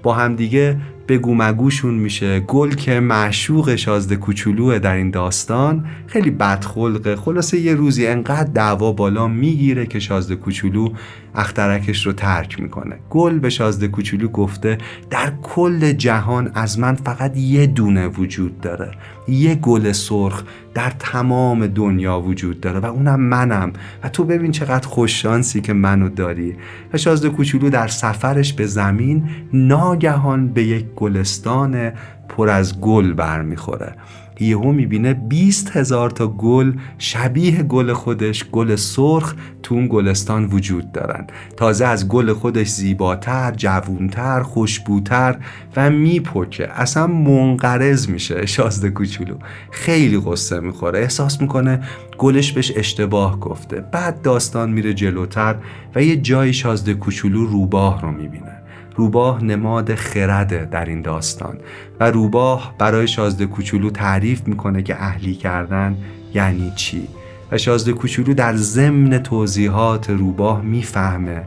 با 0.03 0.13
همدیگه 0.13 0.77
بگو 1.07 1.35
مگوشون 1.35 1.93
میشه. 1.93 2.39
گل 2.39 2.69
که 2.69 2.99
معشوق 2.99 3.75
شازده 3.75 4.15
کوچولوه 4.15 4.79
در 4.79 4.95
این 4.95 5.11
داستان 5.11 5.85
خیلی 6.07 6.31
بدخلقه. 6.31 7.15
خلاصه 7.15 7.59
یه 7.59 7.75
روزی 7.75 8.07
انقدر 8.07 8.51
دعوا 8.53 8.91
بالا 8.91 9.27
می‌گیره 9.27 9.85
که 9.85 9.99
شازده 9.99 10.35
کوچولو 10.35 10.93
اخترکش 11.37 12.05
رو 12.05 12.13
ترک 12.13 12.59
می‌کنه. 12.59 12.95
گل 13.09 13.39
به 13.39 13.49
شازده 13.49 13.87
کوچولو 13.87 14.27
گفته 14.27 14.77
در 15.09 15.33
کل 15.41 15.91
جهان 15.91 16.51
از 16.53 16.79
من 16.79 16.95
فقط 16.95 17.37
یه 17.37 17.67
دونه 17.67 18.07
وجود 18.07 18.61
داره. 18.61 18.91
یه 19.27 19.55
گل 19.55 19.91
سرخ 19.91 20.43
در 20.73 20.89
تمام 20.99 21.67
دنیا 21.67 22.19
وجود 22.19 22.61
داره 22.61 22.79
و 22.79 22.85
اونم 22.85 23.19
منم. 23.19 23.73
و 24.03 24.09
تو 24.09 24.23
ببین 24.23 24.51
چقدر 24.51 24.87
خوششانسی 24.87 25.61
که 25.61 25.73
منو 25.73 26.09
داری. 26.09 26.55
و 26.93 26.97
شازده 26.97 27.29
کوچولو 27.29 27.69
در 27.69 27.87
سفرش 27.87 28.53
به 28.53 28.65
زمین 28.65 29.29
ناگهان 29.53 30.47
به 30.47 30.63
یک 30.63 30.85
گلستان 30.95 31.91
پر 32.29 32.49
از 32.49 32.81
گل 32.81 33.13
برمیخوره. 33.13 33.95
یهو 34.39 34.71
می‌بینه 34.71 35.13
20 35.13 35.77
هزار 35.77 36.09
تا 36.09 36.27
گل 36.27 36.73
شبیه 36.97 37.63
گل 37.63 37.93
خودش 37.93 38.45
گل 38.51 38.75
سرخ 38.75 39.33
تو 39.63 39.75
اون 39.75 39.87
گلستان 39.87 40.45
وجود 40.45 40.91
دارن. 40.91 41.27
تازه 41.57 41.85
از 41.85 42.07
گل 42.07 42.33
خودش 42.33 42.67
زیباتر 42.67 43.51
جوونتر 43.51 44.41
خوشبوتر 44.41 45.35
و 45.75 45.89
میپکه 45.89 46.71
اصلا 46.81 47.07
منقرض 47.07 48.09
میشه 48.09 48.45
شازده 48.45 48.89
کوچولو. 48.89 49.35
خیلی 49.71 50.21
قصه 50.25 50.59
می‌خوره. 50.59 50.99
احساس 50.99 51.41
می‌کنه 51.41 51.79
گلش 52.17 52.51
بهش 52.51 52.71
اشتباه 52.75 53.39
گفته. 53.39 53.81
بعد 53.91 54.21
داستان 54.21 54.71
میره 54.71 54.93
جلوتر 54.93 55.55
و 55.95 56.03
یه 56.03 56.17
جای 56.17 56.53
شازده 56.53 56.93
کوچولو 56.93 57.45
روباه 57.45 58.01
رو 58.01 58.11
می‌بینه. 58.11 58.56
روباه 58.97 59.43
نماد 59.43 59.95
خرده 59.95 60.65
در 60.65 60.85
این 60.85 61.01
داستان 61.01 61.57
و 61.99 62.11
روباه 62.11 62.75
برای 62.79 63.07
شازده 63.07 63.45
کوچولو 63.45 63.89
تعریف 63.89 64.47
می‌کنه 64.47 64.83
که 64.83 64.95
اهلی 65.03 65.35
کردن 65.35 65.97
یعنی 66.33 66.71
چی 66.75 67.07
و 67.51 67.57
شازده 67.57 67.93
کوچولو 67.93 68.33
در 68.33 68.55
ضمن 68.55 69.17
توضیحات 69.17 70.09
روباه 70.09 70.61
می‌فهمه 70.61 71.41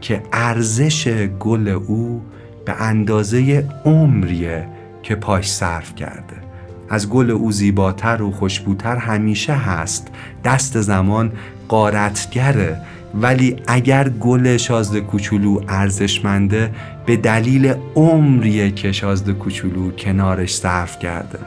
که 0.00 0.22
ارزش 0.32 1.28
گل 1.40 1.68
او 1.68 2.22
به 2.64 2.82
اندازه 2.82 3.68
عمریه 3.84 4.68
که 5.02 5.14
پاش 5.14 5.50
صرف 5.50 5.94
کرده. 5.94 6.36
از 6.88 7.10
گل 7.10 7.30
او 7.30 7.52
زیباتر 7.52 8.22
و 8.22 8.30
خوشبوتر 8.32 8.96
همیشه 8.96 9.54
هست. 9.54 10.08
دست 10.44 10.80
زمان 10.80 11.32
قارتگره 11.68 12.80
ولی 13.20 13.56
اگر 13.66 14.08
گل 14.08 14.56
شازده 14.56 15.00
کوچولو 15.00 15.60
ارزشمنده 15.68 16.70
به 17.06 17.16
دلیل 17.16 17.74
عمریه 17.94 18.70
که 18.70 18.92
شازده 18.92 19.32
کوچولو 19.32 19.90
کنارش 19.90 20.54
صرف 20.54 20.98
کرده 20.98 21.38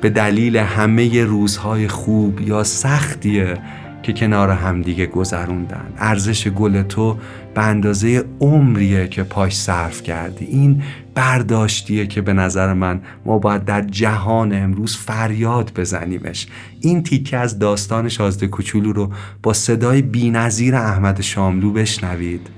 به 0.00 0.10
دلیل 0.10 0.56
همه 0.56 1.24
روزهای 1.24 1.88
خوب 1.88 2.40
یا 2.40 2.64
سختیه 2.64 3.58
که 4.02 4.12
کنار 4.12 4.50
همدیگه 4.50 5.06
گذروندن. 5.06 5.92
ارزش 5.98 6.48
گل 6.48 6.82
تو 6.82 7.18
به 7.54 7.62
اندازه 7.62 8.24
عمریه 8.40 9.08
که 9.08 9.22
پاش 9.22 9.56
صرف 9.56 10.02
کردی. 10.02 10.44
این 10.44 10.82
برداشتیه 11.14 12.06
که 12.06 12.20
به 12.20 12.32
نظر 12.32 12.72
من 12.72 13.00
ما 13.26 13.38
باید 13.38 13.64
در 13.64 13.82
جهان 13.82 14.52
امروز 14.52 14.96
فریاد 14.96 15.72
بزنیمش. 15.76 16.46
این 16.80 17.02
تیکه 17.02 17.36
از 17.36 17.58
داستان 17.58 18.08
شازده 18.08 18.46
کوچولو 18.46 18.92
رو 18.92 19.10
با 19.42 19.52
صدای 19.52 20.02
بینظیر 20.02 20.74
احمد 20.74 21.20
شاملو 21.20 21.72
بشنوید. 21.72 22.48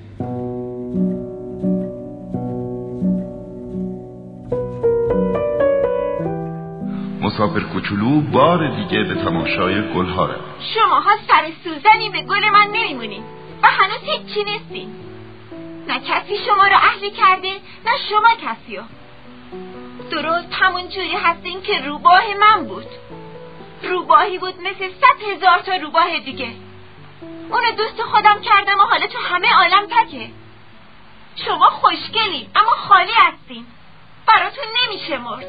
مسافر 7.22 7.60
کوچولو 7.72 8.20
بار 8.20 8.76
دیگه 8.76 9.04
به 9.04 9.14
تماشای 9.24 9.94
گلها 9.94 10.26
رفت. 10.26 10.40
شماها 10.74 11.10
سر 11.28 11.50
سوزنی 11.64 12.10
به 12.12 12.22
گل 12.22 12.50
من 12.52 12.66
نمیمونین 12.74 13.22
و 13.62 13.66
هنوز 13.66 14.00
هیچی 14.02 14.44
نیستین 14.44 14.88
نه 15.88 16.00
کسی 16.00 16.38
شما 16.46 16.66
رو 16.66 16.76
اهلی 16.76 17.10
کرده 17.10 17.52
نه 17.84 17.92
شما 18.10 18.28
کسی 18.34 18.76
رو 18.76 18.82
درست 20.10 20.48
همون 20.52 20.88
جوری 20.88 21.16
هستین 21.16 21.62
که 21.62 21.80
روباه 21.80 22.22
من 22.40 22.64
بود. 22.64 22.86
روباهی 23.82 24.38
بود 24.38 24.60
مثل 24.60 24.88
صد 24.88 25.22
هزار 25.32 25.58
تا 25.58 25.76
روباه 25.76 26.18
دیگه. 26.18 26.50
اونو 27.50 27.72
دوست 27.76 28.02
خودم 28.02 28.40
کردم 28.40 28.78
و 28.78 28.82
حالا 28.82 29.06
تو 29.06 29.18
همه 29.18 29.54
عالم 29.54 29.86
تکه. 29.86 30.30
شما 31.36 31.66
خوشگلی 31.66 32.48
اما 32.54 32.70
خالی 32.70 33.12
هستین. 33.12 33.66
براتون 34.26 34.64
نمیشه 34.82 35.18
مرد. 35.18 35.46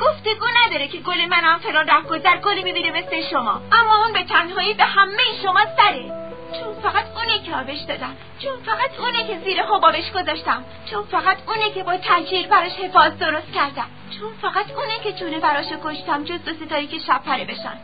گفتگو 0.00 0.46
نداره 0.64 0.88
که 0.88 0.98
گل 0.98 1.26
من 1.26 1.44
هم 1.44 1.58
فلان 1.58 1.88
رفت 1.88 2.08
گذر 2.08 2.36
گلی 2.36 2.62
می‌بینه 2.62 2.90
مثل 2.90 3.30
شما. 3.30 3.60
اما 3.72 4.04
اون 4.04 4.12
به 4.12 4.24
تنهایی 4.24 4.74
به 4.74 4.84
همه 4.84 5.22
شما 5.42 5.60
سره. 5.76 6.17
چون 6.52 6.74
فقط 6.82 7.04
اونه 7.16 7.42
که 7.42 7.54
آبش 7.54 7.78
دادم 7.78 8.16
چون 8.38 8.56
فقط 8.66 8.98
اونه 8.98 9.26
که 9.26 9.38
زیر 9.44 9.62
حبابش 9.62 10.12
گذاشتم 10.12 10.64
چون 10.90 11.04
فقط 11.04 11.36
اونه 11.46 11.70
که 11.70 11.82
با 11.82 11.96
تنجیر 11.96 12.46
براش 12.46 12.72
حفاظ 12.72 13.12
درست 13.12 13.52
کردم 13.52 13.86
چون 14.18 14.32
فقط 14.42 14.70
اونه 14.70 14.98
که 15.04 15.12
چونه 15.12 15.38
براش 15.38 15.66
کشتم 15.84 16.24
جز 16.24 16.44
دو 16.44 16.66
ستایی 16.66 16.86
که 16.86 16.98
شب 16.98 17.22
پره 17.24 17.44
بشن. 17.44 17.78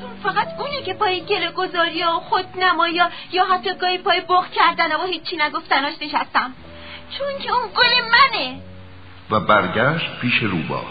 چون 0.00 0.10
فقط 0.22 0.48
اونه 0.58 0.82
که 0.82 0.94
پای 0.94 1.20
گل 1.20 1.50
گذاری 1.52 2.02
و 2.02 2.10
خود 2.10 2.44
نمایا 2.58 3.10
یا 3.32 3.44
حتی 3.44 3.74
گاهی 3.74 3.98
پای 3.98 4.22
بخ 4.28 4.50
کردن 4.50 4.96
و 4.96 5.06
هیچی 5.06 5.36
نگفتناش 5.36 5.94
نشستم. 6.00 6.54
چون 7.18 7.38
که 7.42 7.52
اون 7.52 7.68
گل 7.68 8.08
منه. 8.10 8.60
و 9.30 9.40
برگشت 9.40 10.20
پیش 10.20 10.38
روباه. 10.38 10.86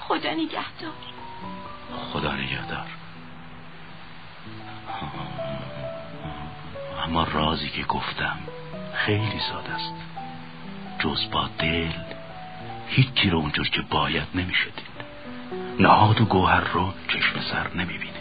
خدا 0.00 0.30
نگهدار. 0.30 0.92
خدا 2.12 2.32
نگهدار. 2.32 2.95
اما 7.06 7.24
رازی 7.24 7.68
که 7.68 7.82
گفتم 7.82 8.38
خیلی 8.94 9.40
ساده 9.52 9.72
است. 9.72 9.94
جز 10.98 11.30
با 11.30 11.48
دل 11.58 11.92
هیچی 12.88 13.30
رو 13.30 13.38
اونجور 13.38 13.68
که 13.68 13.82
باید 13.82 14.28
نمیشه 14.34 14.64
دید. 14.64 15.06
نهاد 15.80 16.20
و 16.20 16.24
گوهر 16.24 16.60
رو 16.60 16.92
چشم 17.08 17.40
سر 17.40 17.68
نمی‌بینه. 17.74 18.20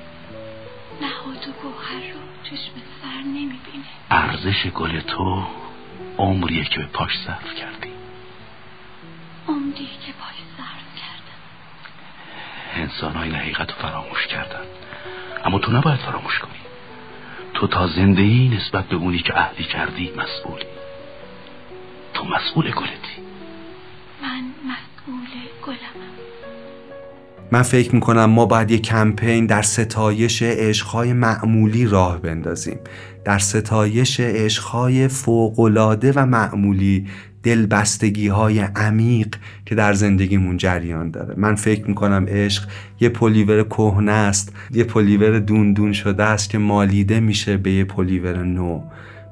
نهاد 1.01 1.47
و 1.47 1.51
گوهر 1.61 2.13
رو 2.13 2.19
چشم 2.43 2.73
سر 3.01 3.21
نمی‌بینه. 3.25 3.85
ارزش 4.11 4.67
گل 4.67 4.99
تو 4.99 5.47
عمریه 6.17 6.65
که 6.65 6.79
به 6.79 6.85
پاش 6.85 7.17
صرف 7.17 7.55
کردی. 7.55 7.91
عمری 9.47 9.89
که 10.05 10.13
پاش 10.19 10.35
صرف 10.57 10.95
کردم. 11.01 11.39
انسان 12.75 13.13
های 13.15 13.29
این 13.29 13.35
حقیقت 13.35 13.71
رو 13.71 13.77
فراموش 13.77 14.27
کردن. 14.27 14.65
اما 15.45 15.59
تو 15.59 15.71
نباید 15.71 15.99
فراموش 15.99 16.39
کنی. 16.39 16.64
تو 17.55 17.67
تا 17.67 17.87
زندگی 17.95 18.49
نسبت 18.49 18.85
به 18.85 18.95
اونی 18.95 19.19
که 19.19 19.39
اهلی 19.39 19.63
کردی 19.73 20.09
مسئولی. 20.11 20.65
تو 22.13 22.23
مسئول 22.23 22.65
گلتی. 22.65 23.15
من 24.21 24.43
مسئول 24.71 25.29
گلمم. 25.65 26.15
من 27.51 27.61
فکر 27.61 27.95
می‌کنم 27.95 28.25
ما 28.25 28.45
باید 28.45 28.71
یه 28.71 28.77
کمپین 28.77 29.45
در 29.45 29.61
ستایش 29.61 30.41
عشقهای 30.41 31.13
معمولی 31.13 31.87
راه 31.87 32.21
بندازیم. 32.21 32.79
در 33.25 33.37
ستایش 33.37 34.19
عشقهای 34.19 35.07
فوق‌العاده 35.07 36.11
و 36.15 36.25
معمولی 36.25 37.07
دلبستگی 37.45 38.27
های 38.27 38.59
عمیق 38.59 39.35
که 39.65 39.75
در 39.75 39.93
زندگیمون 39.93 40.57
جریان 40.57 41.11
داره. 41.11 41.33
من 41.37 41.55
فکر 41.55 41.87
می‌کنم 41.87 42.25
عشق 42.27 42.63
یه 42.99 43.09
پلیور 43.09 43.63
کهنه 43.63 44.11
است 44.11 44.53
یه 44.71 44.83
پلیور 44.83 45.39
دون 45.39 45.73
دون 45.73 45.93
شده 45.93 46.23
است 46.23 46.49
که 46.49 46.57
مالیده 46.57 47.19
میشه 47.19 47.57
به 47.57 47.71
یه 47.71 47.83
پلیور 47.83 48.43
نو. 48.43 48.81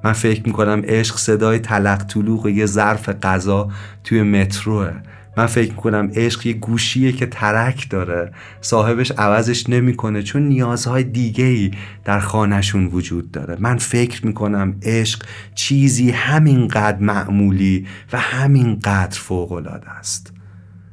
من 0.04 0.14
فکر 0.14 0.42
می‌کنم 0.46 0.82
عشق 0.86 1.18
صدای 1.18 1.60
تلق 1.60 2.04
طلوق 2.04 2.48
یه 2.48 2.66
ظرف 2.66 3.10
غذا 3.10 3.70
توی 4.04 4.24
متروه. 4.24 4.92
من 5.38 5.46
فکر 5.46 5.72
می‌کنم 5.72 6.12
عشق 6.16 6.46
یه 6.46 6.54
گوشیه 6.54 7.12
که 7.12 7.26
ترک 7.26 7.90
داره. 7.90 8.32
صاحبش 8.62 9.12
عوضش 9.12 9.70
نمی‌کنه 9.70 10.24
چون 10.24 10.42
نیازهای 10.42 11.04
دیگه 11.04 11.46
ای 11.46 11.72
در 12.06 12.20
خانهشون 12.20 12.86
وجود 12.86 13.32
داره. 13.32 13.58
من 13.60 13.78
فکر 13.78 14.26
می‌کنم 14.26 14.76
عشق 14.84 15.24
چیزی 15.56 16.12
همینقدر 16.12 17.00
معمولی 17.00 17.88
و 18.14 18.20
همینقدر 18.20 19.20
فوقالعاده 19.20 19.90
است. 19.90 20.34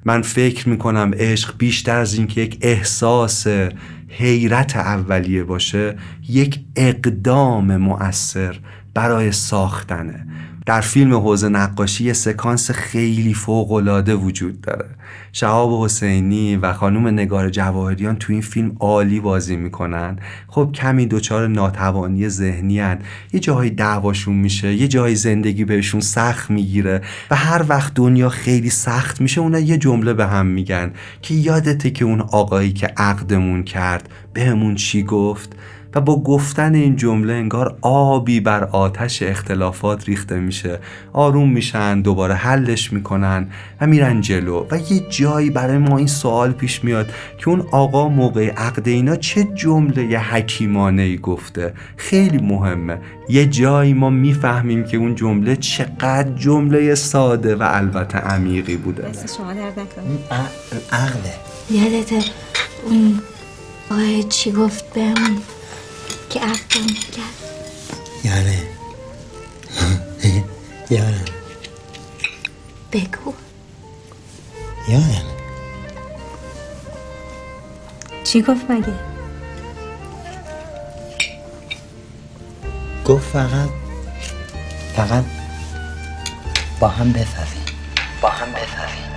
من 0.05 0.23
فکر 0.23 0.69
می‌کنم 0.69 1.11
عشق 1.15 1.55
بیشتر 1.59 1.97
از 1.97 2.15
اینکه 2.15 2.41
یک 2.41 2.59
احساس 2.61 3.47
حیرت 4.09 4.77
اولیه 4.77 5.45
باشه 5.45 5.97
یک 6.29 6.61
اقدام 6.77 7.77
مؤثر 7.77 8.59
برای 8.95 9.33
ساختنه. 9.33 10.27
در 10.67 10.81
فیلم 10.81 11.15
حوزه 11.15 11.49
نقاشی 11.49 12.05
یه 12.05 12.13
سکانس 12.13 12.71
خیلی 12.71 13.35
فوقالعاده 13.35 14.15
وجود 14.15 14.61
داره. 14.61 14.87
شهاب 15.33 15.85
حسینی 15.85 16.57
و 16.57 16.73
خانم 16.73 17.07
نگار 17.07 17.51
جواهریان 17.51 18.17
تو 18.17 18.33
این 18.33 18.43
فیلم 18.43 18.77
عالی 18.81 19.21
بازی 19.21 19.57
می‌کنن. 19.57 20.19
خب 20.49 20.71
کمی 20.75 21.07
دچار 21.07 21.49
ناتوانی 21.49 22.29
ذهنی 22.29 22.81
هن. 22.81 22.99
یه 23.33 23.41
جایی 23.41 23.71
دعواشون 23.71 24.35
میشه 24.35 24.75
یه 24.75 24.89
جایی 24.89 25.17
زندگی 25.17 25.65
بهشون 25.65 26.01
سخت 26.01 26.51
می‌گیره 26.51 27.01
و 27.31 27.37
هر 27.37 27.65
وقت 27.69 27.95
دنیا 27.95 28.29
خیلی 28.29 28.71
سخت 28.71 29.21
میشه 29.21 29.41
اونا 29.41 29.59
یه 29.59 29.79
جمله 29.79 30.15
به 30.15 30.27
هم 30.27 30.47
میگن 30.47 30.93
که 31.23 31.35
یادته 31.35 31.91
که 31.91 32.05
اون 32.05 32.21
آقایی 32.21 32.73
که 32.73 32.87
عقدمون 32.97 33.63
کرد 33.63 34.09
بهمون 34.33 34.75
چی 34.75 35.03
گفت؟ 35.03 35.57
و 35.95 36.01
با 36.01 36.23
گفتن 36.23 36.75
این 36.75 36.97
جمله 36.97 37.33
انگار 37.33 37.77
آبی 37.81 38.41
بر 38.41 38.65
آتش 38.65 39.23
اختلافات 39.23 40.09
ریخته 40.09 40.37
میشه. 40.37 40.79
آروم 41.13 41.53
میشن 41.53 42.01
دوباره 42.01 42.35
حلش 42.35 42.93
می‌کنن 42.93 43.47
و 43.81 43.87
میرن 43.87 44.21
جلو 44.21 44.67
و 44.71 44.79
یه 44.93 45.01
جایی 45.11 45.51
برای 45.51 45.79
ما 45.79 45.99
این 45.99 46.07
سوال 46.07 46.53
پیش 46.53 46.85
میاد 46.85 47.11
که 47.39 47.49
اون 47.49 47.67
آقا 47.73 48.09
موقع 48.09 48.51
عقد 48.51 48.89
اینا 48.89 49.17
چه 49.17 49.45
جمله 49.45 50.19
حکیمانه 50.19 51.03
ای 51.03 51.19
گفته؟ 51.19 51.73
خیلی 51.97 52.39
مهمه. 52.39 52.99
یه 53.29 53.47
جایی 53.47 53.93
ما 53.93 54.11
می‌فهمیم 54.11 54.85
که 54.85 54.97
اون 54.97 55.15
جمله 55.15 55.57
چقدر 55.57 56.31
جمله 56.37 56.95
ساده 56.95 57.57
و 57.57 57.63
البته 57.67 58.19
عمیقی 58.19 58.77
بوده. 58.77 59.09
شما 59.37 59.53
درد 59.53 59.79
عقله. 60.93 61.35
یادت 61.71 62.13
اون 62.87 63.21
آقای 63.91 64.23
چی 64.23 64.53
گفت 64.53 64.95
بهمون؟ 64.95 65.37
که 66.31 66.41
عقدم 66.41 66.87
کرد 67.13 67.41
یاره. 68.25 68.59
یارم 70.91 71.25
بگو. 72.93 73.35
یارم 74.89 75.31
چی 78.25 78.43
گفت 78.43 78.71
مگه؟ 78.71 78.95
گفت 83.05 83.29
فقط 83.33 83.69
فقط 84.97 85.25
با 86.81 86.89
هم 86.89 87.13
بسازیم. 87.13 87.65
با 88.23 88.29
هم 88.29 88.53
بسازیم. 88.53 89.10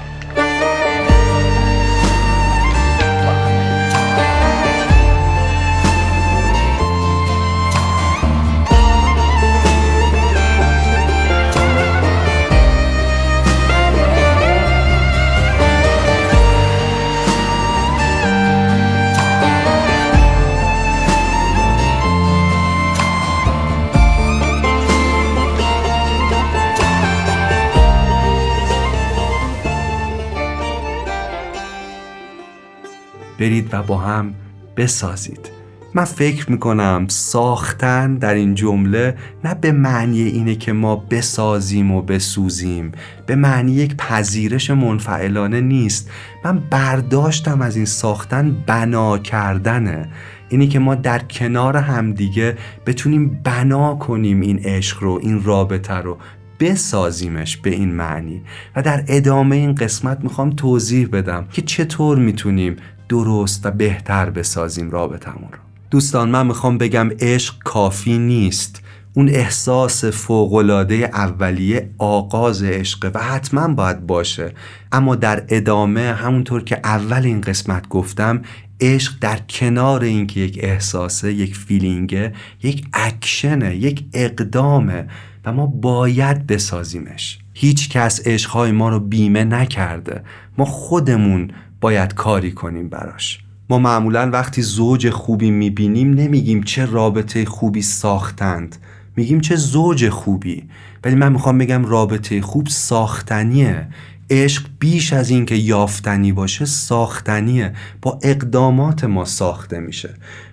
برید 33.43 33.69
و 33.71 33.83
با 33.83 33.97
هم 33.97 34.33
بسازید. 34.77 35.49
من 35.93 36.03
فکر 36.03 36.51
می‌کنم 36.51 37.05
ساختن 37.09 38.15
در 38.15 38.33
این 38.33 38.55
جمله 38.55 39.15
نه 39.43 39.55
به 39.55 39.71
معنی 39.71 40.21
اینه 40.21 40.55
که 40.55 40.73
ما 40.73 40.95
بسازیم 40.95 41.91
و 41.91 42.01
بسوزیم 42.01 42.91
به 43.25 43.35
معنی 43.35 43.71
یک 43.71 43.95
پذیرش 43.97 44.69
منفعلانه 44.69 45.61
نیست. 45.61 46.09
من 46.45 46.59
برداشتم 46.69 47.61
از 47.61 47.75
این 47.75 47.85
ساختن 47.85 48.55
بنا 48.67 49.17
کردنه. 49.17 50.09
اینی 50.49 50.67
که 50.67 50.79
ما 50.79 50.95
در 50.95 51.19
کنار 51.19 51.77
همدیگه 51.77 52.57
بتونیم 52.85 53.41
بنا 53.43 53.95
کنیم 53.95 54.41
این 54.41 54.59
عشق 54.59 55.03
رو 55.03 55.19
این 55.23 55.43
رابطه 55.43 55.93
رو 55.93 56.17
بسازیمش 56.59 57.57
به 57.57 57.69
این 57.69 57.91
معنی. 57.91 58.41
و 58.75 58.81
در 58.81 59.03
ادامه 59.07 59.55
این 59.55 59.75
قسمت 59.75 60.19
می‌خوام 60.23 60.49
توضیح 60.49 61.07
بدم 61.07 61.47
که 61.51 61.61
چطور 61.61 62.17
می‌تونیم 62.17 62.75
درست 63.13 63.65
و 63.65 63.71
بهتر 63.71 64.29
بسازیم 64.29 64.91
رابطمون 64.91 65.49
رو. 65.51 65.59
دوستان 65.91 66.29
من 66.29 66.47
می‌خوام 66.47 66.77
بگم 66.77 67.09
عشق 67.19 67.57
کافی 67.63 68.17
نیست. 68.17 68.81
اون 69.13 69.29
احساس 69.29 70.05
فوقلاده 70.05 70.95
اولیه 70.95 71.89
آغاز 71.97 72.63
عشقه 72.63 73.11
و 73.13 73.19
حتما 73.19 73.67
باید 73.67 74.07
باشه. 74.07 74.53
اما 74.91 75.15
در 75.15 75.43
ادامه 75.49 76.13
همونطور 76.13 76.63
که 76.63 76.79
اول 76.83 77.25
این 77.25 77.41
قسمت 77.41 77.87
گفتم 77.87 78.41
عشق 78.81 79.13
در 79.21 79.37
کنار 79.37 80.03
اینکه 80.03 80.39
یک 80.39 80.59
احساسه 80.61 81.33
یک 81.33 81.55
فیلینگه 81.55 82.33
یک 82.63 82.85
اکشنه 82.93 83.75
یک 83.75 84.05
اقدامه 84.13 85.07
و 85.45 85.53
ما 85.53 85.65
باید 85.65 86.47
بسازیمش. 86.47 87.39
هیچ 87.53 87.89
کس 87.89 88.27
عشقهای 88.27 88.71
ما 88.71 88.89
رو 88.89 88.99
بیمه 88.99 89.43
نکرده. 89.43 90.23
ما 90.57 90.65
خودمون 90.65 91.51
باید 91.83 92.13
کاری 92.13 92.51
کنیم 92.51 92.89
براش. 92.89 93.39
ما 93.69 93.79
معمولا 93.79 94.29
وقتی 94.29 94.61
زوج 94.61 95.09
خوبی 95.09 95.51
می‌بینیم 95.51 96.13
نمیگیم 96.13 96.63
چه 96.63 96.85
رابطه 96.85 97.45
خوبی 97.45 97.81
ساختند. 97.81 98.75
میگیم 99.15 99.41
چه 99.41 99.55
زوج 99.55 100.09
خوبی. 100.09 100.63
ولی 101.03 101.15
من 101.15 101.31
می‌خوام 101.31 101.57
بگم 101.57 101.85
رابطه 101.85 102.41
خوب 102.41 102.67
ساختنیه. 102.67 103.87
عشق 104.29 104.65
بیش 104.79 105.13
از 105.13 105.29
اینکه 105.29 105.55
یافتنی 105.55 106.31
باشه 106.31 106.65
ساختنیه. 106.65 107.73
با 108.01 108.19
اقدامات 108.23 109.03
ما 109.03 109.25
ساخته 109.25 109.79
میشه. 109.79 110.09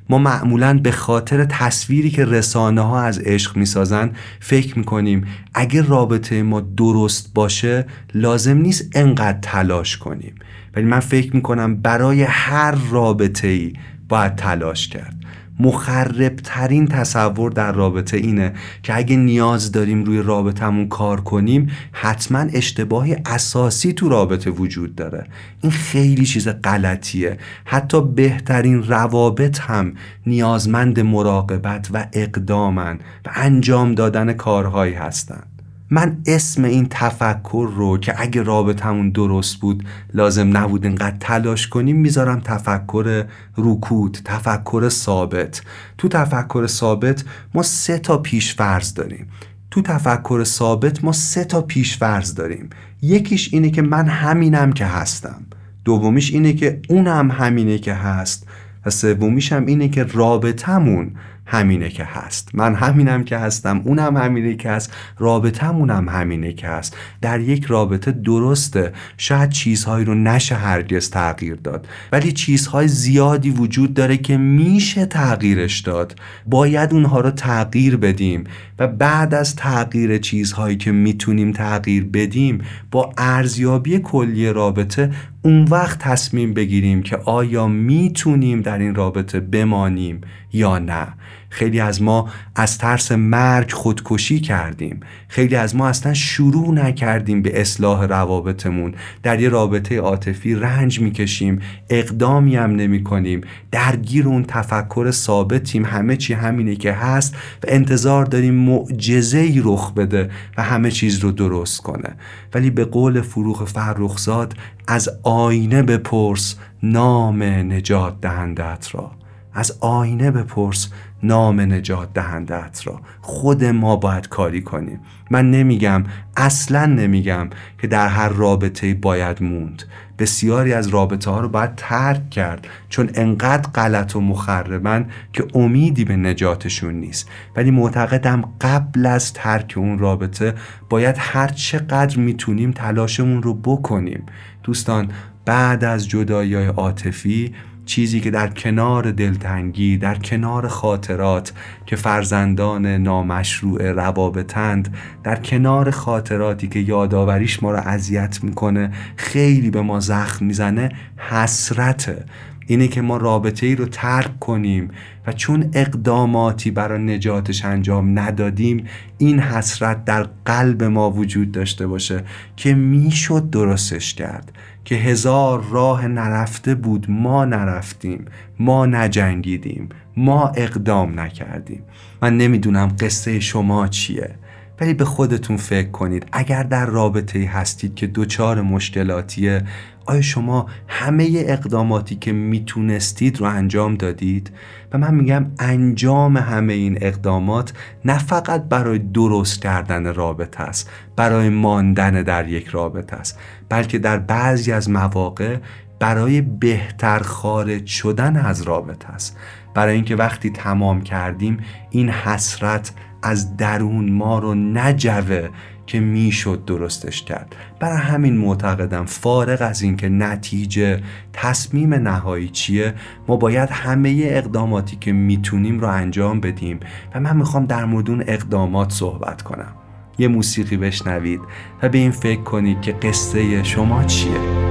ما 0.08 0.18
معمولا 0.18 0.78
به 0.78 0.92
خاطر 0.92 1.44
تصویری 1.44 2.10
که 2.10 2.24
رسانه 2.24 2.80
ها 2.80 3.02
از 3.02 3.18
عشق 3.18 3.56
می‌سازن 3.56 4.10
فکر 4.40 4.78
می‌کنیم 4.78 5.26
اگه 5.54 5.82
رابطه 5.82 6.42
ما 6.42 6.60
درست 6.60 7.34
باشه 7.34 7.86
لازم 8.14 8.56
نیست 8.56 8.88
انقدر 8.94 9.38
تلاش 9.42 9.96
کنیم. 9.96 10.34
ولی 10.76 10.84
من 10.84 11.00
فکر 11.00 11.36
می‌کنم 11.36 11.76
برای 11.76 12.22
هر 12.22 12.74
رابطه 12.90 13.48
ای 13.48 13.72
باید 14.08 14.36
تلاش 14.36 14.88
کرد. 14.88 15.14
مخربترین 15.60 16.86
تصور 16.86 17.50
در 17.50 17.72
رابطه 17.72 18.16
اینه 18.16 18.52
که 18.82 18.96
اگه 18.96 19.16
نیاز 19.16 19.72
داریم 19.72 20.04
روی 20.04 20.22
رابطمون 20.22 20.88
کار 20.88 21.20
کنیم 21.20 21.70
حتما 21.92 22.38
اشتباهی 22.38 23.16
اساسی 23.26 23.92
تو 23.92 24.08
رابطه 24.08 24.50
وجود 24.50 24.94
داره. 24.94 25.26
این 25.62 25.72
خیلی 25.72 26.26
چیز 26.26 26.48
غلطیه. 26.48 27.38
حتی 27.64 28.02
بهترین 28.02 28.82
روابط 28.82 29.60
هم 29.60 29.94
نیازمند 30.26 31.00
مراقبت 31.00 31.88
و 31.92 32.06
اقدامن 32.12 32.98
و 33.26 33.30
انجام 33.34 33.94
دادن 33.94 34.32
کارهایی 34.32 34.94
هستند 34.94 35.49
من 35.90 36.18
اسم 36.26 36.64
این 36.64 36.86
تفکر 36.90 37.70
رو 37.76 37.98
که 37.98 38.14
اگه 38.16 38.42
رابطمون 38.42 39.10
درست 39.10 39.56
بود 39.56 39.84
لازم 40.14 40.56
نبود 40.56 40.86
اینقدر 40.86 41.16
تلاش 41.20 41.68
کنیم 41.68 41.96
می‌ذارم 41.96 42.40
تفکر 42.40 43.24
رکود 43.58 44.18
تفکر 44.24 44.88
ثابت. 44.88 45.62
تو 45.98 46.08
تفکر 46.08 46.66
ثابت 46.66 47.24
ما 47.54 47.62
سه 47.62 47.98
تا 47.98 48.18
پیش 48.18 48.54
فرض 48.54 48.94
داریم. 48.94 49.28
تو 49.70 49.82
تفکر 49.82 50.44
ثابت 50.44 51.04
ما 51.04 51.12
سه 51.12 51.44
تا 51.44 51.60
پیش 51.62 51.96
فرض 51.96 52.34
داریم. 52.34 52.70
یکیش 53.02 53.54
اینه 53.54 53.70
که 53.70 53.82
من 53.82 54.06
همینم 54.06 54.72
که 54.72 54.86
هستم. 54.86 55.42
دومیش 55.84 56.32
اینه 56.32 56.52
که 56.52 56.80
اونم 56.88 57.30
همینه 57.30 57.78
که 57.78 57.94
هست. 57.94 58.46
و 58.86 58.90
سومیش 58.90 59.52
هم 59.52 59.66
اینه 59.66 59.88
که 59.88 60.04
رابطمون 60.04 61.10
همینه 61.50 61.88
که 61.88 62.04
هست. 62.04 62.50
من 62.54 62.74
همینم 62.74 63.24
که 63.24 63.38
هستم 63.38 63.82
اونم 63.84 64.16
همینه 64.16 64.54
که 64.54 64.70
هست 64.70 64.92
رابطمونم 65.18 66.08
همینه 66.08 66.52
که 66.52 66.68
هست. 66.68 66.96
در 67.22 67.40
یک 67.40 67.64
رابطه 67.64 68.12
درسته 68.12 68.92
شاید 69.16 69.50
چیزهایی 69.50 70.04
رو 70.04 70.14
نشه 70.14 70.54
هرگز 70.54 71.10
تغییر 71.10 71.54
داد. 71.54 71.88
ولی 72.12 72.32
چیزهای 72.32 72.88
زیادی 72.88 73.50
وجود 73.50 73.94
داره 73.94 74.16
که 74.16 74.36
میشه 74.36 75.06
تغییرش 75.06 75.80
داد. 75.80 76.18
باید 76.46 76.92
اونها 76.92 77.20
رو 77.20 77.30
تغییر 77.30 77.96
بدیم 77.96 78.44
و 78.78 78.86
بعد 78.86 79.34
از 79.34 79.56
تغییر 79.56 80.18
چیزهایی 80.18 80.76
که 80.76 80.92
می‌تونیم 80.92 81.52
تغییر 81.52 82.04
بدیم 82.04 82.60
با 82.90 83.12
ارزیابی 83.18 83.98
کلی 83.98 84.52
رابطه 84.52 85.10
اون 85.42 85.64
وقت 85.64 85.98
تصمیم 85.98 86.54
بگیریم 86.54 87.02
که 87.02 87.16
آیا 87.16 87.66
می‌تونیم 87.66 88.60
در 88.60 88.78
این 88.78 88.94
رابطه 88.94 89.40
بمانیم 89.40 90.20
یا 90.52 90.78
نه. 90.78 91.06
خیلی 91.50 91.80
از 91.80 92.02
ما 92.02 92.28
از 92.56 92.78
ترس 92.78 93.12
مرگ 93.12 93.72
خودکشی 93.72 94.40
کردیم. 94.40 95.00
خیلی 95.28 95.56
از 95.56 95.76
ما 95.76 95.88
اصلا 95.88 96.14
شروع 96.14 96.74
نکردیم 96.74 97.42
به 97.42 97.60
اصلاح 97.60 98.04
روابطمون. 98.04 98.94
در 99.22 99.40
یه 99.40 99.48
رابطه 99.48 99.98
عاطفی 99.98 100.54
رنج 100.54 101.00
می‌کشیم 101.00 101.60
اقدامی 101.90 102.56
هم 102.56 102.76
نمی 102.76 103.04
کنیم 103.04 103.40
درگیر 103.70 104.28
اون 104.28 104.44
تفکر 104.44 105.10
ثابتیم. 105.10 105.84
همه 105.84 106.16
چی 106.16 106.34
همینه 106.34 106.76
که 106.76 106.92
هست 106.92 107.34
و 107.34 107.66
انتظار 107.68 108.24
داریم 108.24 108.54
معجزه 108.54 109.38
ای 109.38 109.62
رخ 109.64 109.92
بده 109.92 110.30
و 110.56 110.62
همه 110.62 110.90
چیز 110.90 111.18
رو 111.18 111.32
درست 111.32 111.80
کنه. 111.80 112.16
ولی 112.54 112.70
به 112.70 112.84
قول 112.84 113.20
فروخ 113.20 113.64
فرخزاد 113.64 114.54
از 114.86 115.08
آینه 115.22 115.82
بپرس 115.82 116.56
نام 116.82 117.42
نجات 117.42 118.20
دهندت 118.20 118.88
را. 118.92 119.19
از 119.54 119.78
آینه 119.80 120.30
بپرس 120.30 120.88
نام 121.22 121.60
نجات 121.60 122.12
دهندت 122.12 122.80
را. 122.84 123.00
خود 123.20 123.64
ما 123.64 123.96
باید 123.96 124.28
کاری 124.28 124.62
کنیم. 124.62 125.00
من 125.30 125.50
نمیگم 125.50 126.04
اصلا 126.36 126.86
نمیگم 126.86 127.50
که 127.80 127.86
در 127.86 128.08
هر 128.08 128.28
رابطه 128.28 128.94
باید 128.94 129.42
موند. 129.42 129.82
بسیاری 130.18 130.72
از 130.72 130.88
رابطه 130.88 131.30
ها 131.30 131.40
رو 131.40 131.48
باید 131.48 131.70
ترک 131.76 132.30
کرد 132.30 132.66
چون 132.88 133.10
انقدر 133.14 133.70
غلط 133.70 134.16
و 134.16 134.20
مخربن 134.20 135.06
که 135.32 135.46
امیدی 135.54 136.04
به 136.04 136.16
نجاتشون 136.16 136.94
نیست. 136.94 137.28
ولی 137.56 137.70
معتقدم 137.70 138.44
قبل 138.60 139.06
از 139.06 139.32
ترک 139.32 139.74
اون 139.76 139.98
رابطه 139.98 140.54
باید 140.88 141.16
هر 141.18 141.48
چقدر 141.48 142.18
می‌تونیم 142.18 142.72
تلاشمون 142.72 143.42
رو 143.42 143.54
بکنیم. 143.54 144.26
دوستان 144.62 145.08
بعد 145.44 145.84
از 145.84 146.08
جدایی 146.08 146.54
عاطفی 146.54 147.54
چیزی 147.90 148.20
که 148.20 148.30
در 148.30 148.48
کنار 148.48 149.10
دلتنگی 149.10 149.96
در 149.96 150.14
کنار 150.14 150.68
خاطرات 150.68 151.52
که 151.86 151.96
فرزندان 151.96 152.86
نامشروع 152.86 153.92
روابطند 153.92 154.96
در 155.22 155.36
کنار 155.36 155.90
خاطراتی 155.90 156.68
که 156.68 156.78
یادآوریش 156.78 157.62
ما 157.62 157.72
رو 157.72 157.78
اذیت 157.78 158.44
می‌کنه 158.44 158.90
خیلی 159.16 159.70
به 159.70 159.82
ما 159.82 160.00
زخم 160.00 160.46
می‌زنه 160.46 160.88
حسرته. 161.16 162.24
اینه 162.66 162.88
که 162.88 163.02
ما 163.02 163.16
رابطه 163.16 163.66
ای 163.66 163.74
رو 163.76 163.86
ترک 163.86 164.38
کنیم 164.38 164.90
و 165.26 165.32
چون 165.32 165.70
اقداماتی 165.72 166.70
برای 166.70 167.02
نجاتش 167.02 167.64
انجام 167.64 168.18
ندادیم 168.18 168.86
این 169.18 169.40
حسرت 169.40 170.04
در 170.04 170.26
قلب 170.44 170.82
ما 170.82 171.10
وجود 171.10 171.52
داشته 171.52 171.86
باشه 171.86 172.24
که 172.56 172.74
می‌شد 172.74 173.50
درستش 173.50 174.14
کرد. 174.14 174.52
که 174.90 174.96
هزار 174.96 175.64
راه 175.70 176.06
نرفته 176.06 176.74
بود 176.74 177.06
ما 177.10 177.44
نرفتیم 177.44 178.24
ما 178.58 178.86
نجنگیدیم 178.86 179.88
ما 180.16 180.48
اقدام 180.48 181.20
نکردیم. 181.20 181.82
من 182.22 182.36
نمی‌دونم 182.36 182.96
قصه 183.00 183.40
شما 183.40 183.88
چیه 183.88 184.34
ولی 184.80 184.94
به 184.94 185.04
خودتون 185.04 185.56
فکر 185.56 185.90
کنید. 185.90 186.26
اگر 186.32 186.62
در 186.62 186.86
رابطه 186.86 187.44
هستید 187.44 187.94
که 187.94 188.06
دوچار 188.06 188.62
مشکلاتیه 188.62 189.62
آیا 190.06 190.20
شما 190.20 190.66
همه 190.88 191.30
اقداماتی 191.36 192.16
که 192.16 192.32
می‌تونستید 192.32 193.40
رو 193.40 193.46
انجام 193.46 193.94
دادید؟ 193.94 194.50
و 194.92 194.98
من 194.98 195.14
میگم 195.14 195.46
انجام 195.58 196.36
همه 196.36 196.72
این 196.72 196.98
اقدامات 197.00 197.72
نه 198.04 198.18
فقط 198.18 198.64
برای 198.64 198.98
درست 198.98 199.62
کردن 199.62 200.14
رابطه 200.14 200.62
است 200.62 200.90
برای 201.16 201.48
ماندن 201.48 202.22
در 202.22 202.48
یک 202.48 202.66
رابطه 202.66 203.16
است. 203.16 203.38
بلکه 203.70 203.98
در 203.98 204.18
بعضی 204.18 204.72
از 204.72 204.90
مواقع 204.90 205.56
برای 205.98 206.40
بهتر 206.40 207.18
خارج 207.18 207.86
شدن 207.86 208.36
از 208.36 208.62
رابطه 208.62 209.08
است. 209.08 209.36
برای 209.74 209.94
اینکه 209.94 210.16
وقتی 210.16 210.50
تمام 210.50 211.00
کردیم 211.00 211.56
این 211.90 212.08
حسرت 212.08 212.92
از 213.22 213.56
درون 213.56 214.12
ما 214.12 214.38
رو 214.38 214.54
نجوه 214.54 215.48
که 215.86 216.00
می‌شد 216.00 216.64
درستش 216.64 217.22
کرد. 217.22 217.56
برای 217.80 217.98
همین 217.98 218.36
معتقدم 218.36 219.04
فارغ 219.04 219.62
از 219.62 219.82
اینکه 219.82 220.08
نتیجه 220.08 221.00
تصمیم 221.32 221.94
نهایی 221.94 222.48
چیه 222.48 222.94
ما 223.28 223.36
باید 223.36 223.70
همه 223.70 224.20
اقداماتی 224.22 224.96
که 224.96 225.12
می‌تونیم 225.12 225.80
رو 225.80 225.88
انجام 225.88 226.40
بدیم. 226.40 226.80
و 227.14 227.20
من 227.20 227.36
می‌خوام 227.36 227.66
در 227.66 227.84
مورد 227.84 228.10
اون 228.10 228.24
اقدامات 228.26 228.92
صحبت 228.92 229.42
کنم. 229.42 229.72
یه 230.20 230.28
موسیقی 230.28 230.76
بشنوید 230.76 231.40
و 231.82 231.88
به 231.88 231.98
این 231.98 232.10
فکر 232.10 232.42
کنید 232.42 232.80
که 232.80 232.92
قصه 232.92 233.64
شما 233.64 234.04
چیه. 234.04 234.69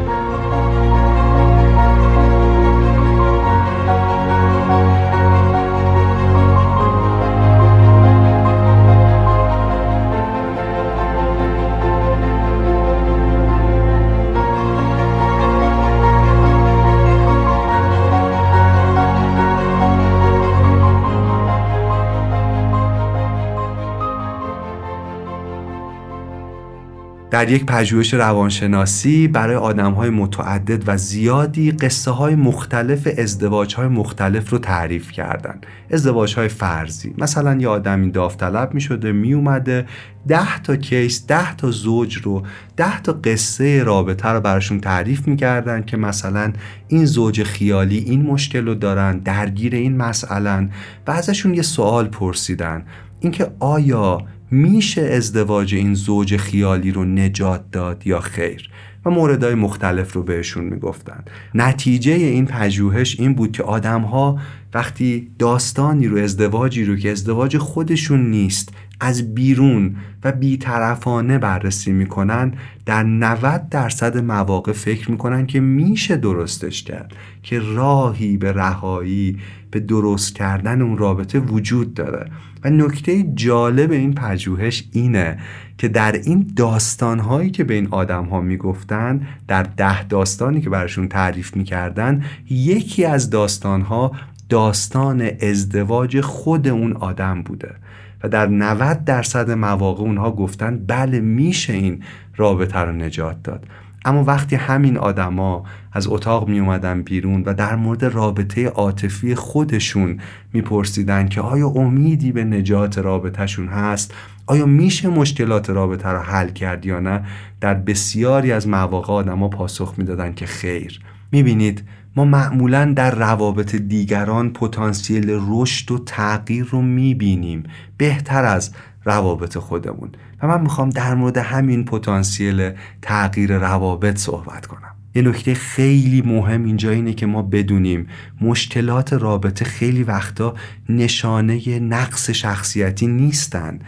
در 27.40 27.50
یک 27.50 27.66
پژوهش 27.66 28.14
روانشناسی 28.14 29.28
برای 29.28 29.56
آدم 29.56 29.92
های 29.92 30.10
متعدد 30.10 30.84
و 30.88 30.98
زیادی 30.98 31.72
قصه 31.72 32.12
های 32.12 32.36
مختلف 32.36 33.08
ازدواج 33.18 33.76
های 33.76 33.88
مختلف 33.88 34.50
رو 34.50 34.58
تعریف 34.58 35.12
کردن. 35.12 35.62
ازدواج 35.92 36.36
های 36.36 36.48
فرضی. 36.48 37.14
مثلا 37.18 37.56
یه 37.56 37.68
آدمی 37.68 38.12
داوطلب 38.12 38.74
می 38.74 38.82
شده 38.82 39.12
می 39.12 39.34
اومده 39.34 39.86
ده 40.28 40.60
تا 40.60 40.76
کیس 40.76 41.26
ده 41.28 41.56
تا 41.56 41.72
زوج 41.72 42.18
رو 42.18 42.44
ده 42.78 43.02
تا 43.02 43.14
قصه 43.14 43.84
رابطه 43.84 44.30
رو 44.30 44.42
براشون 44.42 44.80
تعریف 44.80 45.28
می‌کردن 45.28 45.82
که 45.82 45.98
مثلا 45.98 46.54
این 46.88 47.06
زوج 47.06 47.44
خیالی 47.44 47.98
این 47.98 48.22
مشکل 48.22 48.66
رو 48.66 48.76
دارن 48.76 49.18
درگیر 49.18 49.76
این 49.76 49.98
مسئله 49.98 50.70
و 51.08 51.12
ازشون 51.12 51.54
یه 51.54 51.62
سوال 51.62 52.08
پرسیدن. 52.08 52.86
اینکه 53.20 53.52
آیا 53.60 54.18
میشه 54.52 55.02
ازدواج 55.02 55.76
این 55.76 55.94
زوج 55.94 56.38
خیالی 56.38 56.92
رو 56.92 57.06
نجات 57.06 57.72
داد 57.72 58.08
یا 58.08 58.20
خیر؟ 58.20 58.70
و 59.06 59.10
موردهای 59.10 59.56
مختلف 59.56 60.14
رو 60.14 60.24
بهشون 60.24 60.64
می‌گفتن. 60.64 61.24
نتیجه 61.56 62.12
این 62.12 62.46
پژوهش 62.46 63.20
این 63.20 63.34
بود 63.34 63.52
که 63.52 63.64
آدم 63.64 64.02
ها 64.02 64.40
وقتی 64.74 65.32
داستانی 65.40 66.08
رو 66.08 66.18
ازدواجی 66.18 66.86
رو 66.86 66.96
که 66.96 67.12
ازدواج 67.12 67.58
خودشون 67.58 68.30
نیست 68.30 68.74
از 69.00 69.36
بیرون 69.36 69.96
و 70.24 70.32
بیطرفانه 70.32 71.38
بررسی 71.38 71.92
می‌کنن 71.92 72.54
در 72.86 73.04
90 73.04 73.70
درصد 73.70 74.18
مواقع 74.18 74.72
فکر 74.72 75.12
می‌کنن 75.12 75.46
که 75.46 75.60
میشه 75.60 76.18
درستش 76.18 76.84
کرد 76.84 77.14
که 77.44 77.60
راهی 77.60 78.38
به 78.38 78.54
رهایی 78.54 79.38
به 79.72 79.80
درست 79.80 80.36
کردن 80.36 80.82
اون 80.82 80.98
رابطه 80.98 81.40
وجود 81.40 81.94
داره. 81.94 82.32
و 82.64 82.70
نکته 82.70 83.24
جالب 83.24 83.92
این 83.92 84.14
پژوهش 84.14 84.84
اینه 84.92 85.38
که 85.78 85.88
در 85.88 86.12
این 86.12 86.52
داستانهایی 86.56 87.52
که 87.52 87.64
به 87.64 87.74
این 87.74 87.88
آدم 87.92 88.26
ها 88.26 88.42
می‌گفتن 88.42 89.28
در 89.48 89.64
ده 89.64 90.04
داستانی 90.04 90.62
که 90.62 90.70
براشون 90.70 91.08
تعریف 91.08 91.56
می‌کردن 91.56 92.24
یکی 92.50 93.06
از 93.06 93.30
داستانها 93.30 94.12
داستان 94.50 95.30
ازدواج 95.42 96.22
خود 96.22 96.68
اون 96.68 96.94
آدم 96.94 97.42
بوده. 97.42 97.76
و 98.24 98.30
در 98.30 98.48
90 98.48 99.06
درصد 99.06 99.52
مواقع 99.52 100.02
اونها 100.02 100.32
گفتن 100.32 100.86
بله 100.88 101.20
میشه 101.20 101.74
این 101.74 102.04
رابطه 102.36 102.80
رو 102.80 102.92
نجات 102.92 103.44
داد. 103.44 103.66
اما 104.06 104.24
وقتی 104.24 104.56
همین 104.56 104.98
آدما 104.98 105.64
از 105.92 106.08
اتاق 106.08 106.48
می 106.48 106.60
اومدن 106.60 107.02
بیرون 107.02 107.44
و 107.46 107.54
در 107.54 107.76
مورد 107.76 108.06
رابطه 108.06 108.68
عاطفی 108.68 109.36
خودشون 109.36 110.20
میپرسیدن 110.54 111.28
که 111.28 111.42
آیا 111.42 111.68
امیدی 111.68 112.32
به 112.32 112.44
نجات 112.44 112.98
رابطهشون 112.98 113.68
هست؟ 113.68 114.14
آیا 114.46 114.66
میشه 114.66 115.10
مشکلات 115.10 115.70
رابطه 115.70 116.10
رو 116.10 116.20
حل 116.20 116.50
کرد 116.50 116.86
یا 116.86 117.00
نه؟ 117.00 117.26
در 117.62 117.74
بسیاری 117.74 118.52
از 118.52 118.68
مواقع 118.68 119.14
آدما 119.14 119.48
پاسخ 119.48 119.94
می‌دادن 119.98 120.34
که 120.34 120.46
خیر. 120.46 121.02
می‌بینید 121.32 121.84
ما 122.16 122.26
معمولا 122.26 122.94
در 122.96 123.16
روابط 123.16 123.76
دیگران 123.76 124.54
پتانسیل 124.54 125.26
رشد 125.30 125.92
و 125.92 125.98
تغییر 125.98 126.66
رو 126.66 126.82
می‌بینیم. 126.82 127.64
بهتر 127.98 128.46
از 128.46 128.72
روابط 129.06 129.58
خودمون. 129.58 130.12
و 130.44 130.48
من 130.48 130.62
می‌خوام 130.62 130.90
در 130.90 131.16
مورد 131.16 131.38
همین 131.38 131.86
پتانسیل 131.86 132.72
تغییر 133.02 133.58
روابط 133.58 134.18
صحبت 134.18 134.66
کنم. 134.66 134.96
یه 135.16 135.22
نکته 135.22 135.54
خیلی 135.54 136.22
مهم 136.22 136.64
اینجا 136.64 136.92
اینه 136.92 137.14
که 137.14 137.26
ما 137.26 137.42
بدونیم 137.42 138.08
مشکلات 138.42 139.14
رابطه 139.14 139.66
خیلی 139.66 140.04
وقتا 140.04 140.56
نشانه 140.90 141.80
نقص 141.80 142.30
شخصیتی 142.30 143.08
نیستن. 143.08 143.80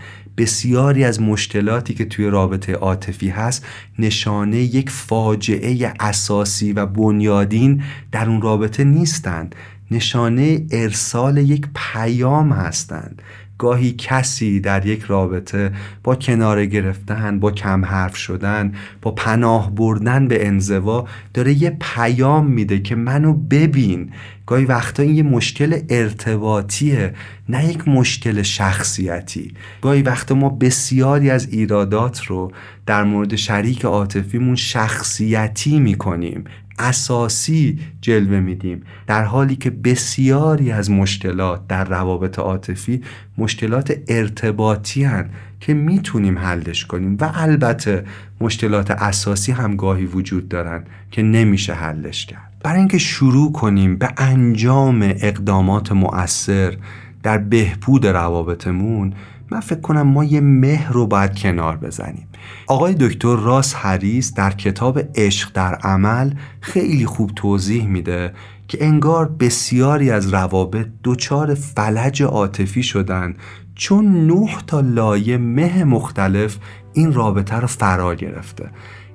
بسیاری 0.42 1.04
از 1.04 1.22
مشکلاتی 1.22 1.94
که 1.94 2.06
توی 2.06 2.26
رابطه 2.26 2.74
عاطفی 2.74 3.30
هست 3.30 3.66
نشانه 4.00 4.58
یک 4.58 4.90
فاجعه 4.90 5.94
اساسی 6.00 6.74
و 6.74 6.86
بنیادین 6.86 7.84
در 8.12 8.30
اون 8.30 8.42
رابطه 8.42 8.84
نیستند. 8.84 9.56
نشانه 9.92 10.66
ارسال 10.72 11.38
یک 11.38 11.68
پیام 11.76 12.52
هستند. 12.52 13.22
گاهی 13.62 13.96
کسی 13.98 14.60
در 14.60 14.86
یک 14.86 15.02
رابطه 15.02 15.72
با 16.04 16.16
کنار 16.16 16.66
گرفتن 16.66 17.40
با 17.40 17.52
کم 17.52 17.86
حرف 17.86 18.16
شدن 18.16 18.74
با 19.02 19.12
پناه 19.12 19.76
بردن 19.76 20.28
به 20.28 20.48
انزوا 20.48 21.08
داره 21.34 21.64
یه 21.64 21.78
پیام 21.82 22.48
میده 22.48 22.80
که 22.80 22.96
منو 22.96 23.34
ببین. 23.34 24.10
گاهی 24.46 24.66
وقتا 24.66 25.04
این 25.04 25.16
یه 25.16 25.24
مشکل 25.24 25.80
ارتباطیه 25.90 27.14
نه 27.50 27.70
یک 27.70 27.88
مشکل 27.88 28.42
شخصیتی. 28.42 29.54
گاهی 29.82 30.02
وقتا 30.02 30.36
ما 30.36 30.50
بسیاری 30.50 31.30
از 31.30 31.50
ایرادات 31.50 32.26
رو 32.26 32.52
در 32.86 33.04
مورد 33.04 33.36
شریک 33.36 33.86
عاطفیمون 33.86 34.56
شخصیتی 34.56 35.80
می‌کنیم. 35.80 36.44
اساسی 36.80 37.80
جلوه 38.02 38.40
میدیم. 38.40 38.82
در 39.08 39.24
حالی 39.24 39.56
که 39.56 39.70
بسیاری 39.70 40.72
از 40.72 40.92
مشکلات 40.92 41.68
در 41.68 41.84
روابط 41.84 42.40
عاطفی 42.40 43.02
مشکلات 43.38 43.94
ارتباطی 44.08 45.04
هن 45.04 45.30
که 45.60 45.74
می‌تونیم 45.74 46.38
حلش 46.38 46.86
کنیم 46.86 47.18
و 47.20 47.32
البته 47.34 48.06
مشکلات 48.42 48.92
اساسی 48.92 49.52
هم 49.52 49.76
گاهی 49.76 50.06
وجود 50.06 50.50
دارن 50.50 50.84
که 51.12 51.22
نمیشه 51.22 51.74
حلش 51.74 52.26
کرد. 52.26 52.52
برای 52.64 52.80
اینکه 52.80 52.98
شروع 52.98 53.52
کنیم 53.52 53.98
به 53.98 54.10
انجام 54.18 55.02
اقدامات 55.02 55.92
مؤثر 55.92 56.78
در 57.24 57.38
بهبود 57.38 58.08
روابطمون 58.08 59.14
من 59.52 59.60
فکر 59.60 59.82
کنم 59.82 60.02
ما 60.02 60.24
یه 60.24 60.42
مهر 60.42 60.92
رو 60.92 61.08
باید 61.08 61.40
کنار 61.40 61.78
بزنیم. 61.78 62.28
آقای 62.68 62.96
دکتر 63.00 63.36
راس 63.36 63.74
هریس 63.76 64.34
در 64.34 64.52
کتاب 64.52 65.00
عشق 65.16 65.52
در 65.54 65.76
عمل 65.76 66.34
خیلی 66.62 67.06
خوب 67.06 67.32
توضیح 67.36 67.88
میده 67.88 68.34
که 68.68 68.86
انگار 68.86 69.28
بسیاری 69.28 70.12
از 70.12 70.34
روابط 70.34 70.88
دچار 71.04 71.54
فلج 71.54 72.24
عاطفی 72.24 72.84
شدن 72.84 73.36
چون 73.76 74.28
نه 74.28 74.58
تا 74.68 74.80
لایه 74.80 75.38
مه 75.38 75.84
مختلف 75.84 76.58
این 76.94 77.14
رابطه 77.14 77.56
رو 77.56 77.68
فرا 77.68 78.16
گرفته. 78.16 78.70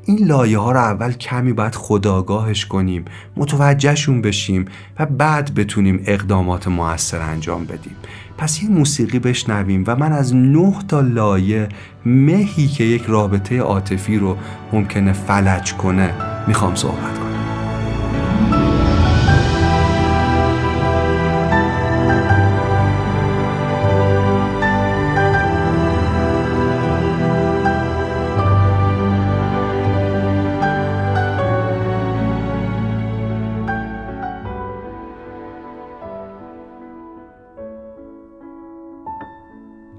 این 0.07 0.27
لایه 0.27 0.59
ها 0.59 0.73
رو 0.73 0.79
اول 0.79 1.13
کمی 1.13 1.53
باید 1.53 1.75
خداگاهش 1.75 2.67
کنیم 2.67 3.05
متوجهشون 3.37 4.23
بشیم 4.23 4.65
و 4.99 5.07
بعد 5.07 5.55
بتونیم 5.55 6.03
اقدامات 6.07 6.69
موثر 6.69 7.21
انجام 7.21 7.65
بدیم. 7.65 7.97
پس 8.39 8.63
یه 8.63 8.71
موسیقی 8.71 9.19
بشنویم 9.19 9.85
و 9.87 9.97
من 9.97 10.13
از 10.13 10.35
نه 10.35 10.75
تا 10.89 11.01
لایه 11.01 11.69
مهی 12.07 12.69
که 12.69 12.85
یک 12.85 13.05
رابطه 13.07 13.59
عاطفی 13.59 14.19
رو 14.19 14.37
ممکنه 14.73 15.13
فلج 15.13 15.75
کنه 15.75 16.15
می‌خوام 16.47 16.75
صحبت 16.75 17.19
کنم. 17.19 17.46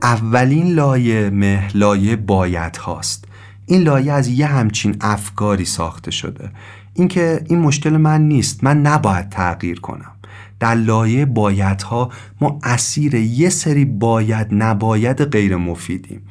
اولین 0.08 0.74
لایه 0.74 1.30
مه 1.30 1.68
لایه 1.74 2.16
باید 2.16 2.78
هاست. 2.78 3.26
این 3.66 3.82
لایه 3.82 4.14
از 4.14 4.28
یه 4.28 4.48
همچین 4.48 4.96
افکاری 5.02 5.66
ساخته 5.66 6.12
شده. 6.12 6.52
اینکه 6.94 7.44
این 7.50 7.60
مشکل 7.60 7.98
من 7.98 8.22
نیست. 8.28 8.64
من 8.64 8.82
نباید 8.82 9.30
تغییر 9.30 9.80
کنم. 9.80 10.12
در 10.60 10.76
لایه 10.76 11.26
بایدها 11.26 12.10
ما 12.42 12.60
اسیر 12.64 13.16
یه 13.16 13.50
سری 13.50 13.86
باید 13.86 14.48
نباید 14.52 15.24
غیر 15.24 15.56
مفیدیم. 15.56 16.22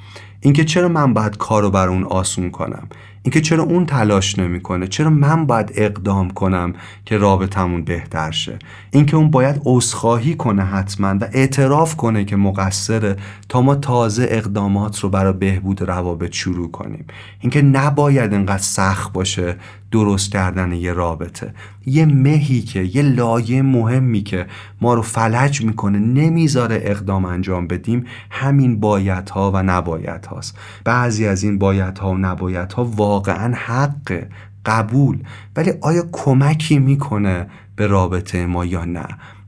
اینکه 0.41 0.65
چرا 0.65 0.89
من 0.89 1.15
باید 1.15 1.37
کارو 1.37 1.71
بر 1.71 1.89
اون 1.89 2.05
آسون 2.05 2.51
کنم؟ 2.51 2.89
اینکه 3.27 3.41
چرا 3.41 3.65
اون 3.65 3.87
تلاش 3.87 4.39
نمی‌کنه؟ 4.39 4.87
چرا 4.87 5.11
من 5.11 5.47
باید 5.47 5.73
اقدام 5.75 6.31
کنم 6.31 6.73
که 7.05 7.19
رابطمون 7.19 7.85
بهتر 7.85 8.31
شه؟ 8.31 8.59
اینکه 8.91 9.17
اون 9.17 9.31
باید 9.31 9.61
عذرخواهی 9.65 10.35
کنه 10.35 10.63
حتما 10.63 11.09
و 11.21 11.29
اعتراف 11.33 11.97
کنه 11.97 12.25
که 12.25 12.37
مقصره 12.37 13.17
تا 13.49 13.61
ما 13.61 13.75
تازه 13.75 14.27
اقدامات 14.31 15.01
رو 15.01 15.09
برای 15.09 15.33
بهبود 15.33 15.83
روابط 15.83 16.33
شروع 16.33 16.71
کنیم. 16.71 17.07
اینکه 17.41 17.63
نباید 17.63 18.33
اینقدر 18.33 18.63
سخت 18.63 19.13
باشه 19.13 19.57
درست 19.91 20.33
کردن 20.33 20.73
یه 20.73 20.93
رابطه. 20.93 21.55
یه 21.87 22.07
مهی 22.07 22.61
که 22.61 22.81
یه 22.81 23.03
لایه 23.03 23.63
مهمی 23.63 24.23
که 24.23 24.47
ما 24.81 24.95
رو 24.95 25.03
فلج 25.03 25.65
می‌کنه 25.65 25.99
نمی‌ذاره 25.99 26.81
اقدام 26.83 27.25
انجام 27.25 27.67
بدیم 27.67 28.05
همین 28.31 28.81
بایدها 28.81 29.51
و 29.55 29.63
نباید 29.63 30.27
هاست 30.27 30.59
بعضی 30.85 31.27
از 31.27 31.43
این 31.43 31.59
بایدها 31.59 32.11
و 32.11 32.19
نباید 32.19 32.73
ها 32.73 32.85
واقعا 32.85 33.55
حق 33.55 34.25
قبول. 34.67 35.19
ولی 35.57 35.73
آیا 35.81 36.05
کمکی 36.13 36.79
می‌کنه 36.79 37.47
به 37.77 37.87
رابطه 37.87 38.47
ما 38.47 38.65
یا 38.65 38.85
نه؟ 38.85 39.07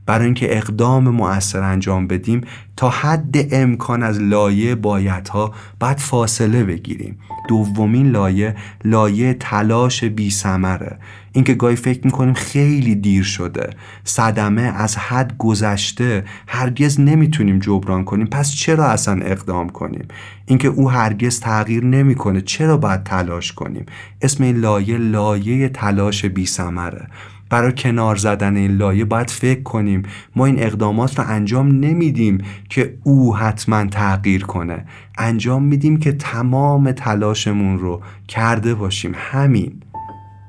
برای 0.09 0.25
اینکه 0.25 0.57
اقدام 0.57 1.09
مؤثر 1.09 1.63
انجام 1.63 2.07
بدیم 2.07 2.41
تا 2.75 2.89
حد 2.89 3.53
امکان 3.53 4.03
از 4.03 4.19
لایه 4.21 4.75
بایدها 4.75 5.53
باید 5.79 5.97
فاصله 5.97 6.63
بگیریم. 6.63 7.19
دومین 7.49 8.11
لایه 8.11 8.55
لایه 8.85 9.33
تلاش 9.33 10.03
بی 10.03 10.29
سمره 10.29 10.99
اینکه 11.31 11.53
گاهی 11.53 11.75
فکر 11.75 12.01
می‌کنیم 12.05 12.33
خیلی 12.33 12.95
دیر 12.95 13.23
شده. 13.23 13.69
صدمه 14.03 14.61
از 14.61 14.97
حد 14.97 15.37
گذشته 15.37 16.23
هرگز 16.47 16.99
نمی‌تونیم 16.99 17.59
جبران 17.59 18.03
کنیم. 18.03 18.27
پس 18.27 18.51
چرا 18.51 18.85
اصلا 18.85 19.21
اقدام 19.21 19.69
کنیم؟ 19.69 20.07
اینکه 20.45 20.67
او 20.67 20.91
هرگز 20.91 21.39
تغییر 21.39 21.85
نمی‌کنه 21.85 22.41
چرا 22.41 22.77
باید 22.77 23.03
تلاش 23.03 23.53
کنیم؟ 23.53 23.85
اسم 24.21 24.43
این 24.43 24.57
لایه 24.57 24.97
لایه 24.97 25.69
تلاش 25.69 26.25
بی 26.25 26.45
سمره 26.45 27.07
برای 27.49 27.73
کنار 27.77 28.15
زدن 28.15 28.55
این 28.55 28.71
لایه 28.71 29.05
باید 29.05 29.29
فکر 29.29 29.63
کنیم. 29.63 30.03
ما 30.35 30.45
این 30.45 30.63
اقدامات 30.63 31.19
رو 31.19 31.25
انجام 31.27 31.67
نمیدیم 31.67 32.37
که 32.69 32.97
او 33.03 33.37
حتما 33.37 33.85
تغییر 33.85 34.43
کنه. 34.43 34.85
انجام 35.17 35.63
میدیم 35.63 35.97
که 35.97 36.11
تمام 36.11 36.91
تلاشمون 36.91 37.79
رو 37.79 38.01
کرده 38.27 38.75
باشیم. 38.75 39.11
همین. 39.15 39.81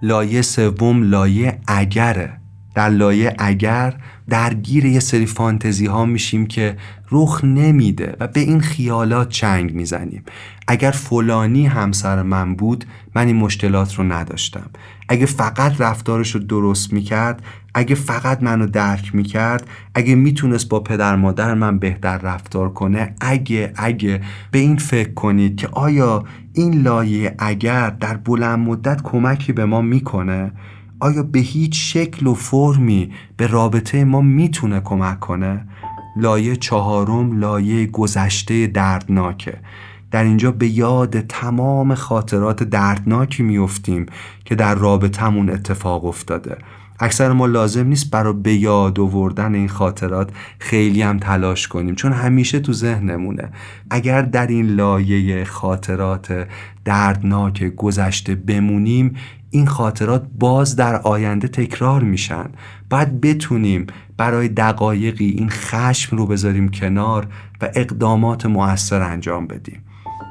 لایه 0.02 0.42
سوم 0.42 1.02
لایه 1.02 1.58
اگره. 1.66 2.40
در 2.74 2.88
لایه 2.88 3.34
اگر 3.38 3.94
درگیر 4.28 4.84
یه 4.84 5.00
سری 5.00 5.26
فانتزی 5.26 5.86
ها 5.86 6.04
میشیم 6.04 6.46
که 6.46 6.76
رخ 7.10 7.44
نمیده 7.44 8.16
و 8.20 8.26
به 8.26 8.40
این 8.40 8.60
خیالات 8.60 9.28
چنگ 9.28 9.74
می‌زنیم. 9.74 10.24
اگر 10.68 10.90
فلانی 10.90 11.66
همسر 11.66 12.22
من 12.22 12.54
بود 12.54 12.84
من 13.14 13.26
این 13.26 13.36
مشکلات 13.36 13.94
رو 13.94 14.04
نداشتم. 14.04 14.70
اگه 15.12 15.26
فقط 15.26 15.80
رفتارش 15.80 16.34
رو 16.34 16.40
درست 16.40 16.92
می‌کرد 16.92 17.42
اگه 17.74 17.94
فقط 17.94 18.42
منو 18.42 18.66
درک 18.66 19.14
می‌کرد 19.14 19.66
اگه 19.94 20.14
می‌تونست 20.14 20.68
با 20.68 20.80
پدر 20.80 21.16
مادر 21.16 21.54
من 21.54 21.78
بهتر 21.78 22.18
رفتار 22.18 22.72
کنه 22.72 23.14
اگه 23.20 23.72
اگه 23.76 24.20
به 24.50 24.58
این 24.58 24.76
فکر 24.76 25.14
کنید 25.14 25.56
که 25.56 25.68
آیا 25.72 26.24
این 26.52 26.82
لایه 26.82 27.34
اگر 27.38 27.90
در 27.90 28.16
بلند 28.16 28.58
مدت 28.58 29.02
کمکی 29.02 29.52
به 29.52 29.64
ما 29.64 29.80
می‌کنه 29.80 30.52
آیا 31.00 31.22
به 31.22 31.38
هیچ 31.38 31.92
شکل 31.94 32.26
و 32.26 32.34
فرمی 32.34 33.12
به 33.36 33.46
رابطه 33.46 34.04
ما 34.04 34.20
می‌تونه 34.20 34.80
کمک 34.80 35.20
کنه؟ 35.20 35.66
لایه 36.16 36.56
چهارم 36.56 37.40
لایه 37.40 37.86
گذشته 37.86 38.66
دردناکه 38.66 39.58
در 40.10 40.24
اینجا 40.24 40.50
به 40.50 40.68
یاد 40.68 41.20
تمام 41.20 41.94
خاطرات 41.94 42.62
دردناکی 42.62 43.42
میفتیم 43.42 44.06
که 44.44 44.54
در 44.54 44.74
رابطمون 44.74 45.50
اتفاق 45.50 46.04
افتاده. 46.04 46.58
اکثر 47.02 47.32
ما 47.32 47.46
لازم 47.46 47.86
نیست 47.86 48.10
برای 48.10 48.32
به 48.32 48.54
یاد 48.54 49.00
آوردن 49.00 49.54
این 49.54 49.68
خاطرات 49.68 50.30
خیلی 50.58 51.02
هم 51.02 51.18
تلاش 51.18 51.68
کنیم 51.68 51.94
چون 51.94 52.12
همیشه 52.12 52.60
تو 52.60 52.72
ذهنمونه. 52.72 53.48
اگر 53.90 54.22
در 54.22 54.46
این 54.46 54.66
لایه 54.66 55.44
خاطرات 55.44 56.46
دردناک 56.84 57.64
گذشته 57.64 58.34
بمونیم 58.34 59.16
این 59.50 59.66
خاطرات 59.66 60.26
باز 60.38 60.76
در 60.76 60.96
آینده 60.96 61.48
تکرار 61.48 62.02
میشن. 62.02 62.46
باید 62.90 63.20
بتونیم 63.20 63.86
برای 64.16 64.48
دقایقی 64.48 65.28
این 65.28 65.48
خشم 65.50 66.16
رو 66.16 66.26
بذاریم 66.26 66.68
کنار 66.68 67.26
و 67.60 67.68
اقدامات 67.74 68.46
مؤثر 68.46 69.02
انجام 69.02 69.46
بدیم. 69.46 69.82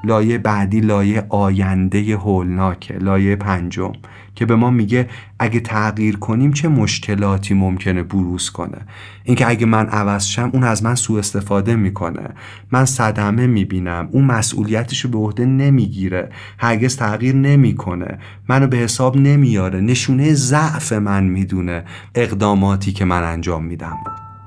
لایه 0.04 0.38
بعدی 0.38 0.80
لایه 0.80 1.26
آینده 1.30 2.18
هولناکه 2.18 2.94
لایه 2.94 3.36
پنجم 3.36 3.92
که 4.36 4.46
به 4.46 4.56
ما 4.56 4.70
میگه 4.70 5.10
اگه 5.40 5.60
تغییر 5.60 6.18
کنیم 6.18 6.52
چه 6.52 6.68
مشکلاتی 6.68 7.54
ممکنه 7.54 8.04
بروز 8.04 8.50
کنه. 8.50 8.78
اینکه 9.24 9.50
اگه 9.50 9.66
من 9.66 9.86
عوض 9.86 10.26
شم 10.26 10.50
اون 10.54 10.64
از 10.64 10.84
من 10.84 10.96
سوء 10.96 11.20
استفاده 11.20 11.76
می‌کنه. 11.76 12.30
من 12.72 12.86
صدمه 12.86 13.48
می‌بینم. 13.48 14.10
اون 14.12 14.24
مسئولیتشو 14.24 15.10
به 15.10 15.18
عهده 15.18 15.46
نمی‌گیره. 15.46 16.30
هرگز 16.58 16.98
تغییر 16.98 17.36
نمی‌کنه. 17.36 18.20
منو 18.50 18.68
به 18.68 18.78
حساب 18.78 19.18
نمیاره. 19.18 19.82
نشونه 19.82 20.34
ضعف 20.34 20.94
من 20.94 21.24
می‌دونه 21.24 21.84
اقداماتی 22.16 22.92
که 22.92 23.06
من 23.06 23.24
انجام 23.24 23.66
میدم. 23.66 23.98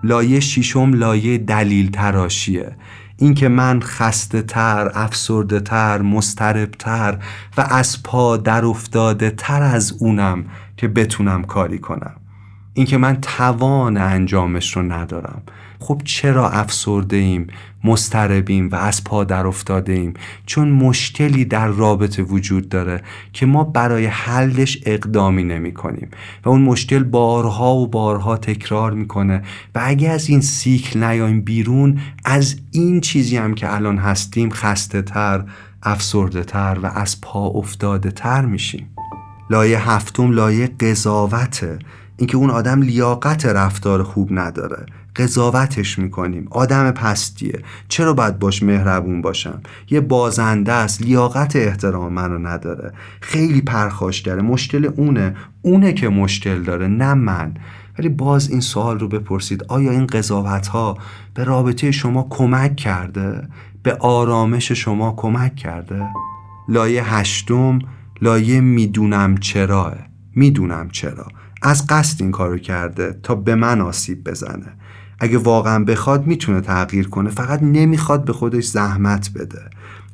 لایه 0.05 0.41
شیشم 0.41 0.95
لایه 0.95 1.39
دلیل 1.39 1.91
تراشیه. 1.91 2.77
اینکه 3.23 3.49
من 3.49 3.81
خسته 3.81 4.43
تر، 4.43 4.91
افسرده 4.95 5.61
تر، 5.61 6.03
مسترب 6.03 6.71
تر 6.71 7.19
و 7.57 7.67
از 7.71 8.03
پا 8.03 8.37
در 8.37 8.65
افتاده 8.65 9.31
تر 9.31 9.63
از 9.63 9.97
اونم 10.01 10.45
که 10.77 10.89
بتونم 10.89 11.45
کاری 11.45 11.79
کنم. 11.79 12.15
اینکه 12.75 12.97
من 12.97 13.21
توان 13.21 13.97
انجامش 13.97 14.77
رو 14.77 14.83
ندارم. 14.83 15.43
خب 15.83 16.03
چرا 16.05 16.51
افسرده 16.51 17.17
ایم 17.17 17.47
مستربیم 17.85 18.69
و 18.69 18.75
از 18.75 19.05
پا 19.05 19.25
در 19.25 19.47
افتاده 19.47 19.93
ایم 19.93 20.15
چون 20.47 20.71
مشکلی 20.71 21.45
در 21.45 21.67
رابطه 21.67 22.23
وجود 22.23 22.69
داره 22.69 23.03
که 23.33 23.47
ما 23.47 23.65
برای 23.65 24.07
حلش 24.07 24.79
اقدامی 24.87 25.45
نمی 25.45 25.75
کنیم 25.75 26.09
و 26.45 26.49
اون 26.49 26.63
مشکل 26.63 27.03
بارها 27.03 27.75
و 27.75 27.89
بارها 27.89 28.37
تکرار 28.37 28.93
می‌کنه 28.93 29.43
و 29.75 29.81
اگه 29.85 30.11
از 30.11 30.29
این 30.29 30.41
سیکل 30.41 31.05
نیایم 31.05 31.41
بیرون 31.41 31.99
از 32.25 32.57
این 32.71 33.01
چیزی 33.01 33.37
هم 33.37 33.55
که 33.55 33.75
الان 33.75 33.99
هستیم 33.99 34.51
خسته 34.51 35.03
تر 35.03 35.45
افسرده 35.83 36.45
تر 36.45 36.79
و 36.83 36.87
از 36.87 37.21
پا 37.21 37.47
افتاده 37.47 38.11
تر 38.11 38.45
میشیم. 38.45 38.87
لایه 39.51 39.91
هفتم 39.91 40.31
لایه 40.31 40.67
قضاوته. 40.67 41.79
اینکه 42.17 42.37
اون 42.37 42.51
آدم 42.51 42.83
لیاقت 42.83 43.47
رفتار 43.47 44.03
خوب 44.03 44.29
نداره. 44.31 44.87
قضاوتش 45.17 45.99
می‌کنیم. 45.99 46.49
آدم 46.51 46.91
پستیه. 46.91 47.63
چرا 47.89 48.13
باید 48.13 48.39
باش 48.39 48.63
مهربون 48.63 49.23
باشم؟ 49.23 49.61
یه 49.91 50.01
بازنده 50.01 50.73
است. 50.73 51.03
لیاقت 51.03 51.57
احترام 51.57 52.13
منو 52.13 52.39
نداره. 52.39 52.93
خیلی 53.21 53.61
پرخاشگره 53.61 54.43
مشکل 54.43 54.91
اونه. 54.97 55.37
اونه 55.63 55.93
که 55.93 56.09
مشکل 56.09 56.63
داره 56.63 56.87
نه 56.87 57.15
من. 57.15 57.55
ولی 57.99 58.09
باز 58.09 58.51
این 58.51 58.61
سوال 58.61 58.99
رو 58.99 59.09
بپرسید. 59.09 59.65
آیا 59.69 59.91
این 59.91 60.07
قضاوت 60.07 60.67
ها 60.67 60.99
به 61.35 61.45
رابطه 61.45 61.91
شما 61.91 62.27
کمک 62.31 62.77
کرده؟ 62.77 63.49
به 63.83 63.95
آرامش 63.95 64.73
شما 64.73 65.15
کمک 65.17 65.57
کرده؟ 65.57 66.09
لایه 66.69 67.15
هشتم 67.15 67.79
لایه 68.23 68.61
می‌دونم 68.61 69.37
چراه. 69.37 69.95
می‌دونم 70.35 70.89
چرا. 70.89 71.27
از 71.63 71.87
قصد 71.87 72.23
این 72.23 72.31
کارو 72.31 72.59
کرده 72.59 73.19
تا 73.23 73.35
به 73.35 73.55
من 73.55 73.81
آسیب 73.81 74.25
بزنه. 74.25 74.73
اگه 75.23 75.39
واقعا 75.39 75.85
بخواد 75.85 76.27
می‌تونه 76.27 76.61
تغییر 76.61 77.09
کنه 77.09 77.31
فقط 77.31 77.63
نمی‌خواد 77.63 78.25
به 78.25 78.33
خودش 78.33 78.65
زحمت 78.65 79.31
بده. 79.35 79.63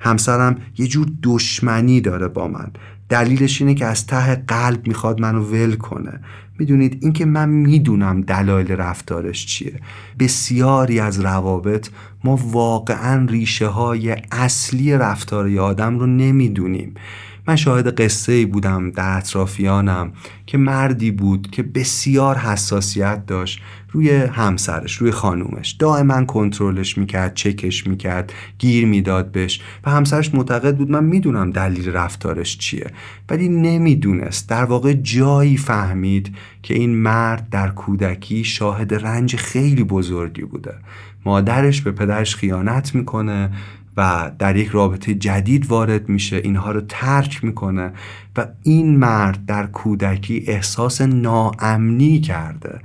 همسرم 0.01 0.57
یه 0.79 0.87
جور 0.87 1.07
دشمنی 1.23 2.01
داره 2.01 2.29
با 2.29 2.49
من. 2.49 2.71
دلیلش 3.09 3.61
اینه 3.61 3.75
که 3.75 3.87
از 3.87 4.07
ته 4.07 4.35
قلب 4.35 4.87
می‌خواد 4.87 5.21
منو 5.21 5.41
ول 5.41 5.75
کنه. 5.75 6.21
می‌دونید 6.59 6.99
اینکه 7.03 7.25
من 7.25 7.49
می‌دونم 7.49 8.21
دلایل 8.21 8.73
رفتارش 8.73 9.47
چیه. 9.47 9.81
بسیاری 10.19 11.01
از 11.01 11.21
روابط 11.21 11.89
ما 12.25 12.37
واقعا 12.37 13.27
ریشه 13.27 13.67
های 13.67 14.17
اصلی 14.33 14.93
رفتار 14.93 15.59
آدم 15.59 15.99
رو 15.99 16.07
نمی‌دونیم. 16.07 16.95
من 17.47 17.57
شاهد 17.57 18.01
قصه 18.01 18.33
ای 18.33 18.47
بودم 18.47 18.91
در 18.91 19.17
اطرافیانم 19.17 20.13
که 20.47 20.59
مردی 20.59 21.11
بود 21.11 21.51
که 21.51 21.63
بسیار 21.63 22.39
حساسیت 22.39 23.27
داشت. 23.27 23.63
روی 23.91 24.11
همسرش 24.11 24.97
روی 24.97 25.11
خانومش. 25.11 25.71
دائما 25.71 26.25
کنترلش 26.25 26.99
می‌کرد 26.99 27.35
چکش 27.35 27.87
می‌کرد 27.87 28.33
گیر 28.59 28.87
می‌داد 28.87 29.33
بهش. 29.33 29.61
و 29.85 29.91
همسرش 29.91 30.35
معتقد 30.35 30.77
بود 30.77 30.91
من 30.91 31.05
می‌دونم 31.05 31.51
دلیل 31.51 31.93
رفتارش 31.93 32.59
چیه. 32.59 32.87
ولی 33.29 33.49
نمی‌دونست. 33.49 34.49
در 34.49 34.65
واقع 34.65 34.93
جایی 34.93 35.57
فهمید 35.57 36.35
که 36.63 36.75
این 36.75 36.97
مرد 36.97 37.49
در 37.51 37.69
کودکی 37.69 38.45
شاهد 38.45 38.95
رنج 38.95 39.37
خیلی 39.37 39.85
بزرگی 39.85 40.43
بوده. 40.43 40.75
مادرش 41.25 41.83
به 41.83 41.93
پدرش 41.93 42.37
خیانت 42.37 42.95
می‌کنه 42.95 43.51
و 43.97 44.31
در 44.39 44.57
یک 44.57 44.69
رابطه 44.69 45.15
جدید 45.15 45.67
وارد 45.67 46.09
میشه. 46.09 46.37
اینها 46.37 46.71
رو 46.71 46.81
ترک 46.89 47.45
می‌کنه 47.45 47.93
و 48.37 48.47
این 48.63 48.97
مرد 48.97 49.47
در 49.47 49.67
کودکی 49.67 50.45
احساس 50.47 51.01
ناامنی 51.01 52.21
کرده. 52.21 52.81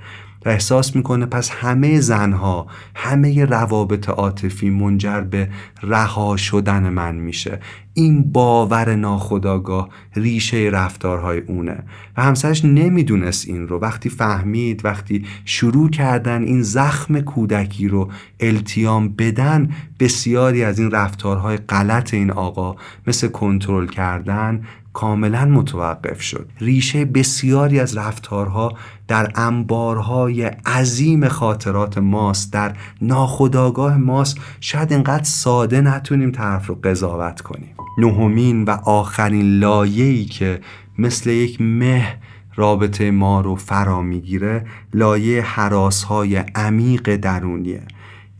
و 0.45 0.49
احساس 0.49 0.95
می‌کنه 0.95 1.25
پس 1.25 1.49
همه 1.49 1.99
زنها 1.99 2.67
همه 2.95 3.45
روابط 3.45 4.09
عاطفی 4.09 4.69
منجر 4.69 5.21
به 5.21 5.49
رها 5.83 6.37
شدن 6.37 6.89
من 6.89 7.15
میشه. 7.15 7.59
این 7.93 8.31
باور 8.31 8.95
ناخداگاه 8.95 9.89
ریشه 10.15 10.69
رفتارهای 10.73 11.39
اونه. 11.39 11.83
و 12.17 12.23
همسرش 12.23 12.65
نمی‌دونست 12.65 13.47
این 13.47 13.67
رو. 13.67 13.79
وقتی 13.79 14.09
فهمید 14.09 14.85
وقتی 14.85 15.25
شروع 15.45 15.89
کردن 15.89 16.43
این 16.43 16.61
زخم 16.61 17.19
کودکی 17.19 17.87
رو 17.87 18.11
التیام 18.39 19.09
بدن 19.09 19.69
بسیاری 19.99 20.63
از 20.63 20.79
این 20.79 20.91
رفتارهای 20.91 21.57
غلط 21.57 22.13
این 22.13 22.31
آقا 22.31 22.75
مثل 23.07 23.27
کنترل 23.27 23.87
کردن 23.87 24.63
کاملا 24.93 25.45
متوقف 25.45 26.21
شد. 26.21 26.49
ریشه 26.59 27.05
بسیاری 27.05 27.79
از 27.79 27.97
رفتارها 27.97 28.73
در 29.07 29.31
انبارهای 29.35 30.43
عظیم 30.43 31.27
خاطرات 31.27 31.97
ماست. 31.97 32.53
در 32.53 32.73
ناخداگاه 33.01 33.97
ماست. 33.97 34.37
شاید 34.59 34.91
اینقدر 34.91 35.23
ساده 35.23 35.81
نتونیم 35.81 36.31
طرف 36.31 36.67
رو 36.67 36.75
قضاوت 36.83 37.41
کنیم. 37.41 37.75
نهمین 37.97 38.63
و 38.63 38.69
آخرین 38.85 39.59
لایه‌ای 39.59 40.25
که 40.25 40.61
مثل 40.97 41.29
یک 41.29 41.61
مه 41.61 42.17
رابطه 42.55 43.11
ما 43.11 43.41
رو 43.41 43.55
فرا 43.55 44.01
می‌گیره 44.01 44.65
لایه 44.93 45.41
حراسهای 45.41 46.35
عمیق 46.35 47.15
درونیه. 47.15 47.81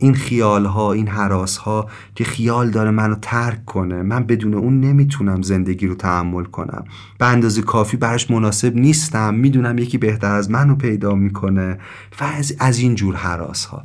این 0.04 0.14
خیال 0.14 0.66
ها 0.66 0.92
این 0.92 1.08
حراس 1.08 1.56
ها 1.56 1.88
که 2.14 2.24
خیال 2.24 2.70
داره 2.70 2.90
منو 2.90 3.14
ترک 3.22 3.64
کنه. 3.64 4.02
من 4.02 4.24
بدون 4.24 4.54
اون 4.54 4.80
نمی‌تونم 4.80 5.42
زندگی 5.42 5.86
رو 5.86 5.94
تحمل 5.94 6.44
کنم. 6.44 6.84
به 7.18 7.26
اندازه 7.26 7.62
کافی 7.62 7.96
براش 7.96 8.30
مناسب 8.30 8.76
نیستم. 8.76 9.34
می‌دونم 9.34 9.78
یکی 9.78 9.98
بهتر 9.98 10.32
از 10.32 10.50
منو 10.50 10.74
پیدا 10.74 11.14
می‌کنه. 11.14 11.78
و 12.20 12.24
از, 12.60 12.78
این 12.78 12.94
جور 12.94 13.14
حراس 13.16 13.64
ها 13.64 13.82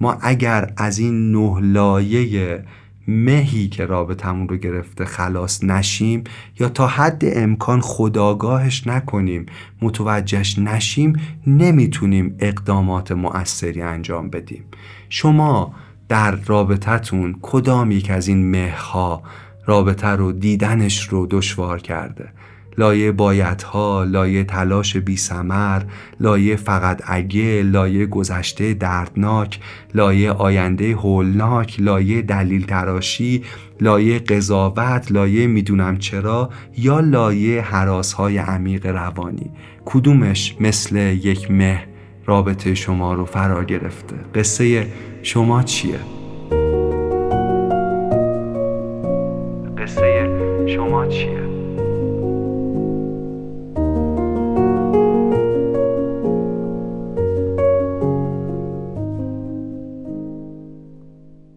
ما 0.00 0.18
اگر 0.20 0.72
از 0.76 0.98
این 0.98 1.32
نه 1.32 1.60
لایه 1.60 2.64
مهی 3.08 3.68
که 3.68 3.86
رابطمون 3.86 4.48
رو 4.48 4.56
گرفته 4.56 5.04
خلاص 5.04 5.64
نشیم 5.64 6.24
یا 6.60 6.68
تا 6.68 6.86
حد 6.86 7.22
امکان 7.24 7.80
خداگاهش 7.80 8.86
نکنیم 8.86 9.46
متوجهش 9.82 10.58
نشیم 10.58 11.20
نمی‌تونیم 11.46 12.36
اقدامات 12.38 13.12
مؤثری 13.12 13.82
انجام 13.82 14.30
بدیم. 14.30 14.64
شما 15.08 15.74
در 16.08 16.30
رابطتون 16.30 17.38
کدام 17.42 17.90
یک 17.90 18.10
از 18.10 18.28
این 18.28 18.50
مهها 18.50 19.22
رابطه 19.66 20.08
رو 20.08 20.32
دیدنش 20.32 21.08
رو 21.08 21.26
دشوار 21.30 21.80
کرده؟ 21.80 22.28
لایه 22.78 23.12
بایدها، 23.12 24.04
لایه 24.04 24.44
تلاش 24.44 24.96
بی 24.96 25.16
سمر، 25.16 25.82
لایه 26.20 26.56
فقط 26.56 27.02
اگه، 27.06 27.62
لایه 27.62 28.06
گذشته 28.06 28.74
دردناک، 28.74 29.58
لایه 29.94 30.30
آینده 30.30 30.92
هولناک، 30.92 31.80
لایه 31.80 32.22
دلیل 32.22 32.66
تراشی، 32.66 33.42
لایه 33.80 34.18
قضاوت، 34.18 35.12
لایه 35.12 35.46
می‌دونم 35.46 35.98
چرا 35.98 36.50
یا 36.78 37.00
لایه 37.00 37.62
حراسهای 37.62 38.38
عمیق 38.38 38.86
روانی 38.86 39.50
کدومش 39.84 40.56
مثل 40.60 40.96
یک 40.96 41.50
مه 41.50 41.84
رابطه 42.26 42.74
شما 42.74 43.14
رو 43.14 43.24
فرا 43.24 43.64
گرفته 43.64 44.16
قصه 44.34 44.86
شما 45.22 45.62
چیه؟ 45.62 45.98
قصه 49.78 50.28
شما 50.66 51.06
چیه؟ 51.06 51.41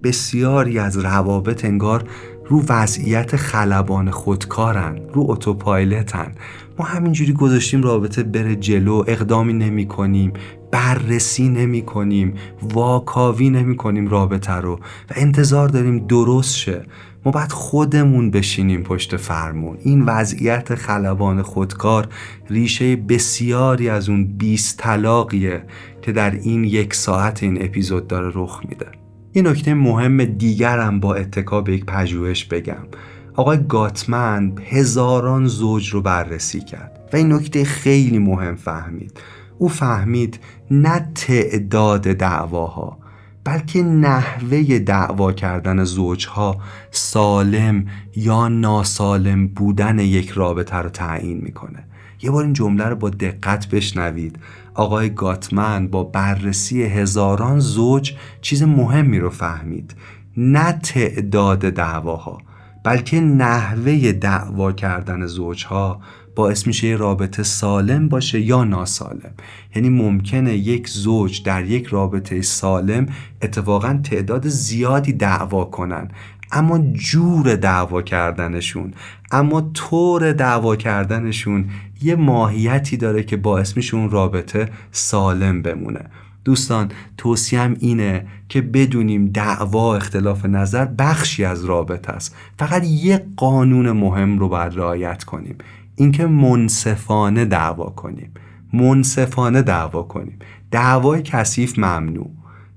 بسیاری 0.06 0.80
از 0.80 0.98
روابط 0.98 1.66
انگار 1.66 2.04
رو 2.46 2.64
وضعیت 2.70 3.36
خلبان 3.36 4.12
خودکارن 4.12 5.00
رو 5.14 5.26
اتوپایلتن. 5.30 6.32
ما 6.80 6.86
همینجوری 6.86 7.34
گذاشتیم 7.34 7.84
رابطه 7.84 8.24
بره 8.24 8.56
جلو 8.56 9.04
اقدامی 9.08 9.54
نمی 9.54 9.88
کنیم 9.88 10.34
بررسی 10.72 11.50
نمی 11.50 11.82
کنیم 11.82 12.34
واکاوی 12.62 13.50
نمی 13.50 13.76
کنیم 13.76 14.08
رابطه 14.08 14.54
رو 14.54 14.76
و 15.10 15.14
انتظار 15.16 15.70
داریم 15.70 16.08
درست 16.08 16.56
شه. 16.56 16.86
ما 17.26 17.32
باید 17.32 17.52
خودمون 17.52 18.32
بشینیم 18.32 18.84
پشت 18.84 19.18
فرمون. 19.18 19.78
این 19.82 20.02
وضعیت 20.02 20.76
خلبان 20.76 21.42
خودکار 21.42 22.08
ریشه 22.50 22.96
بسیاری 22.96 23.90
از 23.90 24.10
اون 24.10 24.38
بیست 24.38 24.78
طلاقیه 24.78 25.64
که 26.02 26.12
در 26.12 26.32
این 26.32 26.64
یک 26.64 26.94
ساعت 26.94 27.44
این 27.44 27.66
اپیزود 27.66 28.08
داره 28.08 28.32
رخ 28.36 28.62
میده. 28.70 29.05
یه 29.36 29.42
نکته 29.42 29.74
مهم 29.74 30.26
دیگرم 30.26 31.00
با 31.00 31.16
اتکا 31.16 31.62
به 31.62 31.74
یک 31.74 31.86
پژوهش 31.86 32.46
بگم. 32.46 32.88
آقای 33.34 33.68
گاتمن 33.68 34.54
هزاران 34.66 35.48
زوج 35.48 35.90
رو 35.90 36.02
بررسی 36.02 36.60
کرد 36.62 37.10
و 37.14 37.16
این 37.16 37.34
نکته 37.34 37.64
خیلی 37.64 38.20
مهم 38.20 38.56
فهمید. 38.56 39.20
او 39.58 39.70
فهمید 39.70 40.40
نه 40.72 41.12
تعداد 41.16 42.02
دعواها 42.02 42.98
بلکه 43.44 43.84
نحوه 43.84 44.80
دعوا 44.80 45.34
کردن 45.34 45.84
زوجها 45.84 46.58
سالم 46.92 47.86
یا 48.16 48.48
ناسالم 48.48 49.48
بودن 49.48 50.00
یک 50.00 50.30
رابطه 50.30 50.76
رو 50.76 50.90
تعیین 50.90 51.42
می‌کنه. 51.42 51.84
یه 52.22 52.32
بار 52.32 52.44
این 52.44 52.54
جمله 52.54 52.86
رو 52.86 52.96
با 52.96 53.10
دقت 53.10 53.70
بشنوید. 53.70 54.40
آقای 54.76 55.10
گاتمن 55.10 55.88
با 55.88 56.04
بررسی 56.04 56.84
هزاران 56.84 57.60
زوج 57.60 58.14
چیز 58.42 58.64
مهمی 58.64 59.20
رو 59.20 59.30
فهمید. 59.30 59.96
نه 60.38 60.72
تعداد 60.72 61.60
دعواها 61.60 62.38
بلکه 62.84 63.22
نحوه 63.22 64.12
دعوا 64.12 64.72
کردن 64.72 65.26
زوجها 65.26 66.02
باعث 66.36 66.68
میشه 66.68 66.88
رابطه 66.88 67.44
سالم 67.44 68.10
باشه 68.10 68.42
یا 68.42 68.64
ناسالم. 68.64 69.34
یعنی 69.76 69.90
ممکنه 69.90 70.54
یک 70.54 70.90
زوج 70.90 71.44
در 71.44 71.66
یک 71.66 71.86
رابطه 71.86 72.42
سالم 72.42 73.06
اتفاقا 73.42 74.00
تعداد 74.04 74.48
زیادی 74.48 75.14
دعوا 75.14 75.66
کنن. 75.66 76.12
اما 76.52 76.78
جور 76.94 77.56
دعوا 77.56 78.02
کردنشون 78.02 78.94
اما 79.32 79.72
طور 79.74 80.34
دعوا 80.34 80.76
کردنشون 80.76 81.66
یه 82.02 82.16
ماهیتی 82.16 82.98
داره 82.98 83.24
که 83.24 83.38
باعث 83.38 83.78
میشه 83.78 83.96
اون 83.96 84.10
رابطه 84.10 84.70
سالم 84.92 85.62
بمونه. 85.62 86.06
دوستان 86.46 86.92
توصیم 87.18 87.78
اینه 87.80 88.26
که 88.50 88.62
بدونیم 88.62 89.26
دعوا 89.26 89.96
اختلاف 89.96 90.46
نظر 90.46 90.86
بخشی 90.86 91.46
از 91.46 91.66
رابطه 91.66 92.12
است. 92.12 92.36
فقط 92.60 92.84
یه 92.84 93.26
قانون 93.38 93.92
مهم 93.92 94.40
رو 94.40 94.50
باید 94.50 94.76
رعایت 94.76 95.24
کنیم 95.24 95.56
اینکه 95.96 96.26
منصفانه 96.26 97.46
دعوا 97.46 97.86
کنیم. 97.86 98.32
منصفانه 98.74 99.62
دعوا 99.62 100.04
کنیم. 100.04 100.40
دعوای 100.72 101.22
کثیف 101.22 101.80
ممنوع. 101.80 102.30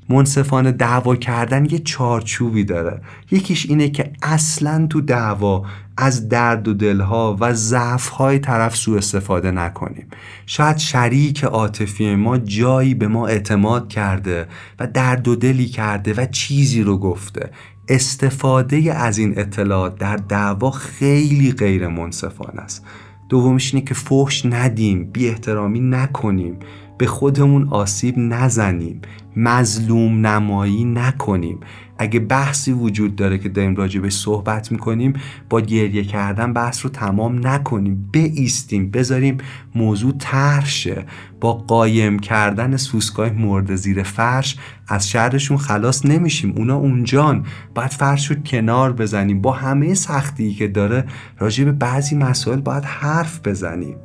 منصفانه 0.08 0.72
دعوا 0.72 1.16
کردن 1.16 1.64
یه 1.64 1.78
چارچوبی 1.78 2.64
داره. 2.64 3.00
یکیش 3.30 3.66
اینه 3.66 3.88
که 3.88 4.12
اصلا 4.22 4.86
تو 4.90 5.00
دعوا 5.00 5.64
از 5.96 6.28
درد 6.28 6.68
و 6.68 6.74
دلها 6.74 7.36
و 7.40 7.54
ضعفهای 7.54 8.38
طرف 8.38 8.76
سوء 8.76 8.98
استفاده 8.98 9.50
نکنیم. 9.50 10.06
شاید 10.46 10.78
شریک 10.78 11.44
عاطفی 11.44 12.14
ما 12.14 12.38
جایی 12.38 12.94
به 12.94 13.08
ما 13.08 13.26
اعتماد 13.26 13.88
کرده 13.88 14.46
و 14.78 14.86
درد 14.86 15.28
و 15.28 15.36
دلی 15.36 15.66
کرده 15.66 16.14
و 16.16 16.26
چیزی 16.26 16.82
رو 16.82 16.98
گفته. 16.98 17.50
استفاده 17.88 18.94
از 18.94 19.18
این 19.18 19.38
اطلاعات 19.38 19.98
در 19.98 20.16
دعوا 20.16 20.70
خیلی 20.70 21.52
غیر 21.52 21.88
منصفانه 21.88 22.60
است. 22.60 22.84
دومیش 23.28 23.74
اینه 23.74 23.86
که 23.86 23.94
فحش 23.94 24.46
ندیم 24.46 25.04
بی 25.04 25.28
احترامی 25.28 25.80
نکنیم. 25.80 26.58
به 26.98 27.06
خودمون 27.06 27.68
آسیب 27.68 28.14
نزنیم 28.18 29.00
مظلوم 29.36 30.26
نمایی 30.26 30.84
نکنیم. 30.84 31.60
اگه 31.98 32.20
بحثی 32.20 32.72
وجود 32.72 33.16
داره 33.16 33.38
که 33.38 33.48
داریم 33.48 33.76
راجبش 33.76 34.12
صحبت 34.12 34.72
می‌کنیم 34.72 35.12
با 35.50 35.60
گریه 35.60 36.04
کردن 36.04 36.52
بحث 36.52 36.84
رو 36.84 36.90
تمام 36.90 37.46
نکنیم. 37.46 38.08
بیستیم 38.12 38.90
بذاریم 38.90 39.38
موضوع 39.74 40.14
ترشه 40.18 41.04
با 41.40 41.52
قایم 41.52 42.18
کردن 42.18 42.76
سوسکای 42.76 43.30
مورد 43.30 43.74
زیر 43.74 44.02
فرش 44.02 44.56
از 44.88 45.10
شرشون 45.10 45.56
خلاص 45.56 46.06
نمیشیم. 46.06 46.54
اونا 46.56 46.76
اونجان. 46.76 47.46
باید 47.74 47.90
فرش 47.90 48.30
رو 48.30 48.36
کنار 48.36 48.92
بزنیم. 48.92 49.40
با 49.40 49.52
همه 49.52 49.94
سختی 49.94 50.54
که 50.54 50.68
داره 50.68 51.04
راجع 51.38 51.64
به 51.64 51.72
بعضی 51.72 52.16
مسائل 52.16 52.60
باید 52.60 52.84
حرف 52.84 53.40
بزنیم. 53.44 53.96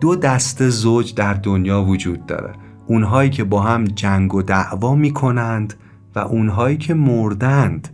دو 0.00 0.16
دسته 0.16 0.68
زوج 0.68 1.14
در 1.14 1.34
دنیا 1.34 1.82
وجود 1.82 2.26
داره. 2.26 2.52
اونهایی 2.86 3.30
که 3.30 3.44
با 3.44 3.60
هم 3.60 3.84
جنگ 3.84 4.34
و 4.34 4.42
دعوا 4.42 4.94
می‌کنند 4.94 5.74
و 6.14 6.18
اونهایی 6.18 6.76
که 6.76 6.94
مردند. 6.94 7.88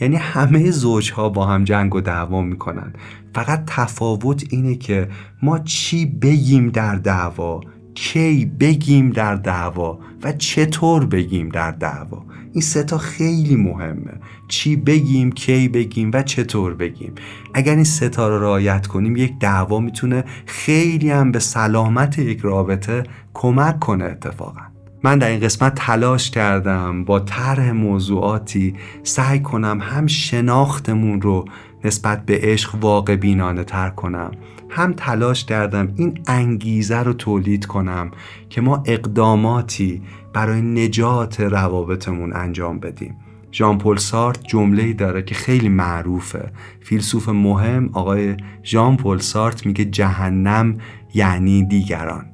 یعنی 0.00 0.16
همه 0.16 0.70
زوجها 0.70 1.28
با 1.28 1.46
هم 1.46 1.64
جنگ 1.64 1.94
و 1.94 2.00
دعوا 2.00 2.42
می‌کنند. 2.42 2.98
فقط 3.34 3.62
تفاوت 3.66 4.44
اینه 4.50 4.74
که 4.74 5.08
ما 5.42 5.58
چی 5.58 6.06
بگیم 6.06 6.68
در 6.68 6.94
دعوا 6.94 7.60
کی 7.94 8.44
بگیم 8.60 9.10
در 9.10 9.34
دعوا 9.34 9.98
و 10.22 10.32
چطور 10.32 11.06
بگیم 11.06 11.48
در 11.48 11.70
دعوا. 11.70 12.24
این 12.52 12.62
سه 12.62 12.82
تا 12.82 12.98
خیلی 12.98 13.56
مهمه. 13.56 14.12
چی 14.48 14.76
بگیم 14.76 15.32
کی 15.32 15.68
بگیم 15.68 16.10
و 16.14 16.22
چطور 16.22 16.74
بگیم. 16.74 17.12
اگر 17.54 17.74
این 17.74 17.84
سه 17.84 18.08
تا 18.08 18.28
رو 18.28 18.38
رعایت 18.42 18.86
کنیم 18.86 19.16
یک 19.16 19.38
دعوا 19.40 19.80
می‌تونه 19.80 20.24
خیلی 20.46 21.10
هم 21.10 21.32
به 21.32 21.38
سلامت 21.38 22.18
یک 22.18 22.40
رابطه 22.40 23.02
کمک 23.34 23.78
کنه 23.78 24.04
اتفاقا. 24.04 24.60
من 25.04 25.18
در 25.18 25.28
این 25.28 25.40
قسمت 25.40 25.74
تلاش 25.74 26.30
کردم 26.30 27.04
با 27.04 27.20
طرح 27.20 27.70
موضوعاتی 27.70 28.74
سعی 29.02 29.40
کنم 29.40 29.78
هم 29.82 30.06
شناختمون 30.06 31.22
رو 31.22 31.44
نسبت 31.84 32.26
به 32.26 32.38
عشق 32.42 32.74
واقع 32.80 33.16
بینانه 33.16 33.64
تر 33.64 33.90
کنم. 33.90 34.30
هم 34.68 34.92
تلاش 34.92 35.44
کردم 35.44 35.92
این 35.96 36.18
انگیزه 36.26 36.98
رو 36.98 37.12
تولید 37.12 37.66
کنم 37.66 38.10
که 38.50 38.60
ما 38.60 38.82
اقداماتی 38.86 40.02
برای 40.32 40.62
نجات 40.62 41.40
روابطمون 41.40 42.36
انجام 42.36 42.78
بدیم. 42.78 43.16
ژان 43.52 43.78
پل 43.78 43.96
سارت 43.96 44.44
جمله‌ای 44.46 44.94
داره 44.94 45.22
که 45.22 45.34
خیلی 45.34 45.68
معروفه. 45.68 46.52
فیلسوف 46.80 47.28
مهم 47.28 47.90
آقای 47.92 48.36
ژان 48.64 48.96
پل 48.96 49.18
سارت 49.18 49.66
میگه 49.66 49.84
جهنم 49.84 50.78
یعنی 51.14 51.64
دیگران. 51.64 52.26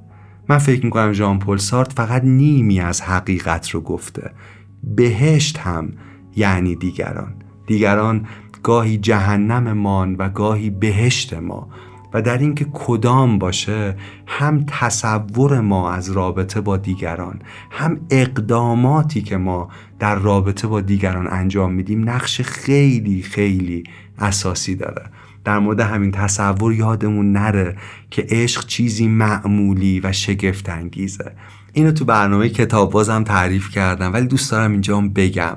من 0.48 0.58
فکر 0.58 0.84
می‌کنم 0.84 1.12
ژان 1.12 1.38
پل 1.38 1.56
سارت 1.56 1.92
فقط 1.92 2.24
نیمی 2.24 2.80
از 2.80 3.02
حقیقت 3.02 3.70
رو 3.70 3.80
گفته. 3.80 4.30
بهشت 4.84 5.58
هم 5.58 5.92
یعنی 6.36 6.76
دیگران. 6.76 7.34
دیگران 7.66 8.26
گاهی 8.62 8.98
جهنممان 8.98 10.14
و 10.14 10.28
گاهی 10.28 10.70
بهشت 10.70 11.34
ما. 11.34 11.68
و 12.14 12.22
در 12.22 12.38
اینکه 12.38 12.66
کدام 12.72 13.38
باشه 13.38 13.96
هم 14.26 14.64
تصور 14.66 15.60
ما 15.60 15.92
از 15.92 16.10
رابطه 16.10 16.60
با 16.60 16.76
دیگران 16.76 17.42
هم 17.70 18.00
اقداماتی 18.10 19.22
که 19.22 19.36
ما 19.36 19.68
در 19.98 20.14
رابطه 20.14 20.66
با 20.66 20.80
دیگران 20.80 21.28
انجام 21.30 21.72
میدیم 21.72 22.10
نقش 22.10 22.40
خیلی 22.40 23.22
خیلی 23.22 23.84
اساسی 24.18 24.74
داره. 24.74 25.02
در 25.44 25.58
مورد 25.58 25.80
همین 25.80 26.10
تصور 26.10 26.72
یادمون 26.72 27.32
نره 27.32 27.76
که 28.10 28.26
عشق 28.28 28.66
چیزی 28.66 29.08
معمولی 29.08 30.00
و 30.00 30.12
شگفت 30.12 30.68
انگیزه 30.68 31.32
اینو 31.72 31.92
تو 31.92 32.04
برنامه 32.04 32.48
کتاب 32.48 32.92
بازم 32.92 33.24
تعریف 33.24 33.70
کردم 33.70 34.12
ولی 34.12 34.26
دوست 34.26 34.50
دارم 34.50 34.72
اینجا 34.72 35.00
بگم. 35.00 35.56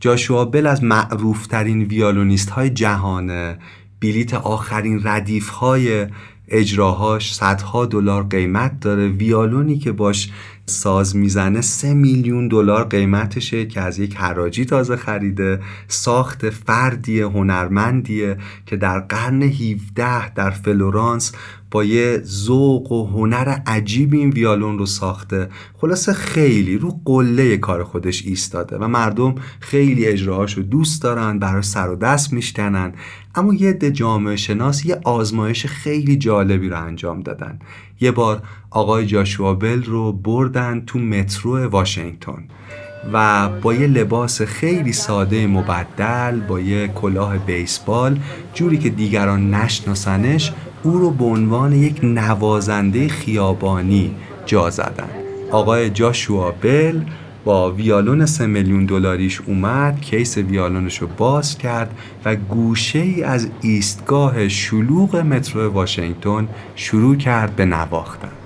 جاشوا 0.00 0.44
بل 0.44 0.66
از 0.66 0.84
معروفترین 0.84 1.82
ویالونیست 1.82 2.50
های 2.50 2.70
جهانه 2.70 3.58
بلیت 4.00 4.34
آخرین 4.34 5.00
ردیف 5.04 5.48
های 5.48 6.06
اجراهاش 6.48 7.34
صدها 7.34 7.86
دلار 7.86 8.22
قیمت 8.22 8.80
داره. 8.80 9.08
ویالونی 9.08 9.78
که 9.78 9.92
باش 9.92 10.30
ساز 10.66 11.16
می‌زنه 11.16 11.60
سه 11.60 11.94
میلیون 11.94 12.48
دلار 12.48 12.84
قیمتشه 12.84 13.66
که 13.66 13.80
از 13.80 13.98
یک 13.98 14.16
حراجی 14.16 14.64
تازه 14.64 14.96
خریده. 14.96 15.60
ساخت 15.88 16.50
فردی 16.50 17.20
هنرمندیه 17.20 18.36
که 18.66 18.76
در 18.76 19.00
قرن 19.00 19.42
17 19.42 20.34
در 20.34 20.50
فلورانس 20.50 21.32
با 21.70 21.84
یه 21.84 22.20
ذوق 22.24 22.92
و 22.92 23.06
هنر 23.06 23.48
عجیب 23.66 24.14
این 24.14 24.30
ویالون 24.30 24.78
رو 24.78 24.86
ساخته. 24.86 25.48
خلاصه 25.74 26.12
خیلی 26.12 26.78
رو 26.78 27.00
قله 27.04 27.56
کار 27.56 27.84
خودش 27.84 28.26
ایستاده 28.26 28.78
و 28.78 28.88
مردم 28.88 29.34
خیلی 29.60 30.06
اجراهاش 30.06 30.54
رو 30.54 30.62
دوست 30.62 31.02
دارن 31.02 31.38
برای 31.38 31.62
سر 31.62 31.88
و 31.88 31.96
دست 31.96 32.32
میشتنن 32.32 32.92
اما 33.34 33.54
یه 33.54 33.70
عده 33.70 33.90
جامعه 33.90 34.36
شناس 34.36 34.86
یه 34.86 35.00
آزمایش 35.04 35.66
خیلی 35.66 36.16
جالبی 36.16 36.68
رو 36.68 36.84
انجام 36.84 37.20
دادن. 37.20 37.58
یه 38.00 38.10
بار 38.10 38.42
آقای 38.70 39.06
جاشوا 39.06 39.54
بل 39.54 39.82
رو 39.82 40.12
بردن 40.12 40.80
تو 40.86 40.98
مترو 40.98 41.66
واشنگتن. 41.66 42.48
و 43.12 43.48
با 43.48 43.74
یه 43.74 43.86
لباس 43.86 44.42
خیلی 44.42 44.92
ساده 44.92 45.46
مبدل 45.46 46.40
با 46.40 46.60
یه 46.60 46.88
کلاه 46.88 47.38
بیسبال 47.38 48.18
جوری 48.54 48.78
که 48.78 48.90
دیگران 48.90 49.54
نشناسنش 49.54 50.52
او 50.82 50.98
رو 50.98 51.10
به 51.10 51.24
عنوان 51.24 51.72
یک 51.72 52.00
نوازنده 52.02 53.08
خیابانی 53.08 54.14
جا 54.46 54.70
زدن. 54.70 55.08
آقای 55.50 55.90
جاشوا 55.90 56.50
بل 56.50 57.00
با 57.44 57.72
ویالون 57.72 58.26
سه 58.26 58.46
میلیون 58.46 58.86
دلاریش 58.86 59.40
اومد 59.46 60.00
کیس 60.00 60.36
ویالونش 60.36 60.98
رو 60.98 61.08
باز 61.18 61.58
کرد 61.58 61.94
و 62.24 62.36
گوشه 62.36 62.98
ای 62.98 63.22
از 63.22 63.48
ایستگاه 63.60 64.48
شلوغ 64.48 65.16
مترو 65.16 65.72
واشنگتن 65.72 66.48
شروع 66.76 67.16
کرد 67.16 67.56
به 67.56 67.64
نواختن. 67.64 68.39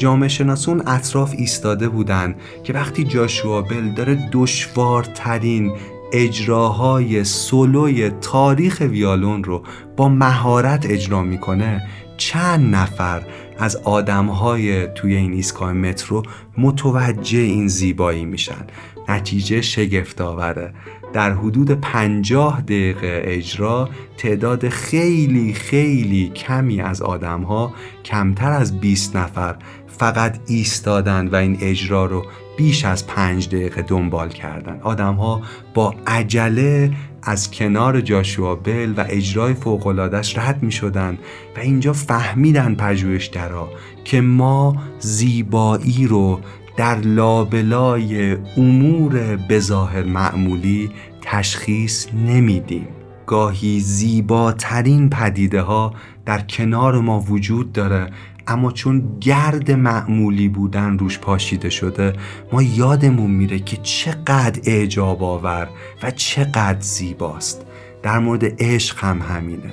جامعه 0.00 0.28
شناسون 0.28 0.82
اطراف 0.86 1.34
ایستاده 1.38 1.88
بودن 1.88 2.34
که 2.64 2.72
وقتی 2.72 3.04
جاشوا 3.04 3.62
بل 3.62 3.88
داره 3.88 4.28
دشوارترین 4.32 5.72
اجراهای 6.12 7.24
سولوی 7.24 8.10
تاریخ 8.10 8.82
ویالون 8.90 9.44
رو 9.44 9.62
با 9.96 10.08
مهارت 10.08 10.86
اجرا 10.90 11.22
می‌کنه 11.22 11.88
چند 12.16 12.74
نفر 12.74 13.22
از 13.58 13.76
آدمهای 13.76 14.86
توی 14.86 15.16
این 15.16 15.32
ایستگاه 15.32 15.72
مترو 15.72 16.22
متوجه 16.58 17.38
این 17.38 17.68
زیبایی 17.68 18.24
میشن. 18.24 18.66
نتیجه 19.08 19.60
شگفت 19.60 20.20
آوره 20.20 20.72
در 21.12 21.32
حدود 21.32 21.70
پنجاه 21.70 22.60
دقیقه 22.60 23.22
اجرا 23.24 23.88
تعداد 24.16 24.68
خیلی 24.68 25.52
خیلی 25.52 26.28
کمی 26.28 26.80
از 26.80 27.02
آدم 27.02 27.42
ها 27.42 27.72
کمتر 28.04 28.52
از 28.52 28.80
20 28.80 29.16
نفر 29.16 29.56
فقط 30.00 30.38
ایستادن 30.46 31.28
و 31.28 31.36
این 31.36 31.58
اجرا 31.60 32.06
رو 32.06 32.26
بیش 32.56 32.84
از 32.84 33.06
پنج 33.06 33.48
دقیقه 33.48 33.82
دنبال 33.82 34.28
کردن. 34.28 34.80
آدم 34.82 35.14
ها 35.14 35.40
با 35.74 35.94
عجله 36.06 36.90
از 37.22 37.50
کنار 37.50 38.00
جاشوا 38.00 38.54
بل 38.54 38.94
و 38.96 39.04
اجرای 39.08 39.54
فوقلادش 39.54 40.38
رد 40.38 40.62
می 40.62 40.72
شدن 40.72 41.18
و 41.56 41.60
اینجا 41.60 41.92
فهمیدن 41.92 42.74
پژوهشگرا 42.74 43.68
که 44.04 44.20
ما 44.20 44.76
زیبایی 44.98 46.06
رو 46.06 46.40
در 46.76 46.96
لابلای 46.96 48.36
امور 48.56 49.36
بظاهر 49.36 50.04
معمولی 50.04 50.90
تشخیص 51.22 52.06
نمیدیم. 52.26 52.88
گاهی 53.26 53.80
زیباترین 53.80 55.10
پدیده 55.10 55.62
ها 55.62 55.94
در 56.26 56.40
کنار 56.40 57.00
ما 57.00 57.20
وجود 57.20 57.72
داره 57.72 58.10
اما 58.46 58.72
چون 58.72 59.18
گرد 59.20 59.70
معمولی 59.70 60.48
بودن 60.48 60.98
روش 60.98 61.18
پاشیده 61.18 61.70
شده 61.70 62.12
ما 62.52 62.62
یادمون 62.62 63.30
میره 63.30 63.58
که 63.58 63.76
چقدر 63.76 64.60
اعجاب 64.64 65.22
آور 65.22 65.68
و 66.02 66.10
چقدر 66.10 66.80
زیباست. 66.80 67.66
در 68.02 68.18
مورد 68.18 68.62
عشق 68.62 69.04
هم 69.04 69.18
همینه. 69.18 69.70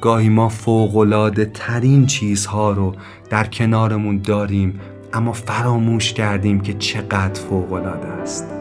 گاهی 0.00 0.28
ما 0.28 0.48
فوقلاده 0.48 1.44
ترین 1.54 2.06
چیزها 2.06 2.72
رو 2.72 2.94
در 3.30 3.46
کنارمون 3.46 4.18
داریم 4.18 4.80
اما 5.12 5.32
فراموش 5.32 6.12
کردیم 6.12 6.60
که 6.60 6.72
چقدر 6.72 7.40
فوقلاده 7.40 8.06
است. 8.06 8.57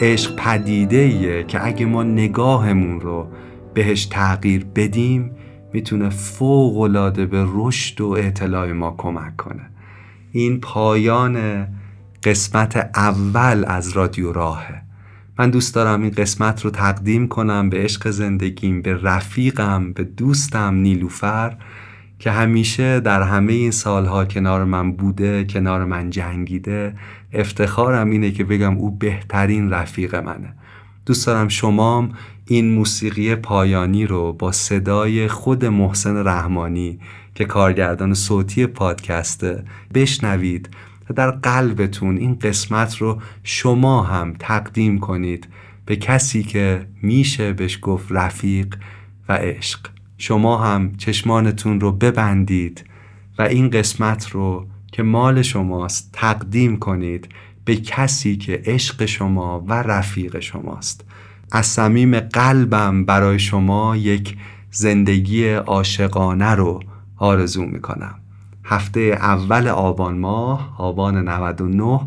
عشق 0.00 0.36
پدیده 0.36 0.96
ایه 0.96 1.44
که 1.44 1.66
اگه 1.66 1.86
ما 1.86 2.02
نگاهمون 2.02 3.00
رو 3.00 3.28
بهش 3.74 4.06
تغییر 4.06 4.66
بدیم 4.74 5.30
می‌تونه 5.72 6.08
فوق 6.08 6.78
العاده 6.80 7.26
به 7.26 7.46
رشد 7.54 8.00
و 8.00 8.08
اطلاع 8.08 8.72
ما 8.72 8.94
کمک 8.98 9.36
کنه. 9.36 9.70
این 10.32 10.60
پایان 10.60 11.66
قسمت 12.24 12.90
اول 12.94 13.64
از 13.66 13.90
رادیو 13.90 14.32
راهه. 14.32 14.82
من 15.38 15.50
دوست 15.50 15.74
دارم 15.74 16.02
این 16.02 16.10
قسمت 16.10 16.64
رو 16.64 16.70
تقدیم 16.70 17.28
کنم 17.28 17.70
به 17.70 17.76
عشق 17.76 18.10
زندگیم 18.10 18.82
به 18.82 19.02
رفیقم 19.02 19.92
به 19.92 20.04
دوستم 20.04 20.74
نیلوفر. 20.74 21.56
که 22.18 22.30
همیشه 22.30 23.00
در 23.00 23.22
همه 23.22 23.52
این 23.52 23.70
سالها 23.70 24.24
کنار 24.24 24.64
من 24.64 24.92
بوده 24.92 25.44
کنار 25.44 25.84
من 25.84 26.10
جنگیده 26.10 26.94
افتخارم 27.32 28.10
اینه 28.10 28.30
که 28.30 28.44
بگم 28.44 28.76
او 28.76 28.90
بهترین 28.90 29.70
رفیق 29.70 30.14
منه. 30.14 30.54
دوست 31.06 31.26
دارم 31.26 31.48
شمام 31.48 32.12
این 32.46 32.74
موسیقی 32.74 33.34
پایانی 33.34 34.06
رو 34.06 34.32
با 34.32 34.52
صدای 34.52 35.28
خود 35.28 35.64
محسن 35.64 36.26
رحمانی 36.26 36.98
که 37.34 37.44
کارگردان 37.44 38.14
صوتی 38.14 38.66
پادکسته 38.66 39.64
بشنوید 39.94 40.68
و 41.10 41.14
در 41.14 41.30
قلبتون 41.30 42.16
این 42.16 42.38
قسمت 42.38 42.96
رو 42.96 43.20
شما 43.42 44.02
هم 44.02 44.34
تقدیم 44.38 44.98
کنید 44.98 45.48
به 45.86 45.96
کسی 45.96 46.42
که 46.42 46.86
میشه 47.02 47.52
بهش 47.52 47.78
گفت 47.82 48.06
رفیق 48.10 48.74
و 49.28 49.32
عشق. 49.32 49.93
شما 50.18 50.58
هم 50.58 50.96
چشمانتون 50.96 51.80
رو 51.80 51.92
ببندید 51.92 52.84
و 53.38 53.42
این 53.42 53.70
قسمت 53.70 54.30
رو 54.30 54.66
که 54.92 55.02
مال 55.02 55.42
شماست 55.42 56.10
تقدیم 56.12 56.76
کنید 56.76 57.28
به 57.64 57.76
کسی 57.76 58.36
که 58.36 58.62
عشق 58.64 59.04
شما 59.04 59.64
و 59.68 59.72
رفیق 59.72 60.40
شماست. 60.40 61.04
از 61.52 61.66
صمیم 61.66 62.20
قلبم 62.20 63.04
برای 63.04 63.38
شما 63.38 63.96
یک 63.96 64.36
زندگی 64.70 65.52
عاشقانه 65.52 66.50
رو 66.50 66.80
آرزو 67.16 67.64
می‌کنم. 67.64 68.14
هفته 68.64 69.00
اول 69.00 69.68
آبان 69.68 70.18
ماه 70.18 70.74
آبان 70.78 71.28
99 71.28 72.00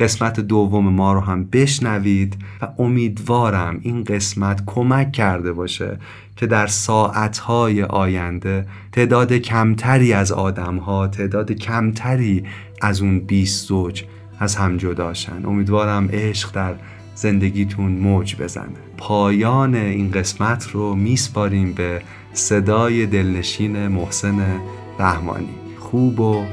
قسمت 0.00 0.40
دوم 0.40 0.88
ما 0.88 1.12
رو 1.12 1.20
هم 1.20 1.44
بشنوید 1.44 2.36
و 2.62 2.68
امیدوارم 2.78 3.78
این 3.82 4.04
قسمت 4.04 4.62
کمک 4.66 5.12
کرده 5.12 5.52
باشه 5.52 5.98
که 6.36 6.46
در 6.46 6.66
ساعتهای 6.66 7.82
آینده 7.82 8.66
تعداد 8.92 9.32
کمتری 9.32 10.12
از 10.12 10.32
آدمها 10.32 11.08
تعداد 11.08 11.52
کمتری 11.52 12.44
از 12.82 13.02
اون 13.02 13.18
20 13.18 13.68
زوج 13.68 14.04
از 14.38 14.56
هم 14.56 14.76
جداشن 14.76 15.46
امیدوارم 15.46 16.08
عشق 16.12 16.52
در 16.52 16.74
زندگیتون 17.14 17.92
موج 17.92 18.36
بزنه. 18.36 18.66
پایان 18.98 19.74
این 19.74 20.10
قسمت 20.10 20.70
رو 20.70 20.94
میسپاریم 20.94 21.72
به 21.72 22.02
صدای 22.32 23.06
دلنشین 23.06 23.88
محسن 23.88 24.60
رحمانی. 24.98 25.54
خوب 25.78 26.20
و 26.20 26.44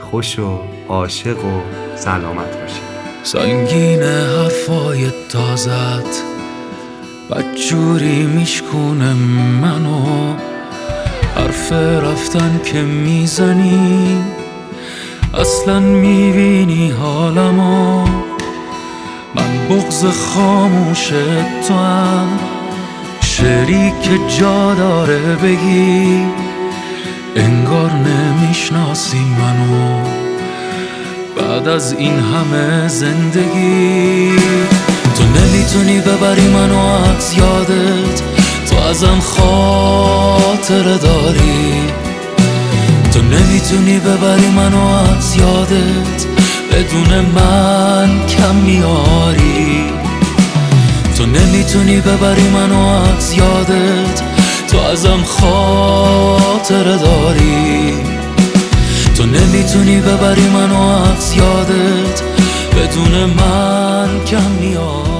خوش 0.00 0.38
و 0.38 0.58
عاشق 0.88 1.44
و 1.44 1.60
سلامت 1.96 2.60
باشید. 2.60 2.95
سنگین 3.26 4.02
حرفای 4.02 5.10
تازت 5.28 6.22
بدجوری 7.30 8.26
میشکونه 8.26 9.12
منو. 9.62 10.34
حرف 11.36 11.72
رفتن 11.72 12.60
که 12.64 12.82
می‌زنی 12.82 14.16
اصلا 15.34 15.80
می‌بینی 15.80 16.90
حالمو. 16.90 18.04
من 19.34 19.68
بغز 19.70 20.04
خاموش 20.04 21.08
تو 21.68 21.74
هم 21.74 22.28
شعری 23.20 23.92
که 24.02 24.18
جا 24.38 24.74
داره 24.74 25.18
بگی. 25.18 26.26
انگار 27.36 27.92
نمی‌شناسی 27.92 29.18
منو. 29.18 30.25
بعد 31.36 31.68
از 31.68 31.92
این 31.92 32.18
همه 32.18 32.88
زندگی 32.88 34.36
تو 35.16 35.24
نمی‌تونی 35.24 36.00
ببری 36.00 36.48
منو 36.48 36.78
از 36.78 37.32
یادت 37.32 38.22
تو 38.70 38.76
ازم 38.76 39.20
خاطره 39.20 40.98
داری. 40.98 41.82
تو 43.12 43.22
نمی‌تونی 43.22 43.98
ببری 43.98 44.46
منو 44.46 44.86
از 44.86 45.36
یادت 45.36 46.26
بدون 46.72 47.20
من 47.20 48.26
کم 48.26 48.54
میاری 48.54 49.84
تو 51.16 51.26
نمی‌تونی 51.26 52.00
ببری 52.00 52.48
منو 52.48 52.86
از 52.86 53.32
یادت 53.32 54.22
تو 54.68 54.78
ازم 54.78 55.22
خاطره 55.22 56.96
داری. 56.96 58.15
تو 59.16 59.26
نمی‌تونی 59.26 60.00
ببری 60.00 60.48
منو 60.48 60.80
از 60.80 61.34
یادت. 61.36 62.22
بدون 62.76 63.24
من 63.24 64.24
کم 64.24 64.50
میاری 64.60 65.15